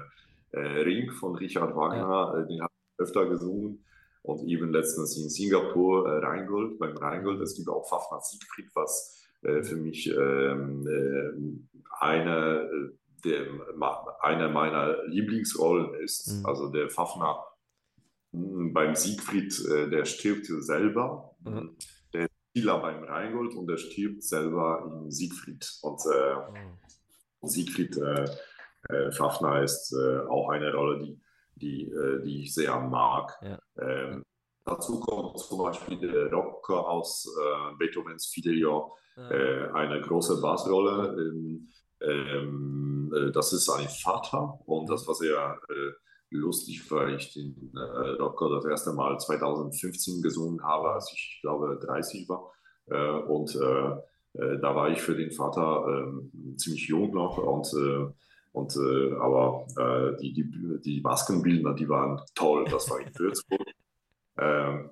äh, 0.52 0.82
Ring 0.82 1.12
von 1.12 1.36
Richard 1.36 1.76
Wagner, 1.76 2.00
ja. 2.00 2.40
Äh, 2.40 2.48
den 2.48 2.62
habe 2.62 2.74
ich 2.74 3.04
öfter 3.04 3.28
gesungen. 3.28 3.86
Und 4.24 4.48
eben 4.48 4.72
letztens 4.72 5.18
in 5.18 5.30
Singapur 5.30 6.08
äh, 6.08 6.26
Rheingold, 6.26 6.80
beim 6.80 6.98
Rheingold, 6.98 7.42
es 7.42 7.56
gibt 7.56 7.70
auch 7.70 7.88
Fafner 7.88 8.20
Siegfried, 8.22 8.70
was 8.74 9.24
äh, 9.44 9.64
für 9.64 9.76
mich 9.76 10.08
ähm, 10.08 10.88
äh, 10.88 12.00
eine, 12.00 12.92
der, 13.24 13.46
eine 14.22 14.50
meiner 14.50 15.04
Lieblingsrollen 15.06 15.94
ist. 15.96 16.40
Mhm. 16.40 16.46
Also 16.46 16.70
der 16.70 16.90
Fafner 16.90 17.44
hm, 18.34 18.74
beim 18.74 18.96
Siegfried, 18.96 19.54
der 19.92 20.06
stirbt 20.06 20.48
selber. 20.48 21.36
Mhm. 21.44 21.76
Spieler 22.52 22.80
beim 22.80 23.04
Rheingold 23.06 23.56
und 23.56 23.68
der 23.68 23.78
stirbt 23.78 24.24
selber 24.24 24.84
in 24.86 25.10
Siegfried. 25.10 25.70
Und 25.84 26.02
mhm. 26.06 27.48
Siegfried 27.48 27.98
äh, 27.98 29.12
Schaffner 29.12 29.64
ist 29.64 29.94
äh, 29.94 30.20
auch 30.28 30.50
eine 30.50 30.74
Rolle, 30.74 31.00
die, 31.00 31.22
die, 31.56 31.84
äh, 31.92 32.22
die 32.24 32.44
ich 32.44 32.54
sehr 32.54 32.78
mag. 32.80 33.32
Ja. 33.42 33.60
Ähm, 33.80 34.24
dazu 34.66 35.00
kommt 35.00 35.40
zum 35.40 35.60
Beispiel 35.60 35.98
der 35.98 36.32
Rocker 36.32 36.88
aus 36.88 37.26
äh, 37.26 37.76
Beethovens 37.78 38.28
Fidelio, 38.28 38.98
ja. 39.16 39.32
Äh, 39.32 39.72
eine 39.72 40.02
große 40.02 40.42
Bassrolle. 40.42 41.16
Ähm, 41.18 41.70
ähm, 42.02 43.14
äh, 43.16 43.32
das 43.32 43.54
ist 43.54 43.70
ein 43.70 43.88
Vater 43.88 44.60
und 44.66 44.90
das 44.90 45.08
war 45.08 45.16
sehr 45.16 45.60
lustig, 46.32 46.90
weil 46.90 47.16
ich 47.16 47.34
den 47.34 47.72
Rocker 48.20 48.50
das 48.50 48.66
erste 48.66 48.94
Mal 48.94 49.20
2015 49.20 50.22
gesungen 50.22 50.64
habe, 50.64 50.92
als 50.92 51.12
ich, 51.14 51.36
ich 51.36 51.42
glaube 51.42 51.80
30 51.82 52.28
war. 52.30 52.52
und 53.28 53.54
da 53.54 54.76
war 54.76 54.90
ich 54.90 55.02
für 55.02 55.16
den 55.16 55.32
Vater 55.32 55.86
ähm, 55.88 56.58
ziemlich 56.58 56.88
jung 56.88 57.14
noch 57.14 57.38
und 57.38 57.68
und, 58.54 58.76
äh, 58.76 59.14
aber 59.14 59.66
äh, 59.78 60.18
die, 60.22 60.34
die, 60.34 60.82
die 60.84 61.02
Maskenbildner, 61.02 61.74
die 61.74 61.88
waren 61.88 62.22
toll. 62.36 62.66
Das 62.70 62.90
war 62.90 63.00
in 63.00 63.12
Würzburg. 63.18 63.66
ähm, 64.38 64.90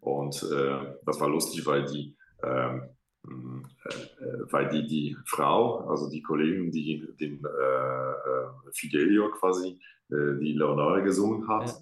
und 0.00 0.42
äh, 0.42 0.94
das 1.04 1.20
war 1.20 1.28
lustig, 1.28 1.66
weil 1.66 1.84
die, 1.86 2.16
ähm, 2.42 2.90
äh, 3.24 4.52
weil 4.52 4.68
die, 4.68 4.86
die 4.86 5.16
Frau, 5.26 5.88
also 5.88 6.08
die 6.10 6.22
Kollegin, 6.22 6.70
die 6.70 7.06
den 7.18 7.42
äh, 7.44 8.10
äh, 8.10 8.72
Fidelio 8.72 9.30
quasi, 9.30 9.80
die 10.10 10.52
Leonore 10.52 11.02
gesungen 11.02 11.46
hat, 11.48 11.74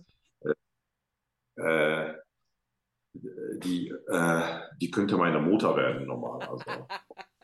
ja. 1.57 2.15
die, 3.63 3.95
die 4.81 4.91
könnte 4.91 5.17
meine 5.17 5.41
Mutter 5.41 5.77
werden 5.77 6.07
normal. 6.07 6.43
Also, 6.49 6.65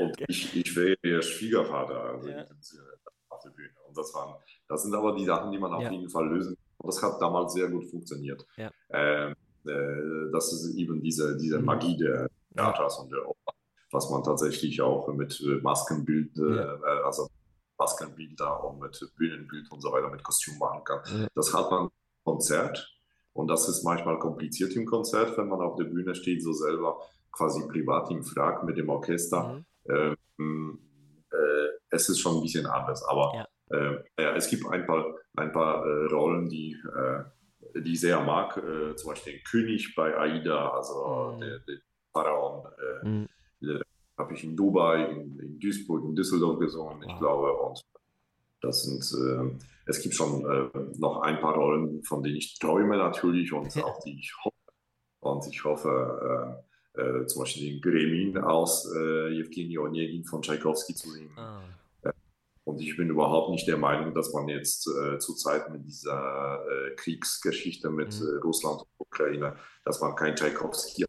Und 0.00 0.20
ich, 0.28 0.56
ich 0.56 0.76
wäre 0.76 0.96
der 1.04 1.22
Schwiegervater 1.22 2.00
also 2.00 2.28
ja. 2.28 2.44
auf 3.28 3.42
der 3.42 3.50
Bühne. 3.50 3.74
Und 3.86 3.96
das, 3.96 4.14
waren, 4.14 4.34
das 4.68 4.82
sind 4.82 4.94
aber 4.94 5.14
die 5.14 5.24
Sachen, 5.24 5.50
die 5.52 5.58
man 5.58 5.72
auf 5.72 5.82
ja. 5.82 5.90
jeden 5.90 6.08
Fall 6.08 6.28
lösen 6.28 6.56
kann. 6.56 6.64
Und 6.78 6.86
das 6.88 7.02
hat 7.02 7.20
damals 7.20 7.52
sehr 7.52 7.68
gut 7.68 7.84
funktioniert. 7.90 8.46
Ja. 8.56 8.70
Ähm, 8.90 9.34
äh, 9.66 10.30
das 10.32 10.52
ist 10.52 10.74
eben 10.76 11.02
diese, 11.02 11.36
diese 11.36 11.58
mhm. 11.58 11.66
Magie 11.66 11.96
der 11.96 12.28
Theaters 12.54 12.98
und 12.98 13.12
der 13.12 13.28
Oper, 13.28 13.52
was 13.90 14.08
man 14.10 14.22
tatsächlich 14.22 14.80
auch 14.80 15.08
mit 15.08 15.38
äh, 15.40 15.60
Maskenbild, 15.60 16.38
äh, 16.38 16.42
äh, 16.42 17.02
also 17.04 17.28
Maskenbilder 17.80 18.64
und 18.64 18.78
mit 18.78 19.12
Bühnenbild 19.16 19.70
und 19.72 19.80
so 19.80 19.90
weiter, 19.90 20.10
mit 20.10 20.22
Kostüm 20.22 20.58
machen 20.58 20.84
kann. 20.84 21.28
Das 21.34 21.52
hat 21.52 21.70
man 21.70 21.84
im 21.84 21.90
Konzert. 22.24 22.96
Und 23.32 23.48
das 23.48 23.68
ist 23.68 23.84
manchmal 23.84 24.18
kompliziert 24.18 24.74
im 24.76 24.86
Konzert, 24.86 25.36
wenn 25.38 25.48
man 25.48 25.60
auf 25.60 25.76
der 25.76 25.84
Bühne 25.84 26.14
steht, 26.14 26.42
so 26.42 26.52
selber 26.52 27.00
quasi 27.32 27.66
privat 27.68 28.10
im 28.10 28.22
Frag 28.22 28.64
mit 28.64 28.76
dem 28.76 28.88
Orchester. 28.88 29.64
Mhm. 29.86 30.16
Ähm, 30.38 30.78
äh, 31.30 31.68
es 31.90 32.08
ist 32.08 32.20
schon 32.20 32.36
ein 32.36 32.42
bisschen 32.42 32.66
anders. 32.66 33.02
Aber 33.04 33.32
ja. 33.34 33.46
Äh, 33.70 34.02
ja, 34.18 34.34
es 34.34 34.48
gibt 34.48 34.66
ein 34.66 34.86
paar, 34.86 35.14
ein 35.36 35.52
paar 35.52 35.86
äh, 35.86 36.06
Rollen, 36.06 36.48
die, 36.48 36.72
äh, 36.72 37.80
die 37.80 37.92
ich 37.92 38.00
sehr 38.00 38.20
mag. 38.20 38.56
Äh, 38.56 38.96
zum 38.96 39.10
Beispiel 39.10 39.34
den 39.34 39.44
König 39.44 39.94
bei 39.94 40.16
Aida, 40.18 40.70
also 40.70 41.34
mhm. 41.34 41.40
der, 41.40 41.58
der 41.60 41.76
Pharaon. 42.12 42.66
Äh, 43.02 43.08
mhm. 43.08 43.28
Habe 44.20 44.34
ich 44.34 44.44
in 44.44 44.56
Dubai, 44.56 45.06
in, 45.06 45.38
in, 45.38 45.58
Duisburg, 45.58 46.04
in 46.04 46.14
Düsseldorf 46.14 46.58
gesungen, 46.58 47.02
ich 47.08 47.18
glaube. 47.18 47.52
Und 47.52 47.80
das 48.60 48.84
sind, 48.84 49.02
es 49.86 50.02
gibt 50.02 50.14
schon 50.14 50.42
noch 50.98 51.22
ein 51.22 51.40
paar 51.40 51.54
Rollen, 51.54 52.02
von 52.02 52.22
denen 52.22 52.36
ich 52.36 52.58
träume 52.58 52.96
natürlich 52.96 53.52
und 53.52 53.74
auch 53.82 54.00
die 54.04 54.18
ich 54.18 54.32
hoffe. 54.44 54.56
Und 55.20 55.46
ich 55.46 55.64
hoffe, 55.64 56.62
äh, 56.94 57.26
zum 57.26 57.42
Beispiel 57.42 57.70
den 57.70 57.80
Gremin 57.80 58.38
aus 58.38 58.90
äh, 58.94 59.38
Evgeny 59.38 59.78
Onegin 59.78 60.24
von 60.24 60.42
Tchaikovsky 60.42 60.94
zu 60.94 61.10
singen. 61.10 61.36
Ah. 61.36 61.62
Äh, 62.02 62.12
und 62.64 62.80
ich 62.80 62.96
bin 62.96 63.08
überhaupt 63.08 63.50
nicht 63.50 63.66
der 63.68 63.76
Meinung, 63.76 64.14
dass 64.14 64.32
man 64.32 64.48
jetzt 64.48 64.88
äh, 64.88 65.18
zurzeit 65.18 65.70
mit 65.70 65.86
dieser 65.86 66.60
äh, 66.66 66.94
Kriegsgeschichte 66.96 67.90
mit 67.90 68.18
mhm. 68.20 68.26
äh, 68.26 68.36
Russland 68.42 68.80
und 68.80 68.88
Ukraine, 68.98 69.56
dass 69.84 70.00
man 70.00 70.14
kein 70.14 70.34
Tchaikovsky 70.34 71.04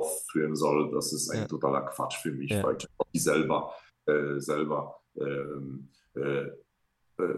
aufführen 0.00 0.56
soll. 0.56 0.90
Das 0.92 1.12
ist 1.12 1.30
ein 1.30 1.42
ja. 1.42 1.46
totaler 1.46 1.82
Quatsch 1.82 2.18
für 2.22 2.32
mich, 2.32 2.50
ja. 2.50 2.62
weil 2.62 2.76
Tchaikovsky 2.76 3.18
selber, 3.18 3.74
äh, 4.06 4.38
selber 4.38 5.00
ähm, 5.16 5.88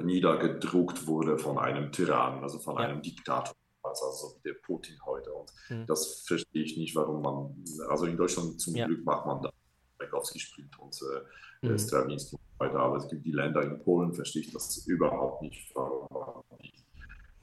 niedergedruckt 0.02 1.06
wurde 1.06 1.38
von 1.38 1.58
einem 1.58 1.92
Tyrannen, 1.92 2.42
also 2.42 2.58
von 2.58 2.76
ja. 2.76 2.82
einem 2.82 3.02
Diktator 3.02 3.54
also 3.82 4.40
der 4.44 4.54
Putin 4.54 4.96
heute. 5.04 5.32
Und 5.32 5.52
mhm. 5.68 5.86
das 5.86 6.24
verstehe 6.26 6.62
ich 6.62 6.76
nicht, 6.76 6.94
warum 6.94 7.22
man, 7.22 7.64
also 7.88 8.06
in 8.06 8.16
Deutschland 8.16 8.60
zum. 8.60 8.74
Glück 8.74 9.04
macht 9.04 9.26
man 9.26 9.42
da 9.42 9.50
Tchaikovsky 9.98 10.38
spielt 10.38 10.78
und 10.78 10.98
äh, 11.62 11.68
mhm. 11.68 11.78
Stravinsky 11.78 12.36
und 12.36 12.42
so 12.42 12.64
weiter. 12.64 12.78
Aber 12.78 12.96
es 12.96 13.08
gibt 13.08 13.24
die 13.24 13.32
Länder 13.32 13.62
in 13.62 13.82
Polen, 13.82 14.12
verstehe 14.12 14.42
ich 14.42 14.52
das 14.52 14.86
überhaupt 14.86 15.42
nicht, 15.42 15.74
die 16.62 16.72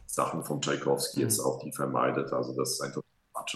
Sachen 0.06 0.44
von 0.44 0.62
Tchaikovsky 0.62 1.20
mhm. 1.20 1.24
jetzt 1.24 1.40
auch 1.40 1.60
die 1.60 1.72
vermeidet. 1.72 2.32
Also 2.34 2.56
das 2.56 2.72
ist 2.72 2.82
einfach. 2.82 3.02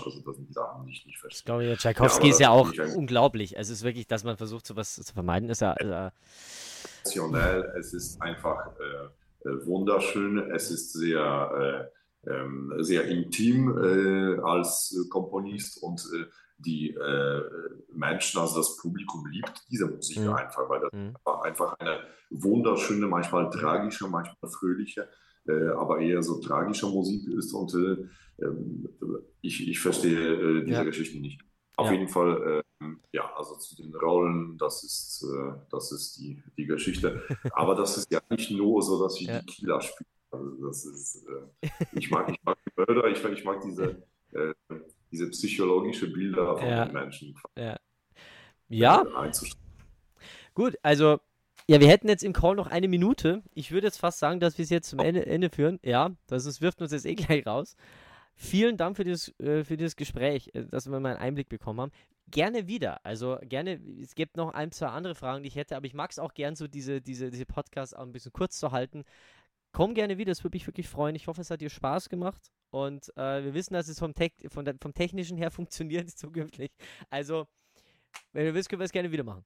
Also 0.06 0.22
das 0.22 0.36
sind 0.36 0.50
die 0.50 0.54
Sachen, 0.54 0.86
die 0.86 0.92
ich 0.92 1.06
nicht 1.06 1.20
verstehe. 1.20 1.40
Ich 1.40 1.46
glaube, 1.46 1.78
Tchaikovsky 1.78 2.28
ja, 2.28 2.34
ist 2.34 2.40
ja 2.40 2.50
auch 2.50 2.72
unglaublich. 2.96 3.58
Es 3.58 3.70
ist 3.70 3.84
wirklich, 3.84 4.08
dass 4.08 4.24
man 4.24 4.38
versucht, 4.38 4.66
sowas 4.66 4.96
zu 4.96 5.14
vermeiden, 5.14 5.50
ist 5.50 5.62
ja. 5.62 5.74
Äh, 5.74 6.12
es 7.78 7.94
ist 7.94 8.22
einfach 8.22 8.68
äh, 8.80 9.10
äh, 9.46 9.66
wunderschön. 9.66 10.52
Es 10.52 10.72
ist 10.72 10.94
sehr, 10.94 11.90
äh, 12.26 12.30
ähm, 12.30 12.74
sehr 12.80 13.06
intim 13.06 13.78
äh, 13.78 14.40
als 14.42 14.96
Komponist 15.10 15.82
und 15.84 16.02
äh, 16.14 16.26
die 16.60 16.96
Menschen, 17.92 18.40
also 18.40 18.58
das 18.58 18.78
Publikum 18.78 19.26
liebt 19.26 19.66
diese 19.70 19.86
Musik 19.86 20.20
mhm. 20.20 20.34
einfach, 20.34 20.70
weil 20.70 20.80
das 20.80 20.94
mhm. 20.94 21.14
einfach 21.42 21.78
eine 21.80 22.00
wunderschöne, 22.30 23.06
manchmal 23.06 23.50
tragische, 23.50 24.08
manchmal 24.08 24.50
fröhliche, 24.50 25.10
aber 25.48 26.00
eher 26.00 26.24
so 26.24 26.40
tragische 26.40 26.88
Musik 26.88 27.28
ist 27.28 27.54
und 27.54 27.74
ähm, 27.74 28.88
ich, 29.42 29.68
ich 29.68 29.80
verstehe 29.80 30.64
diese 30.64 30.78
ja. 30.78 30.84
Geschichten 30.84 31.22
nicht. 31.22 31.42
Auf 31.76 31.88
ja. 31.88 31.94
jeden 31.94 32.08
Fall, 32.08 32.64
äh, 32.82 32.86
ja, 33.12 33.34
also 33.36 33.56
zu 33.56 33.76
den 33.76 33.96
Rollen, 33.96 34.58
das 34.58 34.84
ist, 34.84 35.24
äh, 35.24 35.54
das 35.72 35.92
ist 35.92 36.18
die, 36.18 36.42
die 36.56 36.66
Geschichte. 36.66 37.24
Aber 37.54 37.74
das 37.74 37.98
ist 37.98 38.12
ja 38.12 38.20
nicht 38.30 38.52
nur 38.52 38.82
so, 38.82 39.02
dass 39.02 39.20
ich 39.20 39.28
ja. 39.28 39.40
die 39.40 39.46
Kieler 39.48 39.82
spiele. 39.82 40.10
Also 40.30 40.68
das 40.68 40.86
ist, 40.86 41.26
äh, 41.28 41.70
ich, 41.94 42.12
mag, 42.12 42.30
ich 42.30 42.38
mag 42.44 42.58
die 42.66 42.72
Mörder, 42.76 43.08
ich, 43.08 43.24
ich 43.24 43.44
mag 43.44 43.62
diese, 43.62 44.04
äh, 44.34 44.54
diese 45.12 45.30
psychologische 45.30 46.12
Bilder 46.12 46.58
von 46.58 46.68
den 46.68 46.94
Menschen. 46.94 47.36
Ja. 47.58 47.78
ja. 48.70 49.04
Gut, 50.54 50.76
also 50.84 51.20
ja, 51.68 51.80
wir 51.80 51.88
hätten 51.88 52.10
jetzt 52.10 52.24
im 52.24 52.34
Call 52.34 52.56
noch 52.56 52.68
eine 52.68 52.88
Minute. 52.88 53.42
Ich 53.54 53.72
würde 53.72 53.88
jetzt 53.88 53.98
fast 53.98 54.20
sagen, 54.20 54.40
dass 54.40 54.58
wir 54.58 54.64
es 54.64 54.70
jetzt 54.70 54.90
zum 54.90 55.00
Ende, 55.00 55.26
Ende 55.26 55.50
führen. 55.50 55.80
Ja, 55.84 56.12
das 56.28 56.46
ist, 56.46 56.62
wirft 56.62 56.82
uns 56.82 56.92
jetzt 56.92 57.06
eh 57.06 57.16
gleich 57.16 57.46
raus. 57.46 57.76
Vielen 58.36 58.78
Dank 58.78 58.98
für 58.98 59.04
dieses, 59.04 59.38
äh, 59.40 59.64
für 59.64 59.78
dieses 59.78 59.96
Gespräch, 59.96 60.50
äh, 60.54 60.66
dass 60.66 60.90
wir 60.90 61.00
mal 61.00 61.12
einen 61.12 61.20
Einblick 61.20 61.50
bekommen 61.50 61.82
haben. 61.82 61.92
Gerne 62.30 62.68
wieder. 62.68 63.06
Also 63.06 63.38
gerne, 63.44 63.80
es 64.02 64.16
gibt 64.16 64.38
noch 64.38 64.54
ein, 64.54 64.72
zwei 64.72 64.88
andere 64.88 65.16
Fragen, 65.16 65.44
die 65.44 65.50
ich 65.50 65.56
hätte, 65.56 65.76
aber 65.76 65.86
ich 65.86 65.94
mag 65.94 66.12
es 66.12 66.20
auch 66.20 66.34
gern 66.34 66.56
so, 66.56 66.68
diese, 66.68 67.02
diese, 67.02 67.30
diese 67.30 67.46
Podcasts 67.46 67.94
auch 67.94 68.02
ein 68.02 68.12
bisschen 68.12 68.34
kurz 68.34 68.58
zu 68.58 68.72
halten. 68.72 69.04
Komm 69.72 69.94
gerne 69.94 70.18
wieder, 70.18 70.32
das 70.32 70.44
würde 70.44 70.56
mich 70.56 70.68
wirklich 70.68 70.88
freuen. 70.88 71.16
Ich 71.16 71.28
hoffe, 71.28 71.42
es 71.42 71.50
hat 71.50 71.62
dir 71.62 71.70
Spaß 71.70 72.10
gemacht. 72.10 72.52
Und 72.72 73.16
äh, 73.18 73.44
wir 73.44 73.54
wissen, 73.54 73.74
dass 73.74 73.88
es 73.88 74.00
vom, 74.00 74.16
Te 74.16 74.32
von 74.50 74.66
vom 74.82 74.94
Technischen 74.94 75.38
her 75.38 75.52
funktioniert 75.52 76.10
zukünftig. 76.10 76.72
Also, 77.10 77.48
wenn 78.32 78.48
du 78.48 78.54
willst, 78.54 78.70
können 78.70 78.82
wir 78.82 78.86
es 78.86 78.92
gerne 78.92 79.12
wieder 79.12 79.24
machen. 79.24 79.46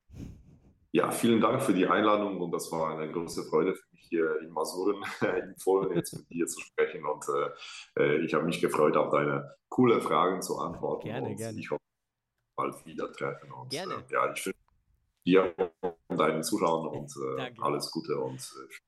Ja, 0.98 1.12
vielen 1.12 1.40
Dank 1.40 1.62
für 1.62 1.76
die 1.76 1.86
Einladung 1.86 2.42
und 2.42 2.52
das 2.52 2.72
war 2.72 2.98
eine 2.98 3.12
große 3.12 3.44
Freude 3.44 3.76
für 3.76 3.86
mich 3.92 4.08
hier 4.10 4.40
in 4.42 4.50
Masuren 4.50 4.96
in 5.22 5.56
Polen 5.64 5.96
jetzt 5.96 6.18
mit 6.18 6.28
dir 6.32 6.48
zu 6.48 6.60
sprechen 6.60 7.06
und 7.06 7.24
äh, 8.00 8.16
ich 8.26 8.34
habe 8.34 8.46
mich 8.46 8.60
gefreut, 8.60 8.98
auf 8.98 9.12
deine 9.12 9.48
coole 9.70 10.02
Fragen 10.02 10.42
zu 10.42 10.58
antworten. 10.58 11.08
Gerne, 11.08 11.36
gerne. 11.36 11.60
Ich 11.60 11.70
hoffe, 11.70 11.84
bald 12.56 12.84
wieder 12.88 13.12
treffen 13.12 13.52
und 13.52 13.70
gerne. 13.70 13.94
Äh, 13.94 14.12
ja, 14.12 14.34
ich 14.34 14.44
wünsche 14.44 14.60
dir 15.24 15.54
und 16.08 16.18
deinen 16.20 16.42
Zuschauern 16.42 16.88
und 16.98 17.14
äh, 17.38 17.52
alles 17.60 17.92
Gute 17.92 18.18
und 18.18 18.42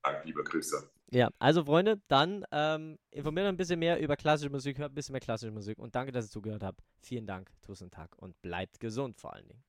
äh, 0.04 0.26
liebe 0.26 0.44
Grüße. 0.44 0.90
Ja, 1.12 1.30
also 1.38 1.64
Freunde, 1.64 2.02
dann 2.08 2.44
ähm, 2.52 2.98
informiert 3.12 3.46
ein 3.46 3.58
bisschen 3.58 3.78
mehr 3.78 4.00
über 4.00 4.16
klassische 4.16 4.50
Musik, 4.50 4.80
hört 4.80 4.94
ein 4.94 4.96
bisschen 4.96 5.14
mehr 5.14 5.22
klassische 5.22 5.52
Musik 5.52 5.78
und 5.78 5.94
danke, 5.94 6.12
dass 6.12 6.26
ihr 6.26 6.32
zugehört 6.32 6.64
habt. 6.64 6.82
Vielen 7.02 7.28
Dank, 7.28 7.52
Tag 7.92 8.18
und 8.18 8.42
bleibt 8.42 8.80
gesund 8.80 9.20
vor 9.22 9.36
allen 9.36 9.48
Dingen. 9.48 9.69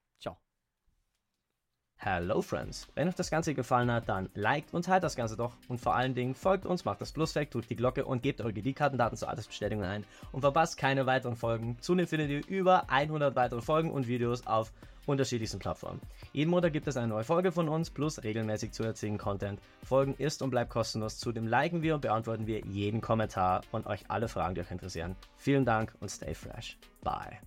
Hello 2.03 2.41
Friends! 2.41 2.89
Wenn 2.95 3.09
euch 3.09 3.15
das 3.15 3.31
Ganze 3.31 3.53
gefallen 3.53 3.93
hat, 3.93 4.09
dann 4.09 4.31
liked 4.33 4.73
und 4.73 4.87
teilt 4.87 5.03
das 5.03 5.17
Ganze 5.17 5.37
doch 5.37 5.53
und 5.69 5.83
vor 5.83 5.95
allen 5.95 6.15
Dingen 6.15 6.35
folgt 6.35 6.65
uns, 6.65 6.87
macht 6.87 7.03
das 7.03 7.13
Plus 7.13 7.35
weg, 7.35 7.51
drückt 7.51 7.69
die 7.69 7.77
Glocke 7.77 8.07
und 8.07 8.23
gebt 8.23 8.41
eure 8.41 8.55
GD-Kartendaten 8.55 9.19
zur 9.19 9.29
Adressbestellung 9.29 9.85
ein 9.85 10.05
und 10.33 10.41
verpasst 10.41 10.79
keine 10.79 11.05
weiteren 11.05 11.37
Folgen. 11.37 11.77
Zudem 11.83 12.07
findet 12.07 12.31
ihr 12.31 12.49
über 12.49 12.89
100 12.89 13.37
weitere 13.37 13.61
Folgen 13.61 13.91
und 13.91 14.09
Videos 14.09 14.47
auf 14.47 14.73
unterschiedlichsten 15.05 15.59
Plattformen. 15.59 16.01
Jeden 16.33 16.51
Monat 16.51 16.73
gibt 16.73 16.89
es 16.89 16.97
eine 16.97 17.09
neue 17.09 17.25
Folge 17.25 17.53
von 17.53 17.69
uns 17.69 17.91
plus 17.91 18.25
regelmäßig 18.25 18.73
zusätzlichen 18.73 19.19
Content. 19.19 19.61
Folgen 19.83 20.15
ist 20.15 20.41
und 20.41 20.49
bleibt 20.49 20.71
kostenlos. 20.71 21.19
Zudem 21.19 21.47
liken 21.47 21.83
wir 21.83 21.97
und 21.97 22.01
beantworten 22.01 22.47
wir 22.47 22.61
jeden 22.61 23.03
Kommentar 23.03 23.61
und 23.73 23.87
euch 23.87 24.05
alle 24.09 24.29
Fragen, 24.29 24.55
die 24.55 24.63
euch 24.63 24.71
interessieren. 24.71 25.17
Vielen 25.37 25.67
Dank 25.67 25.93
und 26.01 26.11
stay 26.11 26.35
fresh. 26.35 26.79
Bye. 27.03 27.41